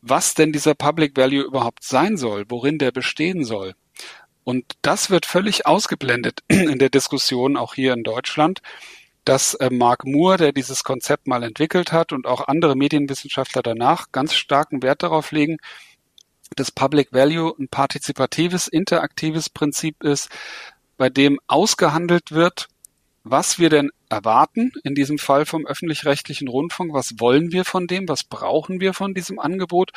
was 0.06 0.36
denn 0.36 0.52
dieser 0.52 0.76
Public 0.76 1.16
Value 1.16 1.44
überhaupt 1.44 1.84
sein 1.84 2.18
soll, 2.18 2.44
worin 2.50 2.78
der 2.78 2.92
bestehen 2.92 3.46
soll. 3.46 3.74
Und 4.44 4.74
das 4.82 5.10
wird 5.10 5.26
völlig 5.26 5.66
ausgeblendet 5.66 6.42
in 6.50 6.78
der 6.78 6.90
Diskussion 6.90 7.56
auch 7.56 7.74
hier 7.74 7.94
in 7.94 8.04
Deutschland, 8.04 8.62
dass 9.24 9.54
äh, 9.54 9.70
Mark 9.72 10.06
Moore, 10.06 10.38
der 10.38 10.52
dieses 10.52 10.84
Konzept 10.84 11.28
mal 11.28 11.44
entwickelt 11.44 11.94
hat 11.94 12.12
und 12.12 12.28
auch 12.28 12.48
andere 12.50 12.76
Medienwissenschaftler 12.76 13.62
danach 13.64 14.12
ganz 14.12 14.34
starken 14.34 14.84
Wert 14.84 15.04
darauf 15.04 15.32
legen, 15.32 15.58
das 16.58 16.70
Public 16.70 17.14
Value 17.14 17.54
ein 17.58 17.70
partizipatives, 17.70 18.68
interaktives 18.68 19.50
Prinzip 19.50 20.04
ist, 20.04 20.30
bei 20.98 21.10
dem 21.10 21.40
ausgehandelt 21.48 22.32
wird, 22.32 22.68
was 23.24 23.58
wir 23.58 23.70
denn 23.70 23.92
erwarten, 24.10 24.72
in 24.84 24.96
diesem 24.96 25.18
Fall 25.18 25.46
vom 25.46 25.66
öffentlich-rechtlichen 25.66 26.48
Rundfunk, 26.48 26.94
was 26.94 27.20
wollen 27.20 27.52
wir 27.52 27.66
von 27.66 27.88
dem, 27.88 28.08
was 28.08 28.24
brauchen 28.24 28.80
wir 28.80 28.94
von 28.94 29.14
diesem 29.14 29.40
Angebot, 29.40 29.92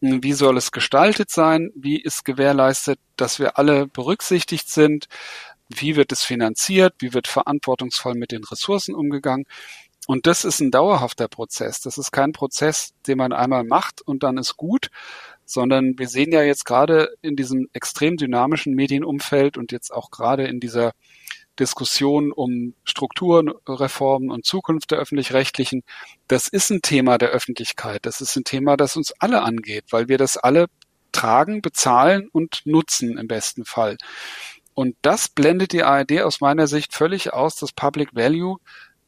wie 0.00 0.32
soll 0.32 0.56
es 0.56 0.72
gestaltet 0.72 1.30
sein, 1.30 1.70
wie 1.74 2.00
ist 2.00 2.24
gewährleistet, 2.24 2.98
dass 3.16 3.38
wir 3.38 3.58
alle 3.58 3.86
berücksichtigt 3.86 4.70
sind, 4.70 5.06
wie 5.68 5.96
wird 5.96 6.12
es 6.12 6.22
finanziert, 6.22 6.94
wie 6.98 7.12
wird 7.12 7.28
verantwortungsvoll 7.28 8.14
mit 8.14 8.32
den 8.32 8.44
Ressourcen 8.44 8.94
umgegangen. 8.94 9.46
Und 10.06 10.26
das 10.26 10.44
ist 10.44 10.60
ein 10.60 10.70
dauerhafter 10.70 11.28
Prozess. 11.28 11.80
Das 11.80 11.98
ist 11.98 12.12
kein 12.12 12.32
Prozess, 12.32 12.94
den 13.06 13.18
man 13.18 13.32
einmal 13.32 13.64
macht 13.64 14.00
und 14.02 14.22
dann 14.22 14.38
ist 14.38 14.56
gut, 14.56 14.90
sondern 15.44 15.98
wir 15.98 16.08
sehen 16.08 16.32
ja 16.32 16.42
jetzt 16.42 16.64
gerade 16.64 17.10
in 17.22 17.34
diesem 17.34 17.68
extrem 17.72 18.16
dynamischen 18.16 18.74
Medienumfeld 18.74 19.56
und 19.56 19.72
jetzt 19.72 19.92
auch 19.92 20.10
gerade 20.10 20.46
in 20.46 20.60
dieser 20.60 20.92
Diskussion 21.58 22.32
um 22.32 22.74
Strukturreformen 22.84 24.30
und 24.30 24.44
Zukunft 24.44 24.90
der 24.90 24.98
öffentlich-rechtlichen, 24.98 25.82
das 26.28 26.48
ist 26.48 26.70
ein 26.70 26.82
Thema 26.82 27.18
der 27.18 27.30
Öffentlichkeit. 27.30 28.06
Das 28.06 28.20
ist 28.20 28.36
ein 28.36 28.44
Thema, 28.44 28.76
das 28.76 28.96
uns 28.96 29.12
alle 29.18 29.42
angeht, 29.42 29.84
weil 29.90 30.08
wir 30.08 30.18
das 30.18 30.36
alle 30.36 30.66
tragen, 31.12 31.62
bezahlen 31.62 32.28
und 32.30 32.62
nutzen 32.64 33.18
im 33.18 33.26
besten 33.26 33.64
Fall. 33.64 33.96
Und 34.74 34.94
das 35.00 35.28
blendet 35.28 35.72
die 35.72 35.82
ARD 35.82 36.20
aus 36.20 36.40
meiner 36.40 36.66
Sicht 36.66 36.92
völlig 36.92 37.32
aus, 37.32 37.56
dass 37.56 37.72
Public 37.72 38.14
Value 38.14 38.58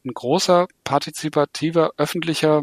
ein 0.04 0.14
großer 0.14 0.66
partizipativer 0.84 1.92
öffentlicher 1.98 2.62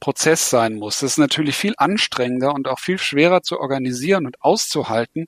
Prozess 0.00 0.48
sein 0.48 0.76
muss. 0.76 1.00
Das 1.00 1.12
ist 1.12 1.18
natürlich 1.18 1.56
viel 1.56 1.74
anstrengender 1.76 2.54
und 2.54 2.68
auch 2.68 2.78
viel 2.78 2.98
schwerer 2.98 3.42
zu 3.42 3.60
organisieren 3.60 4.26
und 4.26 4.40
auszuhalten. 4.40 5.26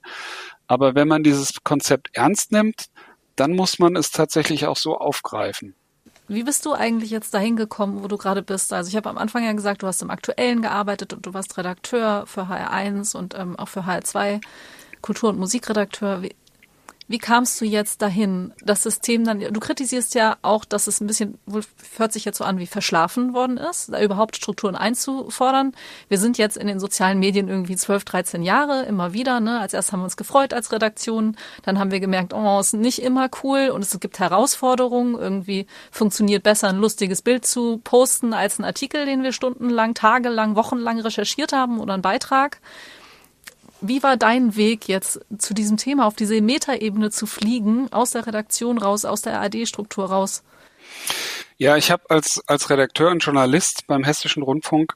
Aber 0.66 0.94
wenn 0.94 1.08
man 1.08 1.22
dieses 1.22 1.62
Konzept 1.64 2.10
ernst 2.14 2.52
nimmt, 2.52 2.86
dann 3.38 3.54
muss 3.54 3.78
man 3.78 3.96
es 3.96 4.10
tatsächlich 4.10 4.66
auch 4.66 4.76
so 4.76 4.98
aufgreifen. 4.98 5.74
Wie 6.28 6.42
bist 6.42 6.66
du 6.66 6.74
eigentlich 6.74 7.10
jetzt 7.10 7.32
dahin 7.32 7.56
gekommen, 7.56 8.02
wo 8.02 8.08
du 8.08 8.18
gerade 8.18 8.42
bist? 8.42 8.72
Also 8.72 8.90
ich 8.90 8.96
habe 8.96 9.08
am 9.08 9.16
Anfang 9.16 9.44
ja 9.44 9.52
gesagt, 9.52 9.82
du 9.82 9.86
hast 9.86 10.02
im 10.02 10.10
Aktuellen 10.10 10.60
gearbeitet 10.60 11.14
und 11.14 11.24
du 11.24 11.32
warst 11.32 11.56
Redakteur 11.56 12.24
für 12.26 12.42
HR1 12.42 13.16
und 13.16 13.34
ähm, 13.34 13.58
auch 13.58 13.68
für 13.68 13.80
HR2, 13.80 14.42
Kultur- 15.00 15.30
und 15.30 15.38
Musikredakteur. 15.38 16.22
Wie, 16.22 16.34
wie 17.08 17.18
kamst 17.18 17.58
du 17.60 17.64
jetzt 17.64 18.02
dahin, 18.02 18.52
das 18.62 18.82
System 18.82 19.24
dann, 19.24 19.40
du 19.40 19.60
kritisierst 19.60 20.14
ja 20.14 20.36
auch, 20.42 20.66
dass 20.66 20.86
es 20.86 21.00
ein 21.00 21.06
bisschen, 21.06 21.38
wohl 21.46 21.62
hört 21.96 22.12
sich 22.12 22.26
jetzt 22.26 22.36
so 22.38 22.44
an, 22.44 22.58
wie 22.58 22.66
verschlafen 22.66 23.32
worden 23.32 23.56
ist, 23.56 23.92
da 23.92 24.00
überhaupt 24.00 24.36
Strukturen 24.36 24.76
einzufordern. 24.76 25.72
Wir 26.08 26.18
sind 26.18 26.36
jetzt 26.36 26.58
in 26.58 26.66
den 26.66 26.78
sozialen 26.78 27.18
Medien 27.18 27.48
irgendwie 27.48 27.76
12, 27.76 28.04
13 28.04 28.42
Jahre, 28.42 28.84
immer 28.84 29.14
wieder, 29.14 29.40
ne? 29.40 29.58
Als 29.58 29.72
erst 29.72 29.92
haben 29.92 30.00
wir 30.00 30.04
uns 30.04 30.18
gefreut 30.18 30.52
als 30.52 30.70
Redaktion, 30.70 31.36
dann 31.62 31.78
haben 31.78 31.90
wir 31.90 32.00
gemerkt, 32.00 32.34
oh, 32.34 32.60
ist 32.60 32.74
nicht 32.74 33.00
immer 33.02 33.30
cool 33.42 33.70
und 33.70 33.82
es 33.82 33.98
gibt 33.98 34.18
Herausforderungen. 34.18 35.14
Irgendwie 35.14 35.66
funktioniert 35.90 36.42
besser, 36.42 36.68
ein 36.68 36.78
lustiges 36.78 37.22
Bild 37.22 37.46
zu 37.46 37.78
posten 37.78 38.34
als 38.34 38.58
ein 38.58 38.64
Artikel, 38.64 39.06
den 39.06 39.22
wir 39.22 39.32
stundenlang, 39.32 39.94
tagelang, 39.94 40.56
wochenlang 40.56 41.00
recherchiert 41.00 41.52
haben 41.52 41.80
oder 41.80 41.94
einen 41.94 42.02
Beitrag 42.02 42.60
Wie 43.80 44.02
war 44.02 44.16
dein 44.16 44.56
Weg 44.56 44.88
jetzt 44.88 45.20
zu 45.38 45.54
diesem 45.54 45.76
Thema, 45.76 46.06
auf 46.06 46.16
diese 46.16 46.40
Metaebene 46.40 47.10
zu 47.10 47.26
fliegen, 47.26 47.92
aus 47.92 48.10
der 48.10 48.26
Redaktion 48.26 48.78
raus, 48.78 49.04
aus 49.04 49.22
der 49.22 49.40
ARD-Struktur 49.40 50.06
raus? 50.06 50.42
Ja, 51.58 51.76
ich 51.76 51.90
habe 51.90 52.04
als, 52.08 52.42
als 52.46 52.70
Redakteur 52.70 53.10
und 53.10 53.20
Journalist 53.20 53.86
beim 53.86 54.04
Hessischen 54.04 54.42
Rundfunk 54.42 54.94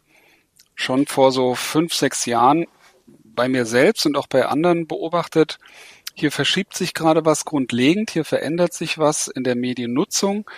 schon 0.74 1.06
vor 1.06 1.32
so 1.32 1.54
fünf, 1.54 1.94
sechs 1.94 2.26
Jahren 2.26 2.66
bei 3.06 3.48
mir 3.48 3.66
selbst 3.66 4.06
und 4.06 4.16
auch 4.16 4.26
bei 4.26 4.46
anderen 4.46 4.86
beobachtet, 4.86 5.58
hier 6.14 6.30
verschiebt 6.30 6.76
sich 6.76 6.94
gerade 6.94 7.24
was 7.24 7.44
grundlegend, 7.44 8.10
hier 8.10 8.24
verändert 8.24 8.74
sich 8.74 8.98
was 8.98 9.28
in 9.28 9.44
der 9.44 9.54
Mediennutzung. 9.54 10.48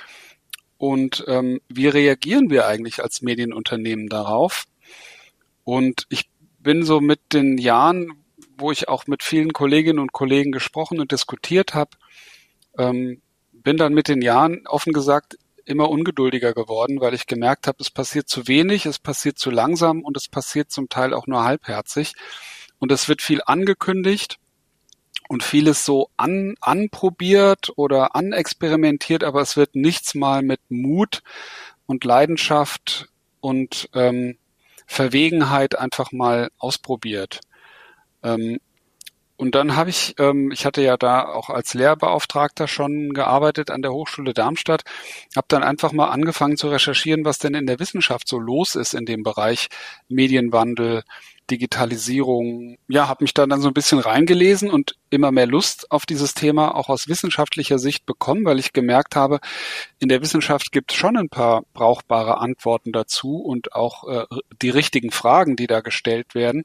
Und 0.78 1.24
ähm, 1.28 1.60
wie 1.68 1.86
reagieren 1.86 2.50
wir 2.50 2.66
eigentlich 2.66 3.02
als 3.02 3.22
Medienunternehmen 3.22 4.08
darauf? 4.08 4.64
Und 5.62 6.06
ich 6.08 6.28
bin 6.64 6.82
so 6.82 7.00
mit 7.00 7.20
den 7.32 7.58
Jahren, 7.58 8.12
wo 8.58 8.72
ich 8.72 8.88
auch 8.88 9.06
mit 9.06 9.22
vielen 9.22 9.52
Kolleginnen 9.52 10.00
und 10.00 10.12
Kollegen 10.12 10.50
gesprochen 10.50 10.98
und 10.98 11.12
diskutiert 11.12 11.74
habe, 11.74 11.90
ähm, 12.76 13.22
bin 13.52 13.76
dann 13.76 13.94
mit 13.94 14.08
den 14.08 14.20
Jahren 14.20 14.66
offen 14.66 14.92
gesagt 14.92 15.38
immer 15.64 15.88
ungeduldiger 15.88 16.52
geworden, 16.52 17.00
weil 17.00 17.14
ich 17.14 17.26
gemerkt 17.26 17.66
habe, 17.66 17.78
es 17.80 17.90
passiert 17.90 18.28
zu 18.28 18.48
wenig, 18.48 18.86
es 18.86 18.98
passiert 18.98 19.38
zu 19.38 19.50
langsam 19.50 20.02
und 20.02 20.16
es 20.16 20.28
passiert 20.28 20.70
zum 20.70 20.88
Teil 20.88 21.14
auch 21.14 21.26
nur 21.26 21.44
halbherzig. 21.44 22.14
Und 22.78 22.92
es 22.92 23.08
wird 23.08 23.22
viel 23.22 23.40
angekündigt 23.46 24.38
und 25.28 25.42
vieles 25.42 25.84
so 25.84 26.10
an, 26.16 26.56
anprobiert 26.60 27.72
oder 27.76 28.14
anexperimentiert, 28.14 29.24
aber 29.24 29.40
es 29.40 29.56
wird 29.56 29.74
nichts 29.74 30.14
mal 30.14 30.42
mit 30.42 30.60
Mut 30.68 31.22
und 31.86 32.04
Leidenschaft 32.04 33.08
und 33.40 33.88
ähm, 33.94 34.38
Verwegenheit 34.86 35.78
einfach 35.78 36.12
mal 36.12 36.50
ausprobiert. 36.58 37.40
Ähm, 38.22 38.58
und 39.36 39.56
dann 39.56 39.74
habe 39.74 39.90
ich, 39.90 40.14
ähm, 40.18 40.52
ich 40.52 40.64
hatte 40.64 40.80
ja 40.82 40.96
da 40.96 41.24
auch 41.26 41.50
als 41.50 41.74
Lehrbeauftragter 41.74 42.68
schon 42.68 43.12
gearbeitet 43.14 43.70
an 43.70 43.82
der 43.82 43.92
Hochschule 43.92 44.32
Darmstadt, 44.32 44.84
habe 45.36 45.46
dann 45.48 45.64
einfach 45.64 45.92
mal 45.92 46.08
angefangen 46.10 46.56
zu 46.56 46.68
recherchieren, 46.68 47.24
was 47.24 47.38
denn 47.38 47.54
in 47.54 47.66
der 47.66 47.80
Wissenschaft 47.80 48.28
so 48.28 48.38
los 48.38 48.76
ist 48.76 48.94
in 48.94 49.06
dem 49.06 49.24
Bereich 49.24 49.68
Medienwandel, 50.08 51.02
Digitalisierung. 51.50 52.78
Ja, 52.88 53.08
habe 53.08 53.24
mich 53.24 53.34
da 53.34 53.46
dann 53.46 53.60
so 53.60 53.68
ein 53.68 53.74
bisschen 53.74 53.98
reingelesen 53.98 54.70
und 54.70 54.96
immer 55.10 55.30
mehr 55.30 55.46
Lust 55.46 55.90
auf 55.90 56.06
dieses 56.06 56.34
Thema 56.34 56.74
auch 56.74 56.88
aus 56.88 57.08
wissenschaftlicher 57.08 57.78
Sicht 57.78 58.06
bekommen, 58.06 58.44
weil 58.44 58.58
ich 58.58 58.72
gemerkt 58.72 59.16
habe, 59.16 59.40
in 59.98 60.08
der 60.08 60.22
Wissenschaft 60.22 60.72
gibt 60.72 60.92
es 60.92 60.98
schon 60.98 61.16
ein 61.16 61.28
paar 61.28 61.62
brauchbare 61.74 62.38
Antworten 62.38 62.92
dazu 62.92 63.36
und 63.36 63.74
auch 63.74 64.08
äh, 64.08 64.24
die 64.62 64.70
richtigen 64.70 65.10
Fragen, 65.10 65.56
die 65.56 65.66
da 65.66 65.80
gestellt 65.80 66.34
werden. 66.34 66.64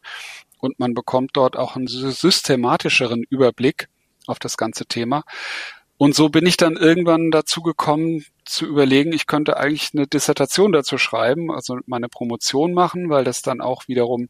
Und 0.60 0.80
man 0.80 0.94
bekommt 0.94 1.32
dort 1.34 1.58
auch 1.58 1.76
einen 1.76 1.88
systematischeren 1.88 3.24
Überblick 3.30 3.88
auf 4.28 4.40
das 4.40 4.58
ganze 4.58 4.86
Thema. 4.86 5.24
Und 5.98 6.16
so 6.16 6.30
bin 6.30 6.46
ich 6.46 6.56
dann 6.56 6.78
irgendwann 6.78 7.30
dazu 7.30 7.62
gekommen, 7.62 8.24
zu 8.46 8.66
überlegen, 8.66 9.12
ich 9.12 9.28
könnte 9.28 9.58
eigentlich 9.58 9.90
eine 9.94 10.08
Dissertation 10.08 10.72
dazu 10.72 10.98
schreiben, 10.98 11.52
also 11.52 11.78
meine 11.88 12.08
Promotion 12.08 12.74
machen, 12.74 13.10
weil 13.10 13.26
das 13.26 13.42
dann 13.42 13.60
auch 13.60 13.88
wiederum 13.90 14.30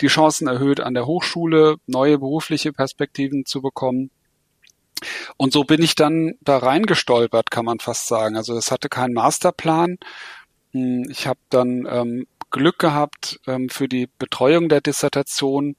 die 0.00 0.08
Chancen 0.08 0.48
erhöht, 0.48 0.80
an 0.80 0.94
der 0.94 1.06
Hochschule 1.06 1.76
neue 1.86 2.18
berufliche 2.18 2.72
Perspektiven 2.72 3.44
zu 3.46 3.62
bekommen. 3.62 4.10
Und 5.36 5.52
so 5.52 5.64
bin 5.64 5.82
ich 5.82 5.94
dann 5.94 6.34
da 6.40 6.58
reingestolpert, 6.58 7.50
kann 7.50 7.64
man 7.64 7.80
fast 7.80 8.06
sagen. 8.06 8.36
Also 8.36 8.56
es 8.56 8.70
hatte 8.70 8.88
keinen 8.88 9.14
Masterplan. 9.14 9.98
Hm, 10.72 11.06
ich 11.10 11.26
habe 11.26 11.40
dann 11.50 11.86
ähm, 11.88 12.26
Glück 12.50 12.78
gehabt, 12.78 13.40
ähm, 13.46 13.68
für 13.68 13.88
die 13.88 14.08
Betreuung 14.18 14.68
der 14.68 14.80
Dissertation 14.80 15.76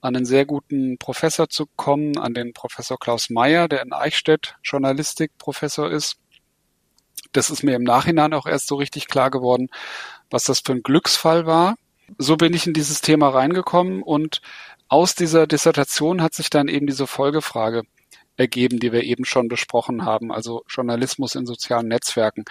an 0.00 0.16
einen 0.16 0.24
sehr 0.24 0.46
guten 0.46 0.98
Professor 0.98 1.48
zu 1.48 1.66
kommen, 1.76 2.18
an 2.18 2.34
den 2.34 2.52
Professor 2.52 2.98
Klaus 2.98 3.30
Meyer, 3.30 3.68
der 3.68 3.82
in 3.82 3.92
Eichstätt 3.92 4.56
Journalistikprofessor 4.64 5.90
ist. 5.90 6.16
Das 7.32 7.50
ist 7.50 7.62
mir 7.62 7.76
im 7.76 7.84
Nachhinein 7.84 8.34
auch 8.34 8.46
erst 8.46 8.66
so 8.66 8.76
richtig 8.76 9.06
klar 9.06 9.30
geworden, 9.30 9.68
was 10.30 10.44
das 10.44 10.60
für 10.60 10.72
ein 10.72 10.82
Glücksfall 10.82 11.46
war 11.46 11.76
so 12.18 12.36
bin 12.36 12.54
ich 12.54 12.66
in 12.66 12.72
dieses 12.72 13.00
Thema 13.00 13.28
reingekommen 13.28 14.02
und 14.02 14.40
aus 14.88 15.14
dieser 15.14 15.46
Dissertation 15.46 16.22
hat 16.22 16.34
sich 16.34 16.50
dann 16.50 16.68
eben 16.68 16.86
diese 16.86 17.06
Folgefrage 17.06 17.82
ergeben, 18.36 18.78
die 18.78 18.92
wir 18.92 19.04
eben 19.04 19.24
schon 19.24 19.48
besprochen 19.48 20.04
haben, 20.04 20.32
also 20.32 20.62
Journalismus 20.68 21.34
in 21.34 21.46
sozialen 21.46 21.88
Netzwerken. 21.88 22.44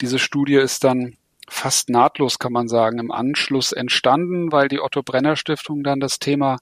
Diese 0.00 0.18
Studie 0.18 0.56
ist 0.56 0.84
dann 0.84 1.16
fast 1.48 1.90
nahtlos, 1.90 2.38
kann 2.38 2.52
man 2.52 2.68
sagen, 2.68 2.98
im 2.98 3.10
Anschluss 3.10 3.72
entstanden, 3.72 4.52
weil 4.52 4.68
die 4.68 4.80
Otto 4.80 5.02
Brenner 5.02 5.36
Stiftung 5.36 5.82
dann 5.82 6.00
das 6.00 6.18
Thema 6.18 6.58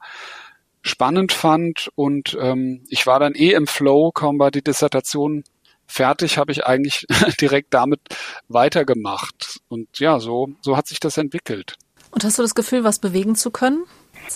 spannend 0.82 1.32
fand 1.32 1.90
und 1.94 2.36
ähm, 2.40 2.84
ich 2.88 3.06
war 3.06 3.20
dann 3.20 3.34
eh 3.34 3.52
im 3.52 3.66
Flow, 3.66 4.10
kaum 4.12 4.38
war 4.38 4.50
die 4.50 4.62
Dissertation 4.62 5.44
fertig, 5.86 6.38
habe 6.38 6.50
ich 6.50 6.66
eigentlich 6.66 7.06
direkt 7.40 7.72
damit 7.72 8.00
weitergemacht 8.48 9.60
und 9.68 10.00
ja, 10.00 10.18
so 10.18 10.48
so 10.60 10.76
hat 10.76 10.88
sich 10.88 10.98
das 10.98 11.18
entwickelt. 11.18 11.76
Und 12.12 12.24
hast 12.24 12.38
du 12.38 12.42
das 12.42 12.54
Gefühl, 12.54 12.84
was 12.84 12.98
bewegen 12.98 13.34
zu 13.34 13.50
können? 13.50 13.84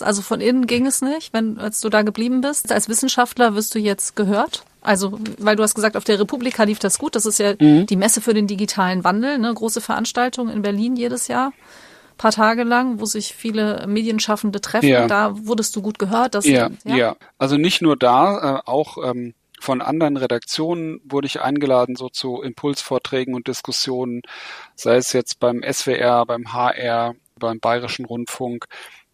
Also 0.01 0.21
von 0.21 0.41
innen 0.41 0.67
ging 0.67 0.85
es 0.85 1.01
nicht, 1.01 1.31
wenn 1.33 1.57
als 1.59 1.79
du 1.79 1.89
da 1.89 2.01
geblieben 2.01 2.41
bist. 2.41 2.71
Als 2.71 2.89
Wissenschaftler 2.89 3.55
wirst 3.55 3.73
du 3.73 3.79
jetzt 3.79 4.15
gehört. 4.15 4.63
Also, 4.81 5.19
weil 5.39 5.55
du 5.55 5.63
hast 5.63 5.75
gesagt, 5.75 5.97
auf 5.97 6.03
der 6.03 6.19
Republika 6.19 6.63
lief 6.63 6.79
das 6.79 6.97
gut. 6.97 7.15
Das 7.15 7.25
ist 7.25 7.39
ja 7.39 7.53
mhm. 7.59 7.85
die 7.85 7.95
Messe 7.95 8.21
für 8.21 8.33
den 8.33 8.47
digitalen 8.47 9.03
Wandel, 9.03 9.37
ne? 9.37 9.53
große 9.53 9.81
Veranstaltung 9.81 10.49
in 10.49 10.61
Berlin 10.61 10.95
jedes 10.95 11.27
Jahr. 11.27 11.53
Paar 12.17 12.31
Tage 12.31 12.63
lang, 12.63 12.99
wo 12.99 13.05
sich 13.05 13.35
viele 13.35 13.85
Medienschaffende 13.87 14.59
treffen. 14.59 14.89
Ja. 14.89 15.07
Da 15.07 15.35
wurdest 15.45 15.75
du 15.75 15.81
gut 15.81 15.99
gehört. 15.99 16.35
Dass, 16.35 16.45
ja, 16.45 16.69
ja, 16.83 16.95
ja. 16.95 17.15
Also 17.37 17.57
nicht 17.57 17.81
nur 17.81 17.95
da, 17.95 18.57
äh, 18.57 18.61
auch 18.65 18.97
ähm, 19.03 19.35
von 19.59 19.81
anderen 19.81 20.17
Redaktionen 20.17 20.99
wurde 21.03 21.27
ich 21.27 21.41
eingeladen, 21.41 21.95
so 21.95 22.09
zu 22.09 22.41
Impulsvorträgen 22.41 23.35
und 23.35 23.47
Diskussionen, 23.47 24.21
sei 24.75 24.95
es 24.97 25.13
jetzt 25.13 25.39
beim 25.39 25.63
SWR, 25.63 26.25
beim 26.25 26.53
HR, 26.53 27.15
beim 27.37 27.59
Bayerischen 27.59 28.05
Rundfunk. 28.05 28.65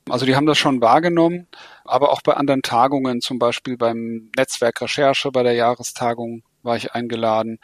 Also 0.09 0.25
die 0.25 0.35
haben 0.35 0.45
das 0.45 0.57
schon 0.57 0.81
wahrgenommen, 0.81 1.47
aber 1.85 2.11
auch 2.11 2.21
bei 2.21 2.33
anderen 2.33 2.61
Tagungen, 2.61 3.21
zum 3.21 3.39
Beispiel 3.39 3.77
beim 3.77 4.29
Netzwerk 4.37 4.81
Recherche, 4.81 5.31
bei 5.31 5.43
der 5.43 5.53
Jahrestagung 5.53 6.43
war 6.61 6.75
ich 6.75 6.93
eingeladen. 6.93 7.59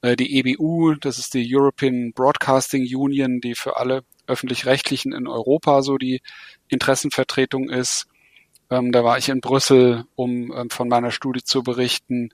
Äh, 0.00 0.16
die 0.16 0.38
EBU, 0.38 0.94
das 0.94 1.18
ist 1.18 1.34
die 1.34 1.46
European 1.54 2.12
Broadcasting 2.14 2.84
Union, 2.94 3.40
die 3.40 3.54
für 3.54 3.76
alle 3.76 4.04
öffentlich-rechtlichen 4.26 5.12
in 5.12 5.26
Europa 5.26 5.82
so 5.82 5.98
die 5.98 6.20
Interessenvertretung 6.68 7.68
ist. 7.68 8.06
Ähm, 8.70 8.92
da 8.92 9.04
war 9.04 9.18
ich 9.18 9.28
in 9.28 9.40
Brüssel, 9.40 10.04
um 10.14 10.52
ähm, 10.52 10.70
von 10.70 10.88
meiner 10.88 11.10
Studie 11.10 11.42
zu 11.44 11.62
berichten 11.62 12.30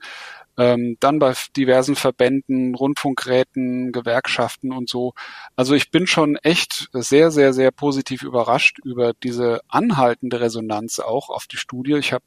ähm, 0.59 0.97
dann 0.99 1.19
bei 1.19 1.33
diversen 1.55 1.95
Verbänden, 1.95 2.75
Rundfunkräten, 2.75 3.93
Gewerkschaften 3.93 4.73
und 4.73 4.89
so. 4.89 5.13
Also 5.55 5.73
ich 5.73 5.89
bin 5.89 6.05
schon 6.05 6.35
echt 6.35 6.89
sehr, 6.91 7.31
sehr, 7.31 7.53
sehr 7.53 7.71
positiv 7.71 8.23
überrascht 8.23 8.77
über 8.83 9.13
diese 9.13 9.61
anhaltende 9.69 10.41
Resonanz 10.41 10.99
auch 10.99 11.29
auf 11.29 11.47
die 11.47 11.55
Studie. 11.55 11.93
Ich 11.93 12.11
habe 12.11 12.25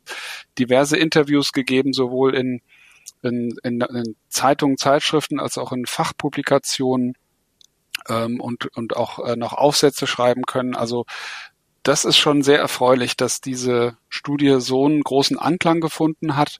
diverse 0.59 0.97
Interviews 0.97 1.53
gegeben, 1.53 1.93
sowohl 1.93 2.35
in, 2.35 2.63
in, 3.23 3.55
in, 3.63 3.83
in 3.83 4.17
Zeitungen, 4.31 4.79
Zeitschriften 4.79 5.39
als 5.39 5.59
auch 5.59 5.71
in 5.71 5.85
Fachpublikationen 5.85 7.13
ähm, 8.09 8.41
und, 8.41 8.75
und 8.75 8.97
auch 8.97 9.19
äh, 9.19 9.37
noch 9.37 9.53
Aufsätze 9.53 10.07
schreiben 10.07 10.45
können. 10.47 10.75
Also 10.75 11.05
das 11.83 12.05
ist 12.05 12.17
schon 12.17 12.43
sehr 12.43 12.61
erfreulich, 12.61 13.17
dass 13.17 13.41
diese 13.41 13.97
Studie 14.09 14.57
so 14.61 14.87
einen 14.87 15.03
großen 15.03 15.39
Anklang 15.39 15.81
gefunden 15.81 16.37
hat. 16.37 16.59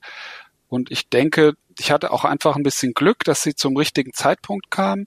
Und 0.73 0.89
ich 0.89 1.07
denke, 1.07 1.53
ich 1.77 1.91
hatte 1.91 2.09
auch 2.09 2.25
einfach 2.25 2.55
ein 2.55 2.63
bisschen 2.63 2.95
Glück, 2.95 3.23
dass 3.25 3.43
sie 3.43 3.53
zum 3.53 3.77
richtigen 3.77 4.11
Zeitpunkt 4.11 4.71
kam 4.71 5.05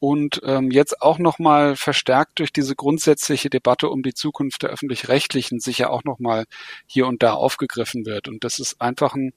und 0.00 0.42
ähm, 0.44 0.70
jetzt 0.70 1.00
auch 1.00 1.18
nochmal 1.18 1.76
verstärkt 1.76 2.40
durch 2.40 2.52
diese 2.52 2.76
grundsätzliche 2.76 3.48
Debatte 3.48 3.88
um 3.88 4.02
die 4.02 4.12
Zukunft 4.12 4.64
der 4.64 4.68
öffentlich-rechtlichen 4.68 5.60
sicher 5.60 5.90
auch 5.90 6.04
nochmal 6.04 6.44
hier 6.86 7.06
und 7.06 7.22
da 7.22 7.32
aufgegriffen 7.32 8.04
wird. 8.04 8.28
Und 8.28 8.44
das 8.44 8.58
ist 8.58 8.82
einfach 8.82 9.14
ein, 9.14 9.32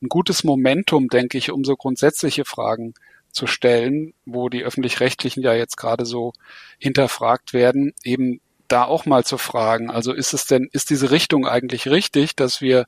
ein 0.00 0.08
gutes 0.08 0.44
Momentum, 0.44 1.08
denke 1.08 1.36
ich, 1.36 1.50
um 1.50 1.64
so 1.64 1.74
grundsätzliche 1.74 2.44
Fragen 2.44 2.94
zu 3.32 3.48
stellen, 3.48 4.14
wo 4.24 4.48
die 4.48 4.62
öffentlich-rechtlichen 4.62 5.42
ja 5.42 5.52
jetzt 5.52 5.78
gerade 5.78 6.06
so 6.06 6.32
hinterfragt 6.78 7.54
werden, 7.54 7.92
eben 8.04 8.40
da 8.68 8.84
auch 8.84 9.04
mal 9.04 9.24
zu 9.24 9.36
fragen. 9.36 9.90
Also 9.90 10.12
ist 10.12 10.32
es 10.32 10.46
denn, 10.46 10.68
ist 10.70 10.90
diese 10.90 11.10
Richtung 11.10 11.44
eigentlich 11.44 11.88
richtig, 11.88 12.36
dass 12.36 12.60
wir 12.60 12.86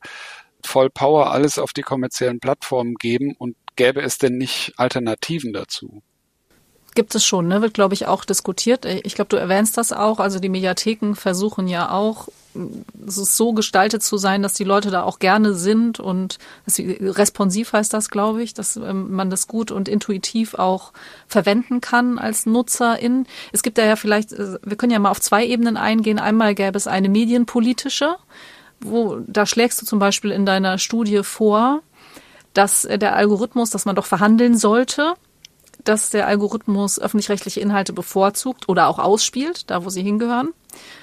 voll 0.67 0.91
Power 0.91 1.31
alles 1.31 1.59
auf 1.59 1.73
die 1.73 1.83
kommerziellen 1.83 2.41
Plattformen 2.41 2.95
geben 2.95 3.35
und 3.37 3.57
gäbe 3.77 4.03
es 4.03 4.19
denn 4.19 4.37
nicht 4.37 4.73
Alternativen 4.77 5.53
dazu? 5.53 6.03
Gibt 6.95 7.15
es 7.17 7.25
schon, 7.25 7.49
ne? 7.49 7.61
wird, 7.61 7.75
glaube 7.75 7.95
ich, 7.95 8.07
auch 8.07 8.25
diskutiert. 8.25 8.85
Ich 8.85 9.17
glaube, 9.17 9.29
du 9.29 9.37
erwähnst 9.37 9.77
das 9.77 9.93
auch. 9.93 10.21
Also 10.21 10.39
die 10.39 10.49
Mediatheken 10.49 11.15
versuchen 11.17 11.67
ja 11.67 11.91
auch, 11.91 12.29
ist 13.05 13.37
so 13.37 13.53
gestaltet 13.53 14.05
zu 14.05 14.17
sein, 14.17 14.43
dass 14.43 14.55
die 14.55 14.63
Leute 14.63 14.93
da 14.93 15.03
auch 15.03 15.19
gerne 15.19 15.55
sind 15.55 15.99
und 15.99 16.39
responsiv 16.69 17.73
heißt 17.73 17.93
das, 17.93 18.11
glaube 18.11 18.45
ich, 18.45 18.55
dass 18.55 18.77
ähm, 18.77 19.13
man 19.13 19.29
das 19.29 19.49
gut 19.49 19.73
und 19.73 19.89
intuitiv 19.89 20.55
auch 20.55 20.93
verwenden 21.27 21.81
kann 21.81 22.17
als 22.21 22.47
Nutzerin. 22.47 23.27
Es 23.51 23.65
gibt 23.65 23.77
da 23.77 23.85
ja 23.85 23.97
vielleicht, 23.97 24.33
äh, 24.33 24.59
wir 24.63 24.77
können 24.77 24.93
ja 24.93 25.01
mal 25.01 25.11
auf 25.11 25.21
zwei 25.21 25.45
Ebenen 25.45 25.77
eingehen. 25.77 26.21
Einmal 26.21 26.55
gäbe 26.55 26.77
es 26.77 26.87
eine 26.87 27.09
medienpolitische, 27.09 28.15
wo, 28.85 29.19
da 29.27 29.47
schlägst 29.47 29.81
du 29.83 29.87
zum 29.87 29.99
Beispiel 29.99 30.31
in 30.31 30.47
deiner 30.47 30.79
Studie 30.79 31.23
vor, 31.23 31.83
dass 32.53 32.83
der 32.83 33.17
Algorithmus, 33.17 33.71
dass 33.71 33.85
man 33.85 33.97
doch 33.97 34.07
verhandeln 34.07 34.57
sollte, 34.57 35.15
dass 35.83 36.11
der 36.11 36.27
Algorithmus 36.27 36.99
öffentlich-rechtliche 36.99 37.61
Inhalte 37.61 37.93
bevorzugt 37.93 38.69
oder 38.69 38.89
auch 38.89 38.99
ausspielt, 38.99 39.71
da 39.71 39.85
wo 39.85 39.91
sie 39.91 40.03
hingehören. 40.03 40.51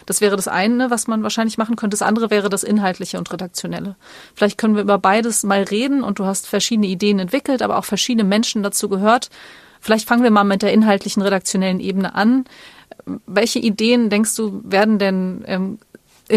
Das 0.05 0.21
wäre 0.21 0.35
das 0.35 0.47
eine, 0.47 0.89
was 0.89 1.07
man 1.07 1.23
wahrscheinlich 1.23 1.57
machen 1.57 1.75
könnte. 1.75 1.95
Das 1.95 2.01
andere 2.01 2.29
wäre 2.29 2.49
das 2.49 2.63
Inhaltliche 2.63 3.17
und 3.17 3.31
Redaktionelle. 3.31 3.95
Vielleicht 4.33 4.57
können 4.57 4.75
wir 4.75 4.81
über 4.81 4.97
beides 4.97 5.43
mal 5.43 5.63
reden 5.63 6.03
und 6.03 6.19
du 6.19 6.25
hast 6.25 6.47
verschiedene 6.47 6.87
Ideen 6.87 7.19
entwickelt, 7.19 7.61
aber 7.61 7.77
auch 7.77 7.85
verschiedene 7.85 8.27
Menschen 8.27 8.63
dazu 8.63 8.89
gehört. 8.89 9.29
Vielleicht 9.79 10.07
fangen 10.07 10.23
wir 10.23 10.31
mal 10.31 10.43
mit 10.43 10.61
der 10.61 10.73
inhaltlichen, 10.73 11.21
redaktionellen 11.21 11.79
Ebene 11.79 12.15
an. 12.15 12.45
Welche 13.25 13.59
Ideen 13.59 14.09
denkst 14.09 14.35
du 14.35 14.61
werden 14.63 14.99
denn 14.99 15.43
ähm, 15.47 15.79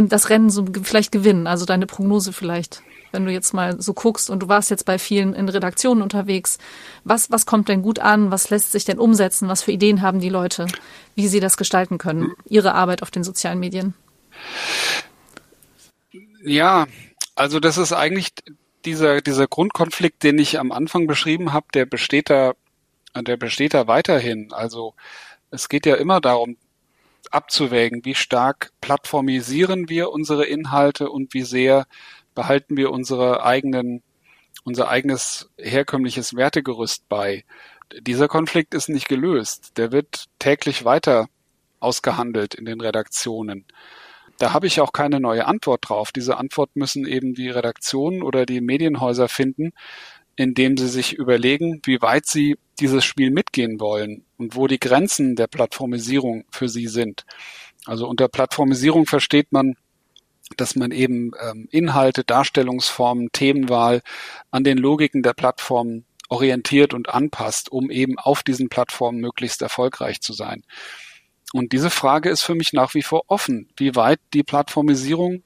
das 0.02 0.30
Rennen 0.30 0.50
so 0.50 0.64
vielleicht 0.82 1.12
gewinnen? 1.12 1.46
Also 1.46 1.64
deine 1.64 1.86
Prognose 1.86 2.32
vielleicht? 2.32 2.82
wenn 3.14 3.24
du 3.24 3.32
jetzt 3.32 3.54
mal 3.54 3.80
so 3.80 3.94
guckst 3.94 4.28
und 4.28 4.40
du 4.40 4.48
warst 4.48 4.70
jetzt 4.70 4.84
bei 4.84 4.98
vielen 4.98 5.34
in 5.34 5.48
Redaktionen 5.48 6.02
unterwegs, 6.02 6.58
was, 7.04 7.30
was 7.30 7.46
kommt 7.46 7.68
denn 7.68 7.80
gut 7.80 8.00
an? 8.00 8.32
Was 8.32 8.50
lässt 8.50 8.72
sich 8.72 8.84
denn 8.84 8.98
umsetzen? 8.98 9.48
Was 9.48 9.62
für 9.62 9.70
Ideen 9.70 10.02
haben 10.02 10.18
die 10.18 10.28
Leute, 10.28 10.66
wie 11.14 11.28
sie 11.28 11.40
das 11.40 11.56
gestalten 11.56 11.96
können, 11.96 12.32
ihre 12.44 12.74
Arbeit 12.74 13.02
auf 13.02 13.12
den 13.12 13.22
sozialen 13.22 13.60
Medien? 13.60 13.94
Ja, 16.42 16.86
also 17.36 17.60
das 17.60 17.78
ist 17.78 17.92
eigentlich 17.92 18.30
dieser, 18.84 19.20
dieser 19.22 19.46
Grundkonflikt, 19.46 20.24
den 20.24 20.38
ich 20.38 20.58
am 20.58 20.72
Anfang 20.72 21.06
beschrieben 21.06 21.52
habe, 21.52 21.66
der 21.72 21.86
besteht 21.86 22.30
da, 22.30 22.54
der 23.16 23.36
besteht 23.36 23.74
da 23.74 23.86
weiterhin. 23.86 24.52
Also 24.52 24.94
es 25.50 25.68
geht 25.68 25.86
ja 25.86 25.94
immer 25.94 26.20
darum, 26.20 26.56
abzuwägen, 27.32 28.04
wie 28.04 28.14
stark 28.14 28.72
plattformisieren 28.80 29.88
wir 29.88 30.10
unsere 30.10 30.44
Inhalte 30.44 31.10
und 31.10 31.34
wie 31.34 31.42
sehr 31.42 31.86
behalten 32.34 32.76
wir 32.76 32.90
unsere 32.90 33.44
eigenen, 33.44 34.02
unser 34.64 34.88
eigenes 34.88 35.50
herkömmliches 35.58 36.34
Wertegerüst 36.36 37.08
bei. 37.08 37.44
Dieser 38.00 38.28
Konflikt 38.28 38.74
ist 38.74 38.88
nicht 38.88 39.08
gelöst. 39.08 39.76
Der 39.76 39.92
wird 39.92 40.26
täglich 40.38 40.84
weiter 40.84 41.28
ausgehandelt 41.80 42.54
in 42.54 42.64
den 42.64 42.80
Redaktionen. 42.80 43.66
Da 44.38 44.52
habe 44.52 44.66
ich 44.66 44.80
auch 44.80 44.92
keine 44.92 45.20
neue 45.20 45.46
Antwort 45.46 45.88
drauf. 45.88 46.10
Diese 46.10 46.36
Antwort 46.38 46.74
müssen 46.74 47.06
eben 47.06 47.34
die 47.34 47.50
Redaktionen 47.50 48.22
oder 48.22 48.46
die 48.46 48.60
Medienhäuser 48.60 49.28
finden, 49.28 49.72
indem 50.36 50.76
sie 50.76 50.88
sich 50.88 51.14
überlegen, 51.14 51.80
wie 51.84 52.00
weit 52.02 52.26
sie 52.26 52.56
dieses 52.80 53.04
Spiel 53.04 53.30
mitgehen 53.30 53.80
wollen 53.80 54.24
und 54.36 54.56
wo 54.56 54.66
die 54.66 54.80
Grenzen 54.80 55.36
der 55.36 55.46
Plattformisierung 55.46 56.44
für 56.50 56.68
sie 56.68 56.88
sind. 56.88 57.24
Also 57.86 58.08
unter 58.08 58.28
Plattformisierung 58.28 59.06
versteht 59.06 59.52
man 59.52 59.76
dass 60.56 60.76
man 60.76 60.90
eben 60.90 61.32
ähm, 61.40 61.68
Inhalte, 61.70 62.22
Darstellungsformen, 62.22 63.30
Themenwahl 63.32 64.02
an 64.50 64.62
den 64.62 64.78
Logiken 64.78 65.22
der 65.22 65.32
Plattform 65.32 66.04
orientiert 66.28 66.94
und 66.94 67.08
anpasst, 67.08 67.70
um 67.70 67.90
eben 67.90 68.18
auf 68.18 68.42
diesen 68.42 68.68
Plattformen 68.68 69.20
möglichst 69.20 69.62
erfolgreich 69.62 70.20
zu 70.20 70.32
sein. 70.32 70.62
Und 71.52 71.72
diese 71.72 71.90
Frage 71.90 72.30
ist 72.30 72.42
für 72.42 72.54
mich 72.54 72.72
nach 72.72 72.94
wie 72.94 73.02
vor 73.02 73.24
offen, 73.28 73.68
wie 73.76 73.94
weit 73.94 74.20
die 74.32 74.42
Plattformisierung 74.42 75.42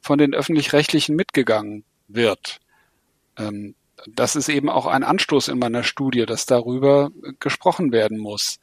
von 0.00 0.18
den 0.18 0.34
öffentlich-rechtlichen 0.34 1.14
mitgegangen 1.14 1.84
wird. 2.08 2.58
Ähm, 3.38 3.74
das 4.06 4.36
ist 4.36 4.48
eben 4.48 4.68
auch 4.68 4.86
ein 4.86 5.04
Anstoß 5.04 5.48
in 5.48 5.58
meiner 5.58 5.82
Studie, 5.82 6.26
dass 6.26 6.46
darüber 6.46 7.10
gesprochen 7.40 7.92
werden 7.92 8.18
muss, 8.18 8.58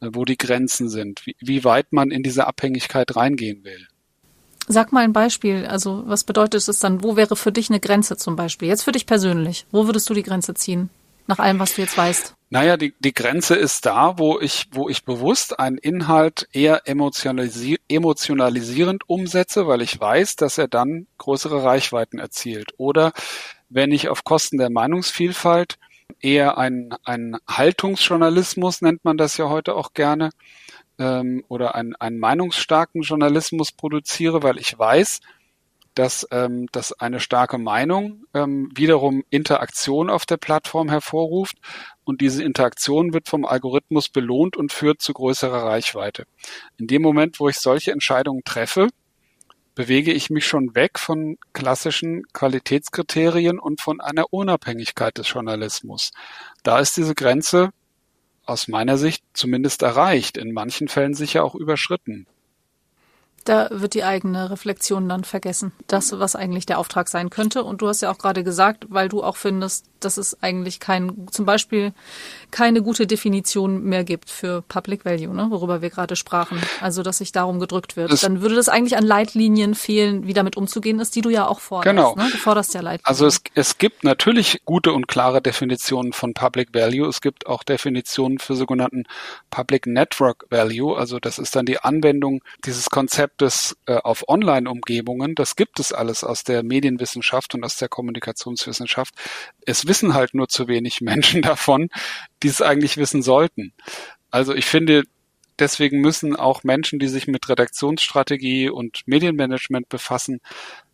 äh, 0.00 0.08
wo 0.12 0.24
die 0.24 0.38
Grenzen 0.38 0.88
sind, 0.88 1.26
wie, 1.26 1.36
wie 1.40 1.64
weit 1.64 1.92
man 1.92 2.10
in 2.10 2.22
diese 2.22 2.46
Abhängigkeit 2.46 3.16
reingehen 3.16 3.64
will. 3.64 3.88
Sag 4.68 4.92
mal 4.92 5.04
ein 5.04 5.12
Beispiel. 5.12 5.66
Also 5.66 6.04
was 6.06 6.24
bedeutet 6.24 6.66
es 6.68 6.78
dann? 6.78 7.02
Wo 7.02 7.16
wäre 7.16 7.36
für 7.36 7.52
dich 7.52 7.68
eine 7.70 7.80
Grenze 7.80 8.16
zum 8.16 8.36
Beispiel? 8.36 8.68
Jetzt 8.68 8.84
für 8.84 8.92
dich 8.92 9.06
persönlich. 9.06 9.66
Wo 9.72 9.86
würdest 9.86 10.08
du 10.08 10.14
die 10.14 10.22
Grenze 10.22 10.54
ziehen? 10.54 10.88
Nach 11.26 11.38
allem, 11.38 11.58
was 11.58 11.74
du 11.74 11.82
jetzt 11.82 11.96
weißt. 11.96 12.34
Naja, 12.50 12.76
die, 12.76 12.94
die 12.98 13.14
Grenze 13.14 13.54
ist 13.54 13.86
da, 13.86 14.18
wo 14.18 14.38
ich, 14.38 14.68
wo 14.72 14.88
ich 14.88 15.04
bewusst 15.04 15.58
einen 15.58 15.78
Inhalt 15.78 16.48
eher 16.52 16.86
emotionalisi 16.86 17.78
emotionalisierend 17.88 19.08
umsetze, 19.08 19.66
weil 19.66 19.82
ich 19.82 19.98
weiß, 19.98 20.36
dass 20.36 20.58
er 20.58 20.68
dann 20.68 21.06
größere 21.18 21.64
Reichweiten 21.64 22.18
erzielt. 22.18 22.74
Oder 22.76 23.12
wenn 23.72 23.90
ich 23.90 24.08
auf 24.08 24.24
Kosten 24.24 24.58
der 24.58 24.70
Meinungsvielfalt 24.70 25.78
eher 26.20 26.58
ein, 26.58 26.94
ein 27.04 27.36
Haltungsjournalismus, 27.48 28.82
nennt 28.82 29.04
man 29.04 29.16
das 29.16 29.36
ja 29.36 29.48
heute 29.48 29.74
auch 29.74 29.92
gerne, 29.94 30.30
ähm, 30.98 31.44
oder 31.48 31.74
einen, 31.74 31.96
einen 31.96 32.18
meinungsstarken 32.18 33.02
Journalismus 33.02 33.72
produziere, 33.72 34.42
weil 34.42 34.58
ich 34.58 34.78
weiß, 34.78 35.20
dass, 35.94 36.26
ähm, 36.30 36.68
dass 36.72 36.92
eine 36.92 37.20
starke 37.20 37.58
Meinung 37.58 38.24
ähm, 38.34 38.70
wiederum 38.74 39.24
Interaktion 39.30 40.10
auf 40.10 40.24
der 40.24 40.38
Plattform 40.38 40.88
hervorruft 40.88 41.56
und 42.04 42.20
diese 42.20 42.42
Interaktion 42.42 43.12
wird 43.12 43.28
vom 43.28 43.44
Algorithmus 43.44 44.08
belohnt 44.08 44.56
und 44.56 44.72
führt 44.72 45.02
zu 45.02 45.12
größerer 45.12 45.64
Reichweite. 45.64 46.24
In 46.78 46.86
dem 46.86 47.02
Moment, 47.02 47.40
wo 47.40 47.48
ich 47.48 47.58
solche 47.58 47.92
Entscheidungen 47.92 48.42
treffe, 48.44 48.88
bewege 49.74 50.12
ich 50.12 50.30
mich 50.30 50.46
schon 50.46 50.74
weg 50.74 50.98
von 50.98 51.38
klassischen 51.52 52.24
Qualitätskriterien 52.32 53.58
und 53.58 53.80
von 53.80 54.00
einer 54.00 54.32
Unabhängigkeit 54.32 55.16
des 55.18 55.30
Journalismus. 55.30 56.10
Da 56.62 56.78
ist 56.78 56.96
diese 56.96 57.14
Grenze 57.14 57.70
aus 58.44 58.68
meiner 58.68 58.98
Sicht 58.98 59.24
zumindest 59.32 59.82
erreicht, 59.82 60.36
in 60.36 60.52
manchen 60.52 60.88
Fällen 60.88 61.14
sicher 61.14 61.44
auch 61.44 61.54
überschritten. 61.54 62.26
Da 63.44 63.68
wird 63.70 63.94
die 63.94 64.04
eigene 64.04 64.50
Reflexion 64.50 65.08
dann 65.08 65.24
vergessen. 65.24 65.72
Das, 65.86 66.18
was 66.18 66.36
eigentlich 66.36 66.66
der 66.66 66.78
Auftrag 66.78 67.08
sein 67.08 67.30
könnte. 67.30 67.64
Und 67.64 67.82
du 67.82 67.88
hast 67.88 68.02
ja 68.02 68.10
auch 68.10 68.18
gerade 68.18 68.44
gesagt, 68.44 68.86
weil 68.88 69.08
du 69.08 69.22
auch 69.22 69.36
findest, 69.36 69.86
dass 70.00 70.16
es 70.16 70.42
eigentlich 70.42 70.80
kein, 70.80 71.28
zum 71.30 71.44
Beispiel 71.44 71.92
keine 72.50 72.82
gute 72.82 73.06
Definition 73.06 73.84
mehr 73.84 74.04
gibt 74.04 74.30
für 74.30 74.62
Public 74.62 75.04
Value, 75.04 75.34
ne, 75.34 75.46
worüber 75.50 75.80
wir 75.82 75.90
gerade 75.90 76.16
sprachen. 76.16 76.60
Also, 76.80 77.02
dass 77.02 77.18
sich 77.18 77.32
darum 77.32 77.60
gedrückt 77.60 77.96
wird. 77.96 78.12
Das 78.12 78.20
dann 78.20 78.42
würde 78.42 78.54
das 78.54 78.68
eigentlich 78.68 78.96
an 78.96 79.04
Leitlinien 79.04 79.74
fehlen, 79.74 80.26
wie 80.26 80.32
damit 80.32 80.56
umzugehen 80.56 81.00
ist, 81.00 81.14
die 81.14 81.20
du 81.20 81.30
ja 81.30 81.46
auch 81.46 81.60
forderst. 81.60 81.96
Genau. 81.96 82.14
Ne? 82.16 82.28
Du 82.30 82.38
forderst 82.38 82.74
ja 82.74 82.80
Leitlinien. 82.80 83.06
Also 83.06 83.26
es, 83.26 83.42
es 83.54 83.78
gibt 83.78 84.04
natürlich 84.04 84.62
gute 84.64 84.92
und 84.92 85.08
klare 85.08 85.40
Definitionen 85.40 86.12
von 86.12 86.34
Public 86.34 86.70
Value. 86.72 87.08
Es 87.08 87.20
gibt 87.20 87.46
auch 87.46 87.62
Definitionen 87.62 88.38
für 88.38 88.54
sogenannten 88.54 89.04
Public 89.50 89.86
Network 89.86 90.46
Value. 90.50 90.96
Also 90.96 91.18
das 91.18 91.38
ist 91.38 91.54
dann 91.56 91.66
die 91.66 91.78
Anwendung 91.78 92.42
dieses 92.64 92.90
Konzeptes 93.32 93.76
äh, 93.86 93.94
auf 93.94 94.28
Online-Umgebungen. 94.28 95.34
Das 95.34 95.56
gibt 95.56 95.80
es 95.80 95.92
alles 95.92 96.24
aus 96.24 96.44
der 96.44 96.62
Medienwissenschaft 96.62 97.54
und 97.54 97.64
aus 97.64 97.76
der 97.76 97.88
Kommunikationswissenschaft. 97.88 99.14
Es 99.64 99.86
wissen 99.86 100.14
halt 100.14 100.34
nur 100.34 100.48
zu 100.48 100.68
wenig 100.68 101.00
Menschen 101.00 101.42
davon, 101.42 101.88
die 102.42 102.48
es 102.48 102.62
eigentlich 102.62 102.96
wissen 102.96 103.22
sollten. 103.22 103.72
Also 104.30 104.54
ich 104.54 104.66
finde, 104.66 105.04
deswegen 105.58 106.00
müssen 106.00 106.36
auch 106.36 106.62
Menschen, 106.62 106.98
die 106.98 107.08
sich 107.08 107.26
mit 107.26 107.48
Redaktionsstrategie 107.48 108.70
und 108.70 109.02
Medienmanagement 109.06 109.88
befassen, 109.88 110.40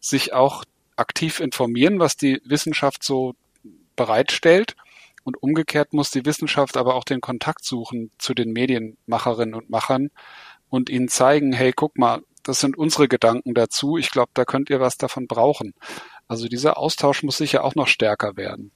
sich 0.01 0.33
auch 0.33 0.65
aktiv 0.97 1.41
informieren, 1.41 1.99
was 1.99 2.17
die 2.17 2.41
Wissenschaft 2.45 3.03
so 3.03 3.35
bereitstellt. 3.97 4.75
Und 5.25 5.43
umgekehrt 5.43 5.93
muss 5.93 6.11
die 6.11 6.25
Wissenschaft 6.25 6.77
aber 6.77 6.95
auch 6.95 7.05
den 7.05 7.21
Kontakt 7.21 7.65
suchen 7.65 8.11
zu 8.17 8.33
den 8.33 8.53
Medienmacherinnen 8.53 9.55
und 9.55 9.69
Machern 9.69 10.11
und 10.71 10.91
ihnen 10.91 11.09
zeigen, 11.09 11.53
hey, 11.53 11.73
guck 11.75 11.99
mal, 11.99 12.23
das 12.43 12.61
sind 12.61 12.79
unsere 12.79 13.09
Gedanken 13.09 13.55
dazu. 13.55 13.99
Ich 13.99 14.11
glaube, 14.11 14.31
da 14.35 14.45
könnt 14.45 14.71
ihr 14.71 14.81
was 14.81 14.97
davon 14.97 15.27
brauchen. 15.27 15.75
Also 16.27 16.49
dieser 16.49 16.79
Austausch 16.79 17.23
muss 17.23 17.37
sicher 17.37 17.65
auch 17.65 17.75
noch 17.75 17.89
stärker 17.89 18.37
werden. 18.37 18.73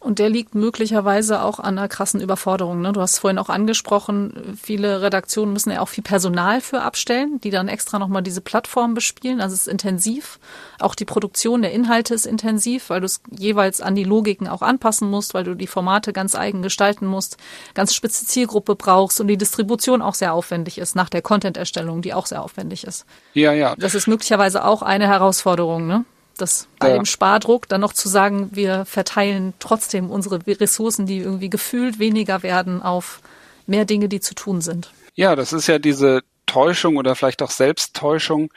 Und 0.00 0.18
der 0.20 0.28
liegt 0.28 0.54
möglicherweise 0.54 1.42
auch 1.42 1.58
an 1.58 1.76
einer 1.76 1.88
krassen 1.88 2.20
Überforderung. 2.20 2.80
Ne? 2.80 2.92
Du 2.92 3.00
hast 3.00 3.18
vorhin 3.18 3.38
auch 3.38 3.48
angesprochen, 3.48 4.56
viele 4.60 5.02
Redaktionen 5.02 5.52
müssen 5.52 5.72
ja 5.72 5.80
auch 5.80 5.88
viel 5.88 6.04
Personal 6.04 6.60
für 6.60 6.82
abstellen, 6.82 7.40
die 7.42 7.50
dann 7.50 7.68
extra 7.68 7.98
nochmal 7.98 8.22
diese 8.22 8.40
Plattform 8.40 8.94
bespielen. 8.94 9.40
Also 9.40 9.54
es 9.54 9.62
ist 9.62 9.68
intensiv. 9.68 10.38
Auch 10.78 10.94
die 10.94 11.04
Produktion 11.04 11.62
der 11.62 11.72
Inhalte 11.72 12.14
ist 12.14 12.26
intensiv, 12.26 12.90
weil 12.90 13.00
du 13.00 13.06
es 13.06 13.20
jeweils 13.30 13.80
an 13.80 13.96
die 13.96 14.04
Logiken 14.04 14.46
auch 14.46 14.62
anpassen 14.62 15.10
musst, 15.10 15.34
weil 15.34 15.44
du 15.44 15.54
die 15.54 15.66
Formate 15.66 16.12
ganz 16.12 16.34
eigen 16.34 16.62
gestalten 16.62 17.06
musst, 17.06 17.36
ganz 17.74 17.92
spitze 17.92 18.24
Zielgruppe 18.24 18.76
brauchst 18.76 19.20
und 19.20 19.26
die 19.26 19.36
Distribution 19.36 20.00
auch 20.00 20.14
sehr 20.14 20.32
aufwendig 20.32 20.78
ist, 20.78 20.94
nach 20.94 21.08
der 21.08 21.22
Content-Erstellung, 21.22 22.02
die 22.02 22.14
auch 22.14 22.26
sehr 22.26 22.42
aufwendig 22.42 22.84
ist. 22.84 23.04
Ja, 23.34 23.52
ja. 23.52 23.74
Das 23.76 23.94
ist 23.94 24.06
möglicherweise 24.06 24.64
auch 24.64 24.82
eine 24.82 25.08
Herausforderung, 25.08 25.86
ne? 25.86 26.04
Das 26.40 26.68
bei 26.78 26.90
ja. 26.90 26.96
dem 26.96 27.04
Spardruck 27.04 27.68
dann 27.68 27.80
noch 27.80 27.92
zu 27.92 28.08
sagen, 28.08 28.50
wir 28.52 28.84
verteilen 28.84 29.54
trotzdem 29.58 30.10
unsere 30.10 30.40
Ressourcen, 30.46 31.06
die 31.06 31.18
irgendwie 31.18 31.50
gefühlt 31.50 31.98
weniger 31.98 32.42
werden, 32.42 32.82
auf 32.82 33.20
mehr 33.66 33.84
Dinge, 33.84 34.08
die 34.08 34.20
zu 34.20 34.34
tun 34.34 34.60
sind. 34.60 34.90
Ja, 35.14 35.36
das 35.36 35.52
ist 35.52 35.66
ja 35.66 35.78
diese 35.78 36.22
Täuschung 36.46 36.96
oder 36.96 37.14
vielleicht 37.14 37.42
auch 37.42 37.50
Selbsttäuschung, 37.50 38.50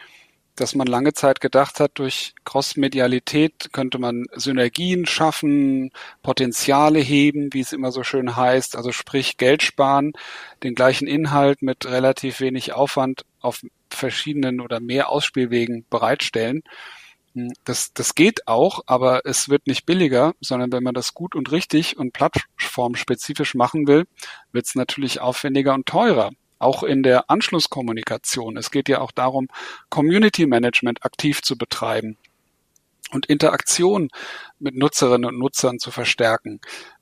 dass 0.56 0.76
man 0.76 0.88
lange 0.88 1.14
Zeit 1.14 1.42
gedacht 1.42 1.80
hat, 1.80 1.92
durch 1.96 2.34
Crossmedialität 2.46 3.70
könnte 3.72 4.00
man 4.00 4.26
Synergien 4.36 5.06
schaffen, 5.06 5.92
Potenziale 6.24 7.00
heben, 7.00 7.54
wie 7.54 7.62
es 7.62 7.74
immer 7.74 7.92
so 7.92 8.04
schön 8.04 8.36
heißt, 8.36 8.76
also 8.76 8.92
sprich 8.92 9.38
Geld 9.38 9.64
sparen, 9.64 10.14
den 10.64 10.76
gleichen 10.76 11.08
Inhalt 11.08 11.62
mit 11.62 11.86
relativ 11.86 12.42
wenig 12.42 12.74
Aufwand 12.74 13.26
auf 13.40 13.62
verschiedenen 13.90 14.62
oder 14.62 14.80
mehr 14.80 15.10
Ausspielwegen 15.10 15.86
bereitstellen. 15.90 16.64
Hm, 17.34 17.54
das, 17.64 17.94
das 17.94 18.16
geht 18.16 18.48
auch, 18.48 18.82
aber 18.88 19.26
es 19.26 19.50
wird 19.50 19.68
nicht 19.68 19.86
billiger, 19.86 20.34
sondern 20.42 20.72
wenn 20.72 20.84
man 20.84 20.94
das 20.94 21.14
gut 21.14 21.36
und 21.36 21.52
richtig 21.52 21.98
und 21.98 22.14
plattformspezifisch 22.14 23.56
machen 23.56 23.88
will, 23.88 24.06
wird 24.52 24.66
es 24.66 24.76
natürlich 24.76 25.22
aufwendiger 25.22 25.74
und 25.74 25.86
teurer. 25.86 26.32
Auch 26.60 26.84
in 26.84 27.02
der 27.02 27.30
Anschlusskommunikation. 27.30 28.56
Es 28.56 28.70
geht 28.70 28.88
ja 28.88 29.02
auch 29.02 29.12
darum, 29.12 29.48
Community 29.90 30.46
Management 30.46 31.04
aktiv 31.04 31.42
zu 31.42 31.58
betreiben 31.58 32.18
und 33.12 33.26
Interaktion 33.26 34.10
mit 34.60 34.76
Nutzerinnen 34.76 35.26
und 35.26 35.40
Nutzern 35.40 35.80
zu 35.80 35.92
verstärken. 35.92 36.60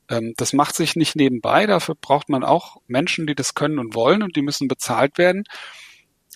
Ähm, 0.10 0.34
das 0.38 0.54
macht 0.54 0.76
sich 0.76 0.96
nicht 0.96 1.16
nebenbei. 1.16 1.66
Dafür 1.66 1.96
braucht 1.96 2.30
man 2.30 2.44
auch 2.44 2.78
Menschen, 2.88 3.28
die 3.28 3.36
das 3.36 3.54
können 3.54 3.80
und 3.80 3.96
wollen 3.96 4.24
und 4.24 4.36
die 4.36 4.42
müssen 4.42 4.68
bezahlt 4.68 5.18
werden. 5.18 5.44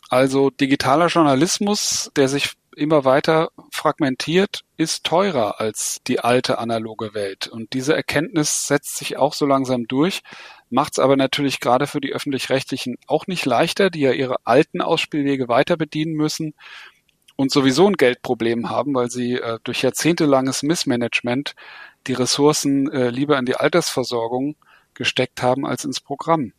Also 0.10 0.50
digitaler 0.50 1.08
Journalismus, 1.08 2.12
der 2.16 2.28
sich 2.28 2.54
immer 2.76 3.06
weiter 3.06 3.50
fragmentiert, 3.72 4.62
ist 4.78 5.04
teurer 5.04 5.60
als 5.60 6.02
die 6.08 6.20
alte 6.20 6.58
analoge 6.58 7.14
Welt. 7.14 7.48
Und 7.48 7.74
diese 7.74 7.96
Erkenntnis 7.96 8.68
setzt 8.68 8.98
sich 8.98 9.18
auch 9.18 9.34
so 9.34 9.46
langsam 9.46 9.88
durch, 9.88 10.22
macht 10.70 10.94
es 10.94 11.00
aber 11.00 11.16
natürlich 11.16 11.60
gerade 11.60 11.88
für 11.88 12.02
die 12.02 12.14
öffentlich-rechtlichen 12.14 12.98
auch 13.08 13.28
nicht 13.28 13.46
leichter, 13.46 13.90
die 13.90 14.02
ja 14.02 14.12
ihre 14.12 14.38
alten 14.44 14.82
Ausspielwege 14.82 15.48
weiter 15.48 15.78
bedienen 15.78 16.14
müssen 16.14 16.54
und 17.36 17.52
sowieso 17.52 17.88
ein 17.88 17.98
Geldproblem 17.98 18.70
haben, 18.70 18.94
weil 18.94 19.10
sie 19.10 19.34
äh, 19.34 19.60
durch 19.64 19.82
jahrzehntelanges 19.82 20.64
Missmanagement 20.64 21.56
die 22.08 22.14
Ressourcen 22.14 22.92
äh, 22.92 23.10
lieber 23.10 23.38
in 23.38 23.46
die 23.46 23.56
Altersversorgung 23.56 24.56
gesteckt 24.94 25.42
haben 25.42 25.66
als 25.66 25.86
ins 25.86 26.00
Programm. 26.00 26.54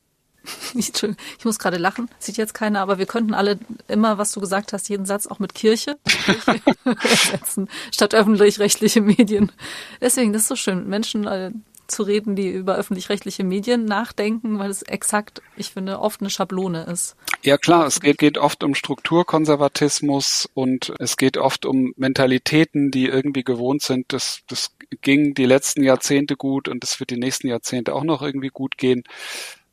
Ich, 0.75 1.45
muss 1.45 1.59
gerade 1.59 1.77
lachen, 1.77 2.09
sieht 2.19 2.37
jetzt 2.37 2.55
keiner, 2.55 2.81
aber 2.81 2.99
wir 2.99 3.07
könnten 3.07 3.35
alle 3.35 3.59
immer, 3.89 4.19
was 4.19 4.33
du 4.33 4.41
gesagt 4.41 4.73
hast, 4.73 4.89
jeden 4.89 5.07
Satz 5.07 5.27
auch 5.27 5.39
mit 5.39 5.55
Kirche, 5.55 5.99
ersetzen, 6.85 7.69
statt 7.93 8.15
öffentlich-rechtliche 8.15 9.01
Medien. 9.01 9.53
Deswegen, 10.01 10.33
das 10.33 10.43
ist 10.43 10.49
so 10.49 10.57
schön, 10.57 10.89
Menschen 10.89 11.27
äh, 11.27 11.53
zu 11.87 12.03
reden, 12.03 12.37
die 12.37 12.49
über 12.49 12.77
öffentlich-rechtliche 12.77 13.45
Medien 13.45 13.85
nachdenken, 13.85 14.59
weil 14.59 14.71
es 14.71 14.83
exakt, 14.83 15.43
ich 15.57 15.71
finde, 15.71 16.01
oft 16.01 16.21
eine 16.21 16.31
Schablone 16.31 16.85
ist. 16.85 17.17
Ja 17.43 17.59
klar, 17.59 17.87
es 17.87 18.01
geht, 18.01 18.19
geht 18.19 18.39
oft 18.39 18.65
um 18.65 18.75
Strukturkonservatismus 18.75 20.49
und 20.55 20.93
es 20.99 21.17
geht 21.17 21.37
oft 21.37 21.67
um 21.67 21.93
Mentalitäten, 21.97 22.91
die 22.91 23.07
irgendwie 23.07 23.45
gewohnt 23.45 23.83
sind, 23.83 24.13
das, 24.13 24.41
das 24.49 24.73
ging 25.03 25.35
die 25.35 25.47
letzten 25.47 25.83
Jahrzehnte 25.83 26.37
gut 26.37 26.69
und 26.69 26.83
das 26.83 27.01
wird 27.01 27.11
die 27.11 27.19
nächsten 27.19 27.49
Jahrzehnte 27.49 27.95
auch 27.95 28.05
noch 28.05 28.23
irgendwie 28.23 28.49
gut 28.49 28.79
gehen. 28.79 29.05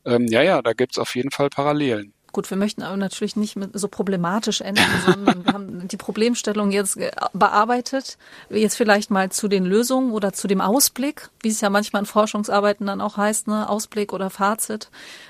Ähm, 0.04 0.26
ja, 0.26 0.42
ja, 0.42 0.62
da 0.62 0.72
gibt's 0.72 0.98
auf 0.98 1.14
jeden 1.14 1.30
Fall 1.30 1.48
Parallelen. 1.48 2.12
Gut, 2.32 2.48
wir 2.48 2.56
möchten 2.56 2.82
aber 2.82 2.96
natürlich 2.96 3.36
nicht 3.36 3.58
so 3.74 3.88
problematisch 3.88 4.62
enden, 4.62 4.82
sondern 5.06 5.44
wir 5.44 5.52
haben 5.52 5.88
die 5.88 5.98
Problemstellung 5.98 6.70
jetzt 6.70 6.98
bearbeitet. 7.34 8.16
Jetzt 8.48 8.76
vielleicht 8.76 9.10
mal 9.10 9.30
zu 9.30 9.48
den 9.48 9.66
Lösungen 9.66 10.12
oder 10.12 10.32
zu 10.32 10.48
dem 10.48 10.62
Ausblick, 10.62 11.28
wie 11.42 11.48
es 11.48 11.60
ja 11.60 11.68
manchmal 11.68 12.02
in 12.02 12.06
Forschungsarbeiten 12.06 12.86
dann 12.86 13.02
auch 13.02 13.18
heißt, 13.18 13.48
ne, 13.48 13.68
Ausblick 13.68 14.14
oder 14.14 14.30
Fazit. 14.30 14.88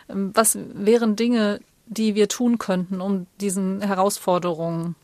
Ähm, 0.08 0.30
was 0.34 0.56
wären 0.74 1.16
Dinge, 1.16 1.60
die 1.86 2.14
wir 2.14 2.28
tun 2.28 2.58
könnten, 2.58 3.00
um 3.00 3.26
diesen 3.40 3.82
Herausforderungen 3.82 4.94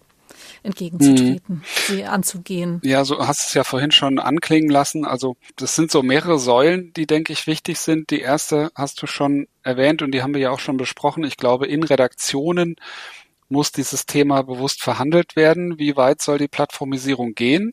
entgegenzutreten, 0.62 1.56
mhm. 1.56 1.62
sie 1.86 2.04
anzugehen. 2.04 2.80
Ja, 2.84 3.04
so 3.04 3.26
hast 3.26 3.48
es 3.48 3.54
ja 3.54 3.64
vorhin 3.64 3.90
schon 3.90 4.18
anklingen 4.18 4.70
lassen. 4.70 5.04
Also 5.04 5.36
das 5.56 5.74
sind 5.74 5.90
so 5.90 6.02
mehrere 6.02 6.38
Säulen, 6.38 6.92
die, 6.94 7.06
denke 7.06 7.32
ich, 7.32 7.46
wichtig 7.46 7.78
sind. 7.78 8.10
Die 8.10 8.20
erste 8.20 8.70
hast 8.74 9.02
du 9.02 9.06
schon 9.06 9.48
erwähnt 9.62 10.02
und 10.02 10.12
die 10.12 10.22
haben 10.22 10.34
wir 10.34 10.40
ja 10.40 10.50
auch 10.50 10.60
schon 10.60 10.76
besprochen. 10.76 11.24
Ich 11.24 11.36
glaube, 11.36 11.66
in 11.66 11.82
Redaktionen 11.82 12.76
muss 13.48 13.72
dieses 13.72 14.06
Thema 14.06 14.42
bewusst 14.42 14.82
verhandelt 14.82 15.36
werden. 15.36 15.78
Wie 15.78 15.96
weit 15.96 16.20
soll 16.20 16.38
die 16.38 16.48
Plattformisierung 16.48 17.34
gehen? 17.34 17.72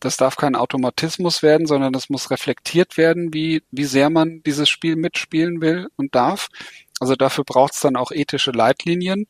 Das 0.00 0.16
darf 0.16 0.36
kein 0.36 0.56
Automatismus 0.56 1.42
werden, 1.42 1.66
sondern 1.66 1.92
das 1.92 2.10
muss 2.10 2.30
reflektiert 2.30 2.96
werden, 2.96 3.32
wie, 3.32 3.62
wie 3.70 3.84
sehr 3.84 4.10
man 4.10 4.42
dieses 4.44 4.68
Spiel 4.68 4.96
mitspielen 4.96 5.60
will 5.60 5.88
und 5.96 6.14
darf. 6.14 6.48
Also 6.98 7.14
dafür 7.14 7.44
braucht 7.44 7.74
es 7.74 7.80
dann 7.80 7.96
auch 7.96 8.10
ethische 8.10 8.50
Leitlinien. 8.50 9.26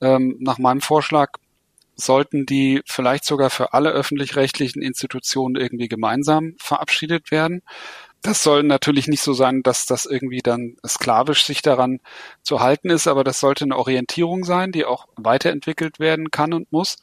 Ähm, 0.00 0.36
nach 0.38 0.58
meinem 0.58 0.80
Vorschlag 0.80 1.30
sollten 1.96 2.46
die 2.46 2.82
vielleicht 2.86 3.24
sogar 3.24 3.50
für 3.50 3.72
alle 3.72 3.90
öffentlich-rechtlichen 3.90 4.82
Institutionen 4.82 5.56
irgendwie 5.56 5.88
gemeinsam 5.88 6.54
verabschiedet 6.58 7.30
werden. 7.30 7.62
Das 8.22 8.42
soll 8.42 8.62
natürlich 8.62 9.08
nicht 9.08 9.22
so 9.22 9.32
sein, 9.32 9.62
dass 9.62 9.86
das 9.86 10.04
irgendwie 10.04 10.40
dann 10.40 10.76
sklavisch 10.86 11.44
sich 11.44 11.62
daran 11.62 12.00
zu 12.42 12.60
halten 12.60 12.90
ist, 12.90 13.06
aber 13.06 13.24
das 13.24 13.40
sollte 13.40 13.64
eine 13.64 13.76
Orientierung 13.76 14.44
sein, 14.44 14.72
die 14.72 14.84
auch 14.84 15.06
weiterentwickelt 15.16 15.98
werden 15.98 16.30
kann 16.30 16.52
und 16.52 16.72
muss. 16.72 16.96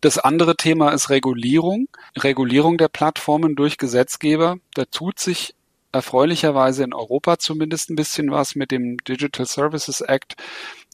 Das 0.00 0.18
andere 0.18 0.56
Thema 0.56 0.90
ist 0.90 1.10
Regulierung. 1.10 1.88
Regulierung 2.16 2.78
der 2.78 2.88
Plattformen 2.88 3.56
durch 3.56 3.78
Gesetzgeber. 3.78 4.56
Da 4.74 4.84
tut 4.86 5.18
sich 5.18 5.54
erfreulicherweise 5.92 6.84
in 6.84 6.94
Europa 6.94 7.38
zumindest 7.38 7.90
ein 7.90 7.96
bisschen 7.96 8.30
was 8.30 8.54
mit 8.54 8.70
dem 8.70 8.96
Digital 8.98 9.46
Services 9.46 10.00
Act 10.00 10.36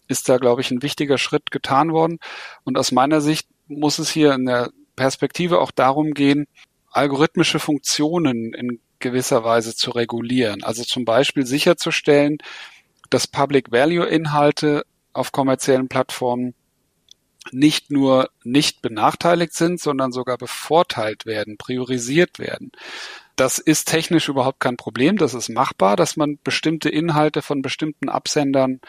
ist 0.08 0.28
da, 0.28 0.38
glaube 0.38 0.60
ich, 0.60 0.70
ein 0.70 0.82
wichtiger 0.82 1.18
Schritt 1.18 1.50
getan 1.50 1.92
worden. 1.92 2.18
Und 2.64 2.78
aus 2.78 2.92
meiner 2.92 3.20
Sicht 3.20 3.48
muss 3.66 3.98
es 3.98 4.10
hier 4.10 4.32
in 4.34 4.46
der 4.46 4.70
Perspektive 4.96 5.60
auch 5.60 5.70
darum 5.70 6.12
gehen, 6.12 6.46
algorithmische 6.90 7.60
Funktionen 7.60 8.52
in 8.54 8.80
gewisser 8.98 9.44
Weise 9.44 9.76
zu 9.76 9.90
regulieren. 9.92 10.64
Also 10.64 10.82
zum 10.82 11.04
Beispiel 11.04 11.46
sicherzustellen, 11.46 12.38
dass 13.10 13.26
Public 13.26 13.70
Value 13.70 14.06
Inhalte 14.06 14.84
auf 15.12 15.32
kommerziellen 15.32 15.88
Plattformen 15.88 16.54
nicht 17.52 17.90
nur 17.90 18.30
nicht 18.44 18.82
benachteiligt 18.82 19.54
sind, 19.54 19.80
sondern 19.80 20.12
sogar 20.12 20.36
bevorteilt 20.36 21.24
werden, 21.24 21.56
priorisiert 21.56 22.38
werden. 22.38 22.72
Das 23.36 23.58
ist 23.58 23.86
technisch 23.88 24.28
überhaupt 24.28 24.60
kein 24.60 24.76
Problem. 24.76 25.16
Das 25.16 25.32
ist 25.32 25.48
machbar, 25.48 25.96
dass 25.96 26.16
man 26.16 26.38
bestimmte 26.42 26.88
Inhalte 26.88 27.40
von 27.40 27.62
bestimmten 27.62 28.08
Absendern 28.08 28.80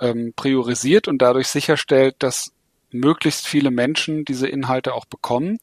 ähm, 0.00 0.32
priorisiert 0.34 1.08
und 1.08 1.20
dadurch 1.22 1.48
sicherstellt, 1.48 2.16
dass 2.18 2.52
möglichst 2.92 3.46
viele 3.46 3.70
Menschen 3.70 4.24
diese 4.24 4.48
Inhalte 4.48 4.94
auch 4.94 5.04
bekommen. 5.04 5.58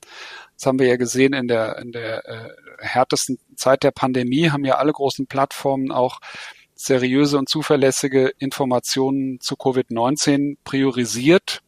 Das 0.56 0.66
haben 0.66 0.80
wir 0.80 0.88
ja 0.88 0.96
gesehen 0.96 1.34
in 1.34 1.48
der, 1.48 1.78
in 1.80 1.92
der 1.92 2.26
äh, 2.26 2.50
härtesten 2.80 3.38
Zeit 3.56 3.84
der 3.84 3.92
Pandemie, 3.92 4.50
haben 4.50 4.66
ja 4.66 4.76
alle 4.76 4.94
großen 4.94 5.28
Plattformen 5.28 5.92
auch 5.92 6.20
seriöse 6.74 7.38
und 7.38 7.50
zuverlässige 7.50 8.32
Informationen 8.38 9.40
zu 9.42 9.56
Covid-19 9.56 10.58
priorisiert 10.64 11.62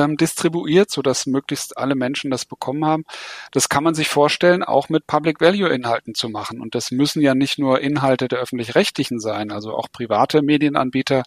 ähm, 0.00 0.16
distribuiert, 0.16 0.90
sodass 0.90 1.26
möglichst 1.26 1.76
alle 1.76 1.94
Menschen 1.94 2.30
das 2.30 2.44
bekommen 2.44 2.84
haben. 2.84 3.04
Das 3.52 3.68
kann 3.68 3.84
man 3.84 3.94
sich 3.94 4.08
vorstellen, 4.08 4.62
auch 4.62 4.88
mit 4.88 5.06
Public 5.06 5.40
Value 5.40 5.68
Inhalten 5.68 6.14
zu 6.14 6.28
machen. 6.28 6.60
Und 6.60 6.74
das 6.74 6.90
müssen 6.90 7.20
ja 7.20 7.34
nicht 7.34 7.58
nur 7.58 7.80
Inhalte 7.80 8.28
der 8.28 8.38
öffentlich-rechtlichen 8.38 9.20
sein, 9.20 9.50
also 9.50 9.74
auch 9.74 9.88
private 9.92 10.42
Medienanbieter 10.42 11.22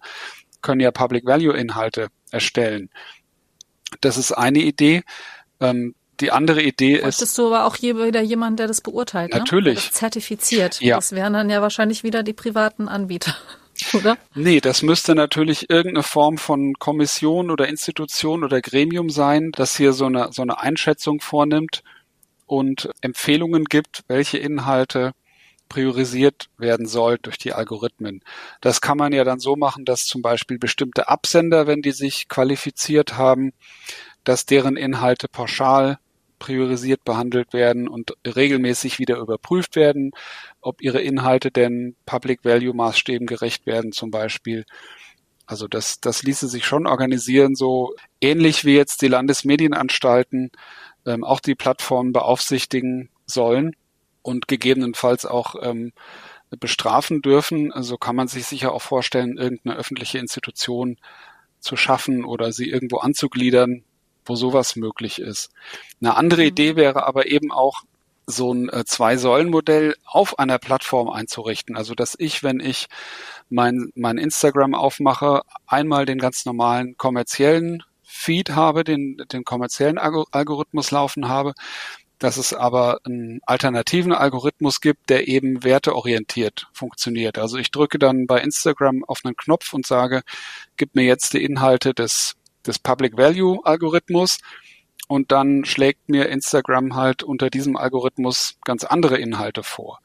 können 0.64 0.82
ja 0.82 0.89
Public 0.91 1.26
Value 1.26 1.55
Inhalte 1.55 2.07
erstellen. 2.32 2.89
Das 4.01 4.18
ist 4.18 4.32
eine 4.32 4.59
Idee. 4.59 5.03
Ähm, 5.59 5.93
die 6.20 6.32
andere 6.32 6.61
Idee 6.61 6.95
ist. 6.95 7.03
Möchtest 7.03 7.38
du 7.38 7.47
aber 7.47 7.66
auch 7.66 7.76
hier 7.76 7.97
wieder 7.97 8.22
jemand, 8.22 8.59
der 8.59 8.68
das 8.68 8.82
beurteilt? 8.82 9.34
Ne? 9.34 9.39
Natürlich. 9.39 9.76
Ne? 9.76 9.82
Das 9.88 9.91
zertifiziert. 9.91 10.82
Ja. 10.82 10.95
Das 10.95 11.11
wären 11.11 11.34
dann 11.34 11.49
ja 11.49 11.61
wahrscheinlich 11.61 12.03
wieder 12.03 12.24
die 12.24 12.34
privaten 12.34 12.88
Anbieter. 12.88 13.36
Oder? 13.93 14.18
Nee, 14.36 14.61
das 14.61 14.84
müsste 14.84 15.16
natürlich 15.16 15.70
irgendeine 15.70 16.03
Form 16.03 16.38
von 16.38 16.76
Kommission 16.76 17.49
oder 17.49 17.68
Institution 17.68 18.43
oder 18.43 18.61
Gremium 18.61 19.09
sein, 19.09 19.51
das 19.51 19.76
hier 19.76 19.93
so 19.93 20.05
eine, 20.05 20.32
so 20.32 20.43
eine 20.43 20.59
Einschätzung 20.59 21.22
vornimmt 21.22 21.84
und 22.45 22.89
Empfehlungen 23.01 23.66
gibt, 23.66 24.03
welche 24.07 24.38
Inhalte 24.38 25.14
priorisiert 25.74 26.49
werden 26.59 26.86
soll 26.86 27.17
durch 27.19 27.39
die 27.39 27.51
Algorithmen. 27.51 28.21
Das 28.61 28.80
kann 28.80 28.95
man 28.95 29.11
ja 29.11 29.24
dann 29.24 29.39
so 29.39 29.55
machen, 29.55 29.86
dass 29.86 30.05
zum 30.05 30.21
Beispiel 30.21 30.59
bestimmte 30.59 31.07
Absender, 31.07 31.65
wenn 31.65 31.82
die 31.82 31.93
sich 31.93 32.30
qualifiziert 32.30 33.17
haben, 33.17 33.53
dass 34.24 34.45
deren 34.45 34.78
Inhalte 34.78 35.28
pauschal 35.28 35.97
priorisiert 36.38 37.03
behandelt 37.03 37.53
werden 37.53 37.88
und 37.88 38.13
regelmäßig 38.24 38.99
wieder 38.99 39.17
überprüft 39.17 39.76
werden, 39.76 40.11
ob 40.61 40.80
ihre 40.84 41.01
Inhalte 41.01 41.49
denn 41.49 41.95
Public 42.05 42.45
Value 42.45 42.76
Maßstäben 42.76 43.26
gerecht 43.26 43.65
werden 43.65 43.93
zum 43.93 44.11
Beispiel. 44.11 44.65
Also 45.47 45.67
das, 45.67 45.99
das 46.01 46.21
ließe 46.21 46.49
sich 46.49 46.67
schon 46.67 46.86
organisieren, 46.86 47.55
so 47.55 47.95
ähnlich 48.21 48.63
wie 48.63 48.76
jetzt 48.76 49.01
die 49.01 49.07
Landesmedienanstalten 49.07 50.51
ähm, 51.07 51.24
auch 51.24 51.39
die 51.39 51.55
Plattformen 51.55 52.13
beaufsichtigen 52.13 53.09
sollen 53.26 53.76
und 54.24 54.47
gegebenenfalls 54.47 55.26
auch 55.26 55.55
ähm, 55.61 55.93
bestrafen 56.59 57.21
dürfen. 57.21 57.71
Also 57.71 57.97
kann 57.97 58.15
man 58.15 58.28
sich 58.28 58.45
sicher 58.45 58.74
auch 58.74 58.82
vorstellen, 58.82 59.38
irgendeine 59.38 59.76
öffentliche 59.78 60.17
Institution 60.17 60.97
zu 61.59 61.78
schaffen 61.78 62.26
oder 62.26 62.51
sie 62.51 62.69
irgendwo 62.69 62.97
anzugliedern, 62.97 63.84
wo 64.26 64.36
sowas 64.36 64.76
möglich 64.76 65.19
ist. 65.19 65.51
Eine 66.01 66.15
andere 66.15 66.41
mhm. 66.41 66.47
Idee 66.47 66.76
wäre 66.76 67.05
aber 67.05 67.28
eben 67.28 67.51
auch, 67.51 67.84
so 68.26 68.53
ein 68.53 68.69
äh, 68.69 68.86
Zwei-Säulen-Modell 68.86 69.95
auf 70.05 70.39
einer 70.39 70.57
Plattform 70.57 71.09
einzurichten. 71.09 71.76
Also 71.76 71.93
dass 71.93 72.15
ich, 72.17 72.43
wenn 72.43 72.59
ich 72.59 72.88
mein, 73.49 73.91
mein 73.95 74.17
Instagram 74.17 74.76
aufmache, 74.76 75.41
einmal 75.67 76.05
den 76.05 76.19
ganz 76.19 76.45
normalen 76.45 76.95
kommerziellen 76.97 77.84
Feed 78.03 78.51
habe, 78.51 78.84
den, 78.84 79.17
den 79.32 79.43
kommerziellen 79.43 79.97
Algorithmus 79.97 80.91
laufen 80.91 81.28
habe, 81.28 81.53
dass 82.24 82.38
es 82.38 82.53
aber 82.53 83.01
einen 83.03 83.41
alternativen 83.45 84.13
Algorithmus 84.13 84.80
gibt, 84.80 85.09
der 85.09 85.28
eben 85.28 85.65
werteorientiert 85.65 86.67
funktioniert. 86.71 87.38
Also 87.38 87.57
ich 87.57 87.69
drücke 87.69 87.99
dann 87.99 88.28
bei 88.28 88.39
Instagram 88.39 89.03
auf 89.03 89.19
einen 89.26 89.36
Knopf 89.36 89.74
und 89.74 89.86
sage, 89.86 90.21
gib 90.78 90.95
mir 90.95 91.03
jetzt 91.03 91.34
die 91.34 91.43
Inhalte 91.43 91.93
des, 91.93 92.36
des 92.65 92.80
Public 92.80 93.17
Value 93.17 93.59
Algorithmus 93.65 94.39
und 95.09 95.34
dann 95.34 95.65
schlägt 95.65 96.07
mir 96.07 96.30
Instagram 96.30 96.95
halt 96.95 97.24
unter 97.24 97.49
diesem 97.49 97.76
Algorithmus 97.76 98.55
ganz 98.63 98.86
andere 98.86 99.17
Inhalte 99.17 99.61
vor. 99.61 99.99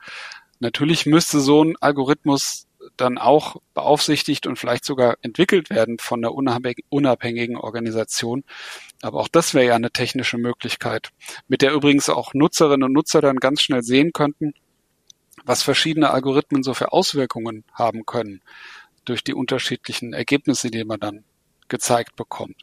Natürlich 0.58 1.06
müsste 1.06 1.38
so 1.38 1.62
ein 1.62 1.76
Algorithmus 1.80 2.66
dann 3.00 3.18
auch 3.18 3.56
beaufsichtigt 3.74 4.46
und 4.46 4.58
vielleicht 4.58 4.84
sogar 4.84 5.16
entwickelt 5.22 5.70
werden 5.70 5.98
von 5.98 6.24
einer 6.24 6.34
unabhängigen 6.34 7.56
Organisation. 7.56 8.44
Aber 9.02 9.20
auch 9.20 9.28
das 9.28 9.54
wäre 9.54 9.66
ja 9.66 9.74
eine 9.74 9.90
technische 9.90 10.38
Möglichkeit, 10.38 11.10
mit 11.48 11.62
der 11.62 11.72
übrigens 11.72 12.08
auch 12.08 12.34
Nutzerinnen 12.34 12.84
und 12.84 12.92
Nutzer 12.92 13.20
dann 13.20 13.36
ganz 13.36 13.62
schnell 13.62 13.82
sehen 13.82 14.12
könnten, 14.12 14.54
was 15.44 15.62
verschiedene 15.62 16.10
Algorithmen 16.10 16.62
so 16.62 16.74
für 16.74 16.92
Auswirkungen 16.92 17.64
haben 17.72 18.04
können 18.04 18.42
durch 19.04 19.24
die 19.24 19.34
unterschiedlichen 19.34 20.12
Ergebnisse, 20.12 20.70
die 20.70 20.84
man 20.84 21.00
dann 21.00 21.24
gezeigt 21.68 22.16
bekommt. 22.16 22.56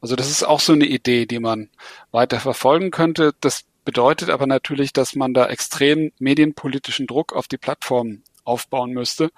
Also 0.00 0.16
das 0.16 0.30
ist 0.30 0.44
auch 0.44 0.60
so 0.60 0.72
eine 0.72 0.86
Idee, 0.86 1.26
die 1.26 1.40
man 1.40 1.70
weiter 2.10 2.40
verfolgen 2.40 2.90
könnte. 2.90 3.34
Das 3.40 3.64
bedeutet 3.84 4.30
aber 4.30 4.46
natürlich, 4.46 4.92
dass 4.92 5.16
man 5.16 5.34
da 5.34 5.46
extrem 5.48 6.12
medienpolitischen 6.18 7.06
Druck 7.06 7.32
auf 7.32 7.48
die 7.48 7.58
Plattform 7.58 8.22
aufbauen 8.44 8.92
müsste, 8.92 9.30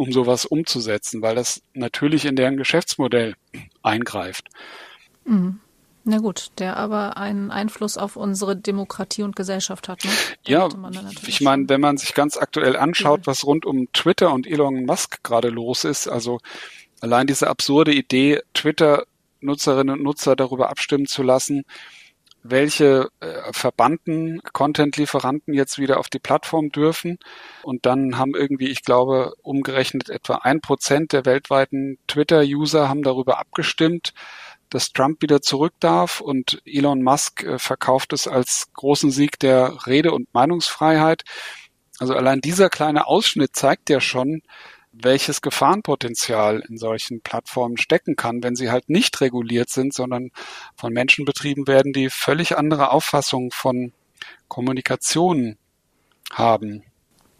um 0.00 0.12
sowas 0.12 0.46
umzusetzen, 0.46 1.20
weil 1.20 1.34
das 1.34 1.60
natürlich 1.74 2.24
in 2.24 2.34
deren 2.34 2.56
Geschäftsmodell 2.56 3.34
eingreift. 3.82 4.48
Mhm. 5.26 5.60
Na 6.04 6.16
gut, 6.16 6.52
der 6.58 6.78
aber 6.78 7.18
einen 7.18 7.50
Einfluss 7.50 7.98
auf 7.98 8.16
unsere 8.16 8.56
Demokratie 8.56 9.22
und 9.22 9.36
Gesellschaft 9.36 9.90
hat. 9.90 10.02
Ne? 10.02 10.10
Ja, 10.46 10.70
ich 11.26 11.42
meine, 11.42 11.68
wenn 11.68 11.82
man 11.82 11.98
sich 11.98 12.14
ganz 12.14 12.38
aktuell 12.38 12.76
anschaut, 12.76 13.26
was 13.26 13.44
rund 13.44 13.66
um 13.66 13.92
Twitter 13.92 14.32
und 14.32 14.46
Elon 14.46 14.86
Musk 14.86 15.22
gerade 15.22 15.50
los 15.50 15.84
ist, 15.84 16.08
also 16.08 16.38
allein 17.02 17.26
diese 17.26 17.48
absurde 17.48 17.92
Idee, 17.92 18.40
Twitter-Nutzerinnen 18.54 19.96
und 19.98 20.02
Nutzer 20.02 20.34
darüber 20.34 20.70
abstimmen 20.70 21.06
zu 21.06 21.22
lassen, 21.22 21.64
welche 22.42 23.08
äh, 23.20 23.52
verbannten 23.52 24.40
Content-Lieferanten 24.52 25.52
jetzt 25.54 25.78
wieder 25.78 25.98
auf 25.98 26.08
die 26.08 26.18
Plattform 26.18 26.70
dürfen. 26.70 27.18
Und 27.62 27.86
dann 27.86 28.18
haben 28.18 28.34
irgendwie, 28.34 28.68
ich 28.68 28.82
glaube, 28.82 29.34
umgerechnet 29.42 30.08
etwa 30.08 30.36
ein 30.36 30.60
Prozent 30.60 31.12
der 31.12 31.26
weltweiten 31.26 31.98
Twitter-User 32.06 32.88
haben 32.88 33.02
darüber 33.02 33.38
abgestimmt, 33.38 34.14
dass 34.70 34.92
Trump 34.92 35.20
wieder 35.20 35.42
zurück 35.42 35.74
darf 35.80 36.20
und 36.20 36.62
Elon 36.64 37.02
Musk 37.02 37.42
äh, 37.42 37.58
verkauft 37.58 38.12
es 38.12 38.26
als 38.26 38.68
großen 38.72 39.10
Sieg 39.10 39.38
der 39.38 39.86
Rede- 39.86 40.12
und 40.12 40.32
Meinungsfreiheit. 40.32 41.22
Also 41.98 42.14
allein 42.14 42.40
dieser 42.40 42.70
kleine 42.70 43.06
Ausschnitt 43.06 43.54
zeigt 43.54 43.90
ja 43.90 44.00
schon, 44.00 44.42
welches 44.92 45.40
Gefahrenpotenzial 45.40 46.64
in 46.68 46.76
solchen 46.76 47.20
Plattformen 47.20 47.76
stecken 47.76 48.16
kann, 48.16 48.42
wenn 48.42 48.56
sie 48.56 48.70
halt 48.70 48.88
nicht 48.88 49.20
reguliert 49.20 49.70
sind, 49.70 49.94
sondern 49.94 50.30
von 50.74 50.92
Menschen 50.92 51.24
betrieben 51.24 51.66
werden, 51.66 51.92
die 51.92 52.10
völlig 52.10 52.58
andere 52.58 52.90
Auffassungen 52.90 53.50
von 53.50 53.92
Kommunikation 54.48 55.56
haben. 56.32 56.84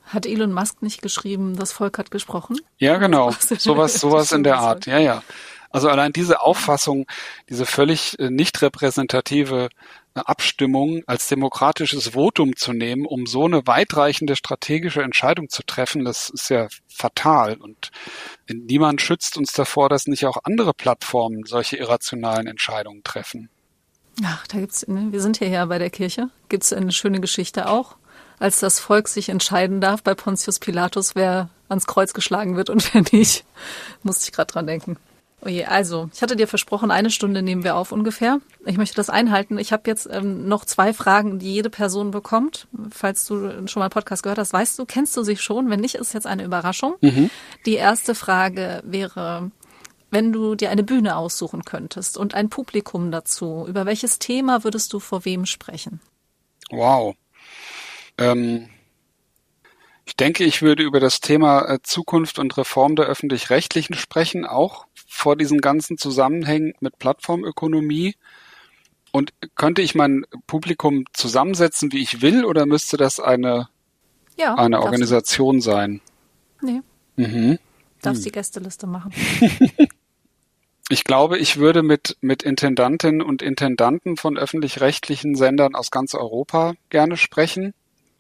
Hat 0.05 0.27
Elon 0.27 0.53
Musk 0.53 0.83
nicht 0.83 1.03
geschrieben, 1.03 1.57
das 1.57 1.73
Volk 1.73 1.99
hat 1.99 2.11
gesprochen? 2.11 2.57
Ja, 2.79 2.97
genau. 2.97 3.31
Sowas, 3.59 3.95
sowas 3.95 4.33
in 4.33 4.43
der 4.43 4.59
Art. 4.59 4.87
Ja, 4.87 4.99
ja. 4.99 5.23
Also 5.71 5.89
allein 5.89 6.13
diese 6.13 6.43
Auffassung, 6.43 7.07
diese 7.49 7.65
völlig 7.65 8.19
äh, 8.19 8.29
nicht 8.29 8.61
repräsentative 8.61 9.69
äh, 10.15 10.21
Abstimmung 10.21 11.03
als 11.07 11.29
demokratisches 11.29 12.09
Votum 12.09 12.57
zu 12.57 12.73
nehmen, 12.73 13.07
um 13.07 13.27
so 13.27 13.45
eine 13.45 13.67
weitreichende 13.67 14.35
strategische 14.35 15.03
Entscheidung 15.03 15.49
zu 15.49 15.63
treffen, 15.63 16.05
das 16.05 16.29
ist 16.29 16.51
ja 16.51 16.67
fatal. 16.89 17.55
Und 17.55 17.93
niemand 18.49 19.01
schützt 19.01 19.37
uns 19.37 19.53
davor, 19.53 19.89
dass 19.89 20.09
nicht 20.09 20.27
auch 20.27 20.39
andere 20.43 20.75
Plattformen 20.75 21.45
solche 21.45 21.77
irrationalen 21.77 22.49
Entscheidungen 22.49 23.05
treffen. 23.05 23.49
Ach, 24.25 24.47
da 24.49 24.59
gibt's, 24.59 24.87
ne, 24.89 25.09
wir 25.11 25.21
sind 25.21 25.39
hierher 25.39 25.67
bei 25.67 25.79
der 25.79 25.91
Kirche, 25.91 26.31
gibt's 26.49 26.73
eine 26.73 26.93
schöne 26.93 27.21
Geschichte 27.21 27.69
auch, 27.69 27.97
als 28.41 28.59
das 28.59 28.81
Volk 28.81 29.07
sich 29.07 29.29
entscheiden 29.29 29.81
darf 29.81 30.03
bei 30.03 30.15
Pontius 30.15 30.59
Pilatus, 30.59 31.15
wer 31.15 31.49
ans 31.69 31.87
Kreuz 31.87 32.13
geschlagen 32.13 32.57
wird 32.57 32.71
und 32.71 32.93
wer 32.93 33.03
nicht. 33.13 33.45
Musste 34.03 34.25
ich 34.25 34.33
gerade 34.33 34.53
dran 34.53 34.67
denken. 34.67 34.97
Oje, 35.43 35.67
also, 35.69 36.11
ich 36.13 36.21
hatte 36.21 36.37
dir 36.37 36.47
versprochen, 36.47 36.91
eine 36.91 37.11
Stunde 37.11 37.43
nehmen 37.43 37.65
wir 37.65 37.77
auf 37.77 37.93
ungefähr. 37.93 38.41
Ich 38.67 38.77
möchte 38.77 38.97
das 38.97 39.09
einhalten. 39.09 39.57
Ich 39.59 39.73
habe 39.73 39.85
jetzt 39.87 40.07
ähm, 40.11 40.47
noch 40.47 40.67
zwei 40.67 40.93
Fragen, 40.93 41.39
die 41.39 41.55
jede 41.55 41.71
Person 41.71 42.11
bekommt. 42.11 42.69
Falls 42.91 43.25
du 43.27 43.67
schon 43.67 43.81
mal 43.81 43.89
Podcast 43.89 44.23
gehört 44.23 44.39
hast, 44.39 44.53
weißt 44.53 44.79
du, 44.79 44.85
kennst 44.85 45.17
du 45.17 45.23
sie 45.23 45.37
schon? 45.37 45.71
Wenn 45.71 45.81
nicht, 45.81 45.95
ist 45.95 46.13
jetzt 46.13 46.27
eine 46.27 46.45
Überraschung. 46.45 46.97
Mhm. 47.01 47.31
Die 47.65 47.75
erste 47.75 48.15
Frage 48.15 48.83
wäre, 48.85 49.51
wenn 50.11 50.33
du 50.33 50.57
dir 50.57 50.71
eine 50.71 50.83
Bühne 50.83 51.17
aussuchen 51.17 51.65
könntest 51.65 52.19
und 52.19 52.35
ein 52.35 52.51
Publikum 52.51 53.11
dazu, 53.11 53.65
über 53.67 53.87
welches 53.87 54.19
Thema 54.19 54.63
würdest 54.65 54.93
du 54.93 55.01
vor 55.01 55.25
wem 55.25 55.47
sprechen? 55.47 56.01
Wow. 56.71 57.15
Ähm, 58.19 58.69
ich 60.05 60.17
denke, 60.17 60.45
ich 60.45 60.61
würde 60.61 60.83
über 60.83 60.99
das 60.99 61.21
Thema 61.21 61.63
äh, 61.69 61.79
Zukunft 61.83 62.41
und 62.41 62.57
Reform 62.57 62.97
der 62.97 63.07
öffentlich-rechtlichen 63.07 63.95
sprechen, 63.95 64.45
auch 64.45 64.87
vor 65.21 65.37
diesen 65.37 65.61
ganzen 65.61 65.99
Zusammenhängen 65.99 66.75
mit 66.81 66.99
Plattformökonomie? 66.99 68.15
Und 69.13 69.33
könnte 69.57 69.83
ich 69.83 69.95
mein 69.95 70.25
Publikum 70.47 71.05
zusammensetzen, 71.13 71.93
wie 71.93 72.01
ich 72.01 72.23
will, 72.23 72.45
oder 72.45 72.65
müsste 72.65 72.97
das 72.97 73.19
eine, 73.19 73.69
ja, 74.37 74.55
eine 74.55 74.81
Organisation 74.81 75.57
du. 75.57 75.63
sein? 75.63 76.01
Nee. 76.63 76.81
Mhm. 77.17 77.59
Darfst 78.01 78.21
hm. 78.21 78.25
die 78.25 78.33
Gästeliste 78.33 78.87
machen. 78.87 79.13
ich 80.89 81.05
glaube, 81.05 81.39
ich 81.39 81.57
würde 81.59 81.83
mit, 81.83 82.17
mit 82.21 82.43
Intendantinnen 82.43 83.21
und 83.21 83.43
Intendanten 83.43 84.17
von 84.17 84.39
öffentlich-rechtlichen 84.39 85.35
Sendern 85.35 85.75
aus 85.75 85.91
ganz 85.91 86.15
Europa 86.15 86.75
gerne 86.89 87.17
sprechen 87.17 87.75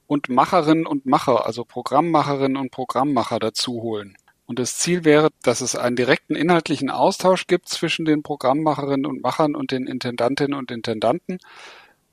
und 0.06 0.28
Macherinnen 0.28 0.86
und 0.86 1.06
Macher, 1.06 1.46
also 1.46 1.64
Programmmacherinnen 1.64 2.56
und 2.56 2.72
Programmmacher 2.72 3.38
dazu 3.38 3.80
holen. 3.80 4.16
Und 4.50 4.58
das 4.58 4.78
Ziel 4.78 5.04
wäre, 5.04 5.28
dass 5.44 5.60
es 5.60 5.76
einen 5.76 5.94
direkten 5.94 6.34
inhaltlichen 6.34 6.90
Austausch 6.90 7.46
gibt 7.46 7.68
zwischen 7.68 8.04
den 8.04 8.24
Programmmacherinnen 8.24 9.06
und 9.06 9.22
Machern 9.22 9.54
und 9.54 9.70
den 9.70 9.86
Intendantinnen 9.86 10.58
und 10.58 10.72
Intendanten 10.72 11.38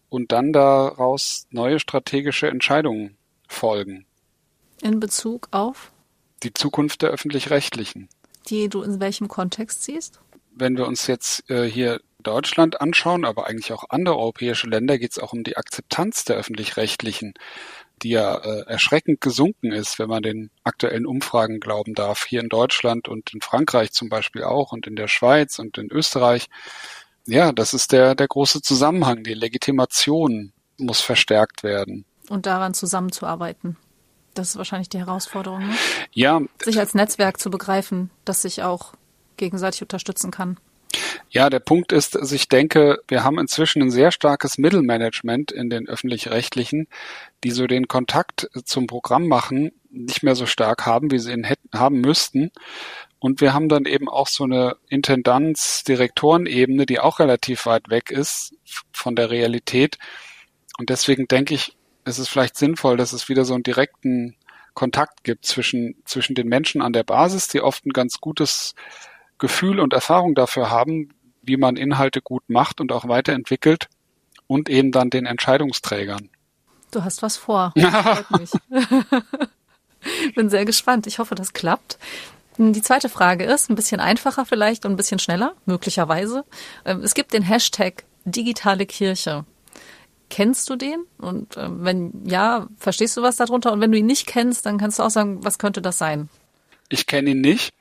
und 0.09 0.31
dann 0.31 0.53
daraus 0.53 1.47
neue 1.49 1.79
strategische 1.79 2.47
Entscheidungen 2.47 3.17
folgen. 3.47 4.05
In 4.83 4.99
Bezug 4.99 5.47
auf? 5.49 5.91
Die 6.43 6.53
Zukunft 6.53 7.01
der 7.01 7.09
öffentlich-rechtlichen. 7.09 8.07
Die 8.49 8.69
du 8.69 8.83
in 8.83 8.99
welchem 8.99 9.27
Kontext 9.27 9.85
siehst? 9.85 10.19
Wenn 10.51 10.77
wir 10.77 10.85
uns 10.85 11.07
jetzt 11.07 11.49
äh, 11.49 11.63
hier 11.63 12.01
Deutschland 12.21 12.81
anschauen, 12.81 13.25
aber 13.25 13.47
eigentlich 13.47 13.73
auch 13.73 13.85
andere 13.89 14.15
europäische 14.15 14.67
Länder, 14.67 14.99
geht 14.99 15.09
es 15.09 15.17
auch 15.17 15.33
um 15.33 15.43
die 15.43 15.57
Akzeptanz 15.57 16.23
der 16.23 16.35
öffentlich-rechtlichen 16.35 17.33
die 18.03 18.09
ja 18.09 18.35
äh, 18.35 18.61
erschreckend 18.67 19.21
gesunken 19.21 19.71
ist, 19.71 19.99
wenn 19.99 20.09
man 20.09 20.23
den 20.23 20.51
aktuellen 20.63 21.05
Umfragen 21.05 21.59
glauben 21.59 21.93
darf, 21.93 22.25
hier 22.25 22.41
in 22.41 22.49
Deutschland 22.49 23.07
und 23.07 23.33
in 23.33 23.41
Frankreich 23.41 23.91
zum 23.91 24.09
Beispiel 24.09 24.43
auch 24.43 24.71
und 24.71 24.87
in 24.87 24.95
der 24.95 25.07
Schweiz 25.07 25.59
und 25.59 25.77
in 25.77 25.91
Österreich. 25.91 26.47
Ja, 27.25 27.51
das 27.51 27.73
ist 27.73 27.91
der, 27.91 28.15
der 28.15 28.27
große 28.27 28.61
Zusammenhang. 28.61 29.23
Die 29.23 29.33
Legitimation 29.33 30.53
muss 30.77 31.01
verstärkt 31.01 31.63
werden. 31.63 32.05
Und 32.29 32.45
daran 32.45 32.73
zusammenzuarbeiten. 32.73 33.77
Das 34.33 34.49
ist 34.49 34.57
wahrscheinlich 34.57 34.89
die 34.89 34.99
Herausforderung. 34.99 35.67
Ne? 35.67 35.75
Ja. 36.13 36.41
Sich 36.61 36.79
als 36.79 36.93
Netzwerk 36.93 37.39
zu 37.39 37.49
begreifen, 37.49 38.11
das 38.23 38.43
sich 38.43 38.63
auch 38.63 38.93
gegenseitig 39.37 39.81
unterstützen 39.81 40.31
kann. 40.31 40.57
Ja, 41.29 41.49
der 41.49 41.59
Punkt 41.59 41.91
ist, 41.91 42.17
also 42.17 42.35
ich 42.35 42.49
denke, 42.49 42.99
wir 43.07 43.23
haben 43.23 43.39
inzwischen 43.39 43.81
ein 43.81 43.91
sehr 43.91 44.11
starkes 44.11 44.57
Mittelmanagement 44.57 45.51
in 45.51 45.69
den 45.69 45.87
öffentlich-rechtlichen, 45.87 46.87
die 47.43 47.51
so 47.51 47.67
den 47.67 47.87
Kontakt 47.87 48.49
zum 48.65 48.87
Programm 48.87 49.27
machen 49.27 49.71
nicht 49.89 50.23
mehr 50.23 50.35
so 50.35 50.45
stark 50.45 50.85
haben, 50.85 51.11
wie 51.11 51.19
sie 51.19 51.31
ihn 51.33 51.43
hätten, 51.43 51.69
haben 51.73 52.01
müssten. 52.01 52.51
Und 53.19 53.41
wir 53.41 53.53
haben 53.53 53.69
dann 53.69 53.85
eben 53.85 54.09
auch 54.09 54.27
so 54.27 54.43
eine 54.43 54.77
Intendanz-Direktorenebene, 54.89 56.85
die 56.85 56.99
auch 56.99 57.19
relativ 57.19 57.65
weit 57.65 57.89
weg 57.89 58.11
ist 58.11 58.53
von 58.91 59.15
der 59.15 59.31
Realität. 59.31 59.97
Und 60.77 60.89
deswegen 60.89 61.27
denke 61.27 61.55
ich, 61.55 61.75
ist 62.05 62.19
es 62.19 62.29
vielleicht 62.29 62.57
sinnvoll, 62.57 62.95
dass 62.97 63.13
es 63.13 63.27
wieder 63.27 63.43
so 63.43 63.55
einen 63.55 63.63
direkten 63.63 64.35
Kontakt 64.75 65.23
gibt 65.23 65.45
zwischen, 65.45 65.95
zwischen 66.05 66.35
den 66.35 66.47
Menschen 66.47 66.81
an 66.81 66.93
der 66.93 67.03
Basis, 67.03 67.47
die 67.47 67.61
oft 67.61 67.85
ein 67.85 67.93
ganz 67.93 68.19
gutes 68.21 68.75
Gefühl 69.37 69.79
und 69.79 69.93
Erfahrung 69.93 70.35
dafür 70.35 70.69
haben, 70.69 71.13
wie 71.41 71.57
man 71.57 71.75
Inhalte 71.75 72.21
gut 72.21 72.43
macht 72.47 72.81
und 72.81 72.91
auch 72.91 73.07
weiterentwickelt 73.07 73.87
und 74.47 74.69
eben 74.69 74.91
dann 74.91 75.09
den 75.09 75.25
Entscheidungsträgern. 75.25 76.29
Du 76.91 77.03
hast 77.03 77.21
was 77.21 77.37
vor. 77.37 77.73
Freut 77.77 78.31
mich. 78.39 78.51
Bin 80.35 80.49
sehr 80.49 80.65
gespannt. 80.65 81.07
Ich 81.07 81.19
hoffe, 81.19 81.35
das 81.35 81.53
klappt. 81.53 81.97
Die 82.57 82.81
zweite 82.81 83.09
Frage 83.09 83.43
ist 83.43 83.69
ein 83.69 83.75
bisschen 83.75 83.99
einfacher 83.99 84.45
vielleicht 84.45 84.85
und 84.85 84.93
ein 84.93 84.97
bisschen 84.97 85.19
schneller, 85.19 85.53
möglicherweise. 85.65 86.43
Ähm, 86.85 87.01
es 87.03 87.13
gibt 87.13 87.33
den 87.33 87.43
Hashtag 87.43 88.03
digitale 88.25 88.85
Kirche. 88.85 89.45
Kennst 90.29 90.69
du 90.69 90.75
den? 90.75 91.05
Und 91.19 91.55
äh, 91.55 91.67
wenn 91.69 92.25
ja, 92.25 92.67
verstehst 92.77 93.15
du 93.15 93.21
was 93.21 93.35
darunter? 93.35 93.71
Und 93.71 93.81
wenn 93.81 93.91
du 93.91 93.97
ihn 93.97 94.07
nicht 94.07 94.25
kennst, 94.25 94.65
dann 94.65 94.77
kannst 94.77 94.97
du 94.97 95.03
auch 95.03 95.09
sagen, 95.09 95.43
was 95.43 95.59
könnte 95.59 95.81
das 95.81 95.97
sein? 95.97 96.29
Ich 96.89 97.05
kenne 97.05 97.31
ihn 97.31 97.41
nicht, 97.41 97.73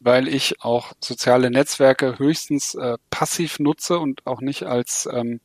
weil 0.00 0.28
ich 0.28 0.62
auch 0.62 0.92
soziale 1.00 1.50
Netzwerke 1.50 2.18
höchstens 2.18 2.74
äh, 2.74 2.98
passiv 3.10 3.58
nutze 3.58 3.98
und 3.98 4.26
auch 4.26 4.40
nicht 4.40 4.64
als 4.64 5.08
ähm, 5.12 5.40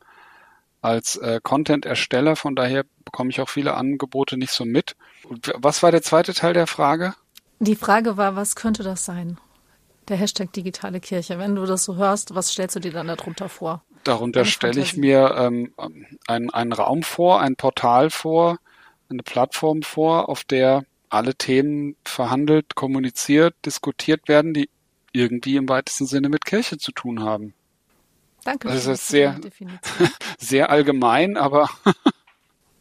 als 0.84 1.16
äh, 1.16 1.40
Content-Ersteller. 1.42 2.36
Von 2.36 2.56
daher 2.56 2.84
bekomme 3.06 3.30
ich 3.30 3.40
auch 3.40 3.50
viele 3.50 3.74
Angebote 3.76 4.38
nicht 4.38 4.52
so 4.52 4.66
mit. 4.66 4.96
Und 5.24 5.54
was 5.56 5.82
war 5.82 5.92
der 5.92 6.02
zweite 6.02 6.34
Teil 6.34 6.54
der 6.54 6.68
Frage? 6.68 7.16
Die 7.60 7.76
Frage 7.76 8.18
war, 8.18 8.36
was 8.36 8.56
könnte 8.56 8.84
das 8.84 9.06
sein? 9.06 9.38
Der 10.10 10.18
Hashtag 10.18 10.52
digitale 10.52 11.00
Kirche. 11.00 11.40
Wenn 11.40 11.56
du 11.56 11.66
das 11.66 11.86
so 11.86 11.96
hörst, 11.96 12.36
was 12.36 12.50
stellst 12.50 12.76
du 12.76 12.82
dir 12.82 12.92
dann 12.92 13.08
darunter 13.08 13.48
vor? 13.48 13.84
Darunter 14.04 14.44
stelle 14.44 14.82
ich 14.82 14.98
mir 14.98 15.34
ähm, 15.38 15.74
einen, 16.28 16.50
einen 16.50 16.74
Raum 16.74 17.04
vor, 17.04 17.40
ein 17.40 17.56
Portal 17.56 18.10
vor, 18.10 18.58
eine 19.10 19.24
Plattform 19.24 19.82
vor, 19.82 20.28
auf 20.28 20.44
der 20.44 20.84
alle 21.14 21.36
Themen 21.36 21.96
verhandelt, 22.04 22.76
kommuniziert, 22.76 23.56
diskutiert 23.66 24.28
werden, 24.28 24.54
die 24.54 24.70
irgendwie 25.12 25.56
im 25.58 25.70
weitesten 25.70 26.08
Sinne 26.08 26.30
mit 26.30 26.46
Kirche 26.46 26.78
zu 26.78 26.92
tun 26.92 27.22
haben. 27.22 27.54
Danke. 28.44 28.68
Das 28.68 28.88
ist 28.88 29.08
sehr, 29.08 29.40
sehr 30.40 30.70
allgemein, 30.70 31.38
aber 31.38 31.70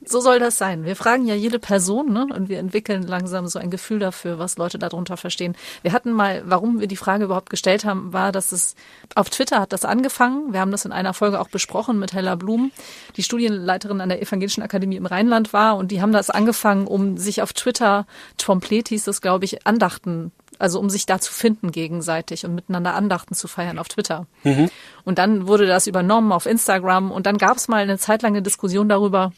So 0.05 0.21
soll 0.21 0.41
das 0.41 0.59
sein. 0.59 0.85
Wir 0.85 0.97
fragen 0.97 1.27
ja 1.27 1.35
jede 1.35 1.59
Person 1.59 2.13
ne? 2.13 2.27
und 2.35 2.49
wir 2.49 2.59
entwickeln 2.59 3.03
langsam 3.03 3.47
so 3.47 3.59
ein 3.59 3.71
Gefühl 3.71 4.01
dafür, 4.01 4.39
was 4.39 4.57
Leute 4.57 4.79
darunter 4.79 5.17
verstehen. 5.17 5.57
Wir 5.83 5.93
hatten 5.93 6.13
mal, 6.13 6.43
warum 6.45 6.81
wir 6.81 6.89
die 6.89 6.97
Frage 6.97 7.25
überhaupt 7.25 7.51
gestellt 7.51 7.85
haben, 7.85 8.13
war, 8.13 8.33
dass 8.33 8.53
es 8.53 8.75
auf 9.15 9.31
Twitter 9.31 9.61
hat 9.61 9.73
das 9.73 9.85
angefangen. 9.85 10.53
Wir 10.53 10.61
haben 10.61 10.73
das 10.73 10.85
in 10.85 10.93
einer 10.93 11.15
Folge 11.15 11.41
auch 11.41 11.49
besprochen 11.49 11.99
mit 11.99 12.13
Hella 12.13 12.35
Blum, 12.35 12.73
die 13.17 13.23
Studienleiterin 13.23 14.01
an 14.01 14.09
der 14.09 14.21
Evangelischen 14.21 14.63
Akademie 14.63 14.97
im 14.97 15.07
Rheinland 15.07 15.53
war 15.53 15.77
und 15.77 15.93
die 15.93 16.03
haben 16.03 16.13
das 16.13 16.31
angefangen, 16.31 16.87
um 16.87 17.17
sich 17.17 17.43
auf 17.43 17.53
Twitter, 17.53 18.07
Tromplet 18.39 18.89
hieß 18.89 19.05
das, 19.05 19.21
glaube 19.21 19.45
ich, 19.45 19.67
Andachten 19.67 20.33
also 20.59 20.79
um 20.79 20.91
sich 20.91 21.07
da 21.07 21.19
zu 21.19 21.33
finden 21.33 21.73
gegenseitig 21.73 22.45
und 22.45 22.55
miteinander 22.55 22.95
Andachten 22.95 23.35
zu 23.35 23.49
feiern 23.49 23.81
auf 23.81 23.89
Twitter. 23.89 24.27
Mhm. 24.45 24.71
Und 25.03 25.19
dann 25.19 25.49
wurde 25.49 25.67
das 25.67 25.89
übernommen 25.89 26.31
auf 26.31 26.47
Instagram 26.47 27.11
und 27.11 27.27
dann 27.27 27.37
gab 27.37 27.57
es 27.57 27.67
mal 27.67 27.83
eine 27.83 27.99
zeitlange 27.99 28.43
Diskussion 28.43 28.89
darüber, 28.89 29.33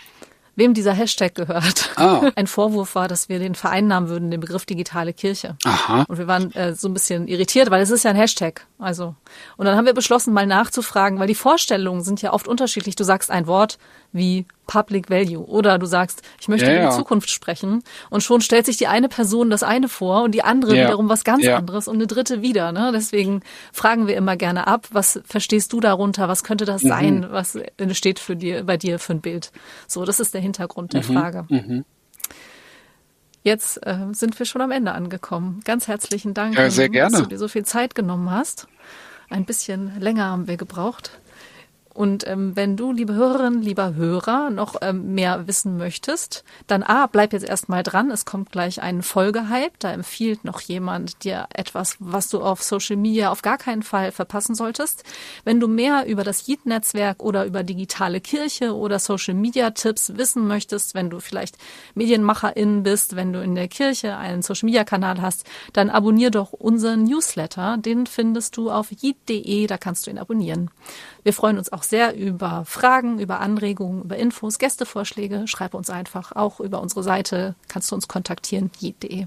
wem 0.57 0.75
dieser 0.75 0.93
Hashtag 0.93 1.35
gehört. 1.35 1.91
Ah. 1.97 2.31
Ein 2.37 2.47
Vorwurf 2.47 2.95
war, 2.95 3.09
dass 3.09 3.29
wir 3.29 3.39
den 3.39 3.55
vereinnahmen 3.55 4.09
würden, 4.09 4.31
den 4.31 4.41
Begriff 4.41 4.65
digitale 4.67 5.13
Kirche. 5.13 5.57
Aha. 5.65 6.05
Und 6.09 6.19
wir 6.19 6.27
waren 6.27 6.53
äh, 6.53 6.75
so 6.75 6.89
ein 6.89 6.95
bisschen 6.95 7.29
irritiert, 7.29 7.71
weil 7.71 7.83
es 7.83 7.91
ist 7.91 8.05
ja 8.05 8.11
ein 8.11 8.17
Hashtag. 8.17 8.67
Also 8.79 9.15
und 9.57 9.67
dann 9.67 9.77
haben 9.77 9.87
wir 9.87 9.95
beschlossen, 9.95 10.33
mal 10.33 10.47
nachzufragen, 10.47 11.19
weil 11.19 11.27
die 11.27 11.35
Vorstellungen 11.35 12.03
sind 12.03 12.23
ja 12.23 12.33
oft 12.33 12.49
unterschiedlich. 12.49 12.97
Du 12.97 13.05
sagst 13.05 13.31
ein 13.31 13.47
Wort 13.47 13.79
wie 14.15 14.47
Public 14.67 15.11
Value 15.11 15.45
oder 15.45 15.79
du 15.79 15.87
sagst, 15.87 16.23
ich 16.41 16.49
möchte 16.49 16.71
ja, 16.71 16.79
über 16.79 16.89
die 16.89 16.97
Zukunft 16.97 17.29
sprechen 17.29 17.83
und 18.09 18.23
schon 18.23 18.41
stellt 18.41 18.65
sich 18.65 18.79
die 18.79 18.87
eine 18.87 19.09
Person 19.09 19.51
das 19.51 19.63
eine 19.63 19.89
vor 19.89 20.23
und 20.23 20.33
die 20.33 20.43
andere 20.43 20.75
ja. 20.75 20.87
wiederum 20.87 21.09
was 21.09 21.25
ganz 21.25 21.45
ja. 21.45 21.57
anderes 21.57 21.89
und 21.89 21.97
eine 21.97 22.07
dritte 22.07 22.41
wieder. 22.41 22.73
Ne? 22.73 22.91
Deswegen 22.95 23.43
fragen 23.73 24.07
wir 24.07 24.17
immer 24.17 24.37
gerne 24.37 24.67
ab, 24.67 24.87
was 24.93 25.21
verstehst 25.27 25.73
du 25.73 25.81
darunter? 25.81 26.29
Was 26.29 26.45
könnte 26.45 26.65
das 26.65 26.83
mhm. 26.83 26.89
sein? 26.89 27.27
Was 27.31 27.59
steht 27.93 28.21
für 28.21 28.37
dir, 28.37 28.65
bei 28.65 28.77
dir 28.77 28.99
für 28.99 29.15
ein 29.15 29.21
Bild? 29.21 29.51
So, 29.87 30.05
das 30.05 30.21
ist 30.21 30.33
der 30.33 30.41
Hintergrund 30.41 30.95
der 30.95 31.03
mhm. 31.03 31.13
Frage. 31.13 31.47
Mhm. 31.49 31.85
Jetzt 33.43 33.87
äh, 33.87 33.99
sind 34.13 34.39
wir 34.39 34.47
schon 34.47 34.63
am 34.63 34.71
Ende 34.71 34.93
angekommen. 34.93 35.61
Ganz 35.65 35.87
herzlichen 35.87 36.33
Dank, 36.33 36.57
ja, 36.57 36.65
dass 36.65 36.77
du 36.77 37.27
dir 37.27 37.39
so 37.39 37.49
viel 37.49 37.65
Zeit 37.65 37.95
genommen 37.95 38.31
hast. 38.31 38.69
Ein 39.29 39.45
bisschen 39.45 40.01
länger 40.01 40.25
haben 40.27 40.49
wir 40.49 40.57
gebraucht. 40.57 41.11
Und 41.95 42.27
ähm, 42.27 42.57
wenn 42.57 42.77
du, 42.77 42.91
liebe 42.91 43.15
Hörerin, 43.15 43.63
lieber 43.63 43.95
Hörer, 43.95 44.51
noch 44.51 44.75
ähm, 44.83 45.15
mehr 45.15 45.47
wissen 45.47 45.77
möchtest, 45.77 46.43
dann 46.67 46.83
A, 46.83 47.07
bleib 47.07 47.33
jetzt 47.33 47.45
erstmal 47.45 47.85
dran. 47.85 48.11
Es 48.11 48.25
kommt 48.25 48.51
gleich 48.51 48.83
ein 48.83 49.03
Folgehype. 49.03 49.75
Da 49.79 49.93
empfiehlt 49.93 50.45
noch 50.45 50.61
jemand 50.61 51.23
dir 51.23 51.47
etwas, 51.55 51.97
was 52.01 52.29
du 52.29 52.43
auf 52.43 52.65
Social 52.65 52.97
Media 52.97 53.31
auf 53.31 53.43
gar 53.43 53.59
keinen 53.59 53.85
Fall 53.85 54.11
verpassen 54.11 54.57
solltest. 54.57 55.05
Wenn 55.45 55.61
du 55.61 55.69
mehr 55.69 56.07
über 56.07 56.25
das 56.25 56.49
Yeet-Netzwerk 56.49 57.23
oder 57.23 57.47
über 57.47 57.63
digitale 57.63 58.21
Kirche 58.21 58.75
oder 58.75 58.99
Social 58.99 59.35
Media 59.35 59.71
Tipps 59.71 60.17
wissen 60.17 60.49
möchtest, 60.49 60.97
wenn 60.97 61.11
du 61.11 61.21
vielleicht 61.21 61.57
Medienmacherin 61.95 62.83
bist, 62.83 63.15
wenn 63.15 63.33
du 63.33 63.41
in 63.41 63.55
der 63.55 63.69
Kirche 63.69 64.17
einen 64.17 64.43
Social 64.43 64.67
Media 64.67 64.83
Kanal 64.83 65.23
hast, 65.23 65.45
dann 65.73 65.91
abonnier 65.91 66.33
doch 66.33 66.53
unseren 66.53 67.05
Newsletter. 67.05 67.77
Den 67.79 68.07
findest 68.07 68.57
du 68.57 68.73
auf 68.73 68.91
yeet.de. 68.91 69.69
Da 69.69 69.79
kannst 69.79 70.09
du 70.09 70.11
ihn 70.11 70.19
abonnieren. 70.19 70.71
Wir 71.23 71.33
freuen 71.33 71.57
uns 71.57 71.73
auch 71.73 71.84
sehr 71.89 72.17
über 72.17 72.65
Fragen, 72.65 73.19
über 73.19 73.41
Anregungen, 73.41 74.03
über 74.03 74.17
Infos, 74.17 74.59
Gästevorschläge. 74.59 75.47
Schreib 75.47 75.75
uns 75.75 75.91
einfach 75.91 76.33
auch 76.33 76.61
über 76.61 76.81
unsere 76.81 77.03
Seite. 77.03 77.55
Kannst 77.69 77.91
du 77.91 77.95
uns 77.95 78.09
kontaktieren, 78.09 78.71
jed.de. 78.79 79.27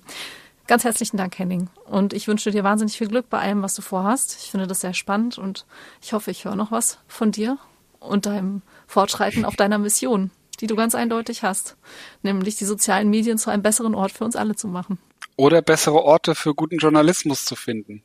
Ganz 0.68 0.84
herzlichen 0.84 1.16
Dank, 1.16 1.39
Henning. 1.39 1.70
Und 1.86 2.14
ich 2.14 2.28
wünsche 2.28 2.51
dir 2.51 2.64
wahnsinnig 2.64 2.97
viel 2.97 3.08
Glück 3.08 3.30
bei 3.30 3.39
allem, 3.39 3.62
was 3.62 3.74
du 3.74 3.82
vorhast. 3.82 4.38
Ich 4.43 4.51
finde 4.51 4.68
das 4.68 4.82
sehr 4.82 4.93
spannend 4.93 5.38
und 5.38 5.66
ich 6.01 6.12
hoffe, 6.12 6.30
ich 6.30 6.43
höre 6.43 6.55
noch 6.55 6.72
was 6.72 6.99
von 7.08 7.32
dir 7.32 7.58
und 7.99 8.26
deinem 8.26 8.62
Fortschreiten 8.86 9.45
auf 9.45 9.55
deiner 9.55 9.78
Mission, 9.78 10.30
die 10.60 10.68
du 10.68 10.76
ganz 10.76 10.93
eindeutig 10.93 11.43
hast, 11.43 11.78
nämlich 12.22 12.58
die 12.58 12.66
sozialen 12.66 13.10
Medien 13.10 13.38
zu 13.38 13.49
einem 13.49 13.64
besseren 13.64 13.95
Ort 13.95 14.12
für 14.12 14.26
uns 14.26 14.36
alle 14.36 14.55
zu 14.55 14.68
machen. 14.68 14.99
Oder 15.38 15.62
bessere 15.62 16.03
Orte 16.03 16.36
für 16.36 16.53
guten 16.53 16.80
Journalismus 16.80 17.45
zu 17.45 17.55
finden. 17.55 18.03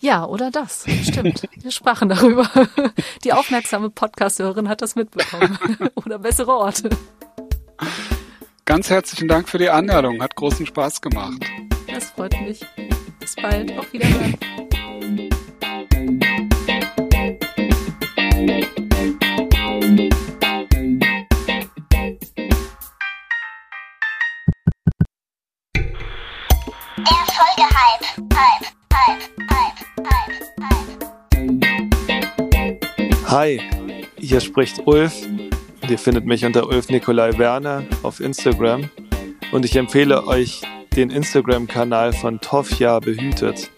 Ja, 0.00 0.26
oder 0.26 0.50
das. 0.50 0.84
Stimmt. 1.02 1.48
Wir 1.56 1.70
sprachen 1.70 2.08
darüber. 2.08 2.48
Die 3.24 3.32
aufmerksame 3.32 3.90
Podcast-Hörerin 3.90 4.68
hat 4.68 4.82
das 4.82 4.96
mitbekommen. 4.96 5.58
oder 5.94 6.18
bessere 6.18 6.52
Orte. 6.52 6.90
Ganz 8.66 8.90
herzlichen 8.90 9.28
Dank 9.28 9.48
für 9.48 9.58
die 9.58 9.70
Einladung. 9.70 10.22
Hat 10.22 10.36
großen 10.36 10.66
Spaß 10.66 11.00
gemacht. 11.00 11.42
Das 11.86 12.10
freut 12.10 12.38
mich. 12.42 12.60
Bis 13.20 13.36
bald. 13.36 13.78
Auf 13.78 13.92
Wiedersehen. 13.92 14.38
Der 26.96 27.24
Folgehype. 27.32 27.74
Hype. 27.74 28.34
Hype. 28.34 28.83
Hi, 33.26 33.60
hier 34.16 34.40
spricht 34.40 34.86
Ulf. 34.86 35.12
Ihr 35.88 35.98
findet 35.98 36.24
mich 36.24 36.44
unter 36.44 36.68
Ulf 36.68 36.88
Nikolai 36.88 37.36
Werner 37.36 37.82
auf 38.04 38.20
Instagram. 38.20 38.88
Und 39.50 39.64
ich 39.64 39.74
empfehle 39.74 40.26
euch 40.28 40.62
den 40.94 41.10
Instagram-Kanal 41.10 42.12
von 42.12 42.40
Tofja 42.40 43.00
Behütet, 43.00 43.72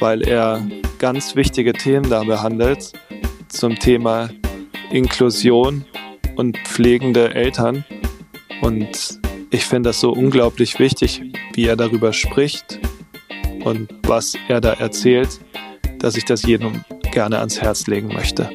weil 0.00 0.22
er 0.22 0.66
ganz 0.98 1.36
wichtige 1.36 1.72
Themen 1.72 2.10
da 2.10 2.24
behandelt 2.24 2.92
zum 3.48 3.78
Thema 3.78 4.28
Inklusion 4.90 5.84
und 6.34 6.58
pflegende 6.64 7.32
Eltern. 7.32 7.84
Und 8.60 9.20
ich 9.50 9.64
finde 9.64 9.90
das 9.90 10.00
so 10.00 10.10
unglaublich 10.10 10.80
wichtig, 10.80 11.22
wie 11.54 11.66
er 11.66 11.76
darüber 11.76 12.12
spricht 12.12 12.80
und 13.66 13.88
was 14.04 14.34
er 14.48 14.60
da 14.60 14.74
erzählt, 14.74 15.40
dass 15.98 16.16
ich 16.16 16.24
das 16.24 16.44
jedem 16.44 16.84
gerne 17.10 17.40
ans 17.40 17.60
Herz 17.60 17.88
legen 17.88 18.08
möchte. 18.08 18.48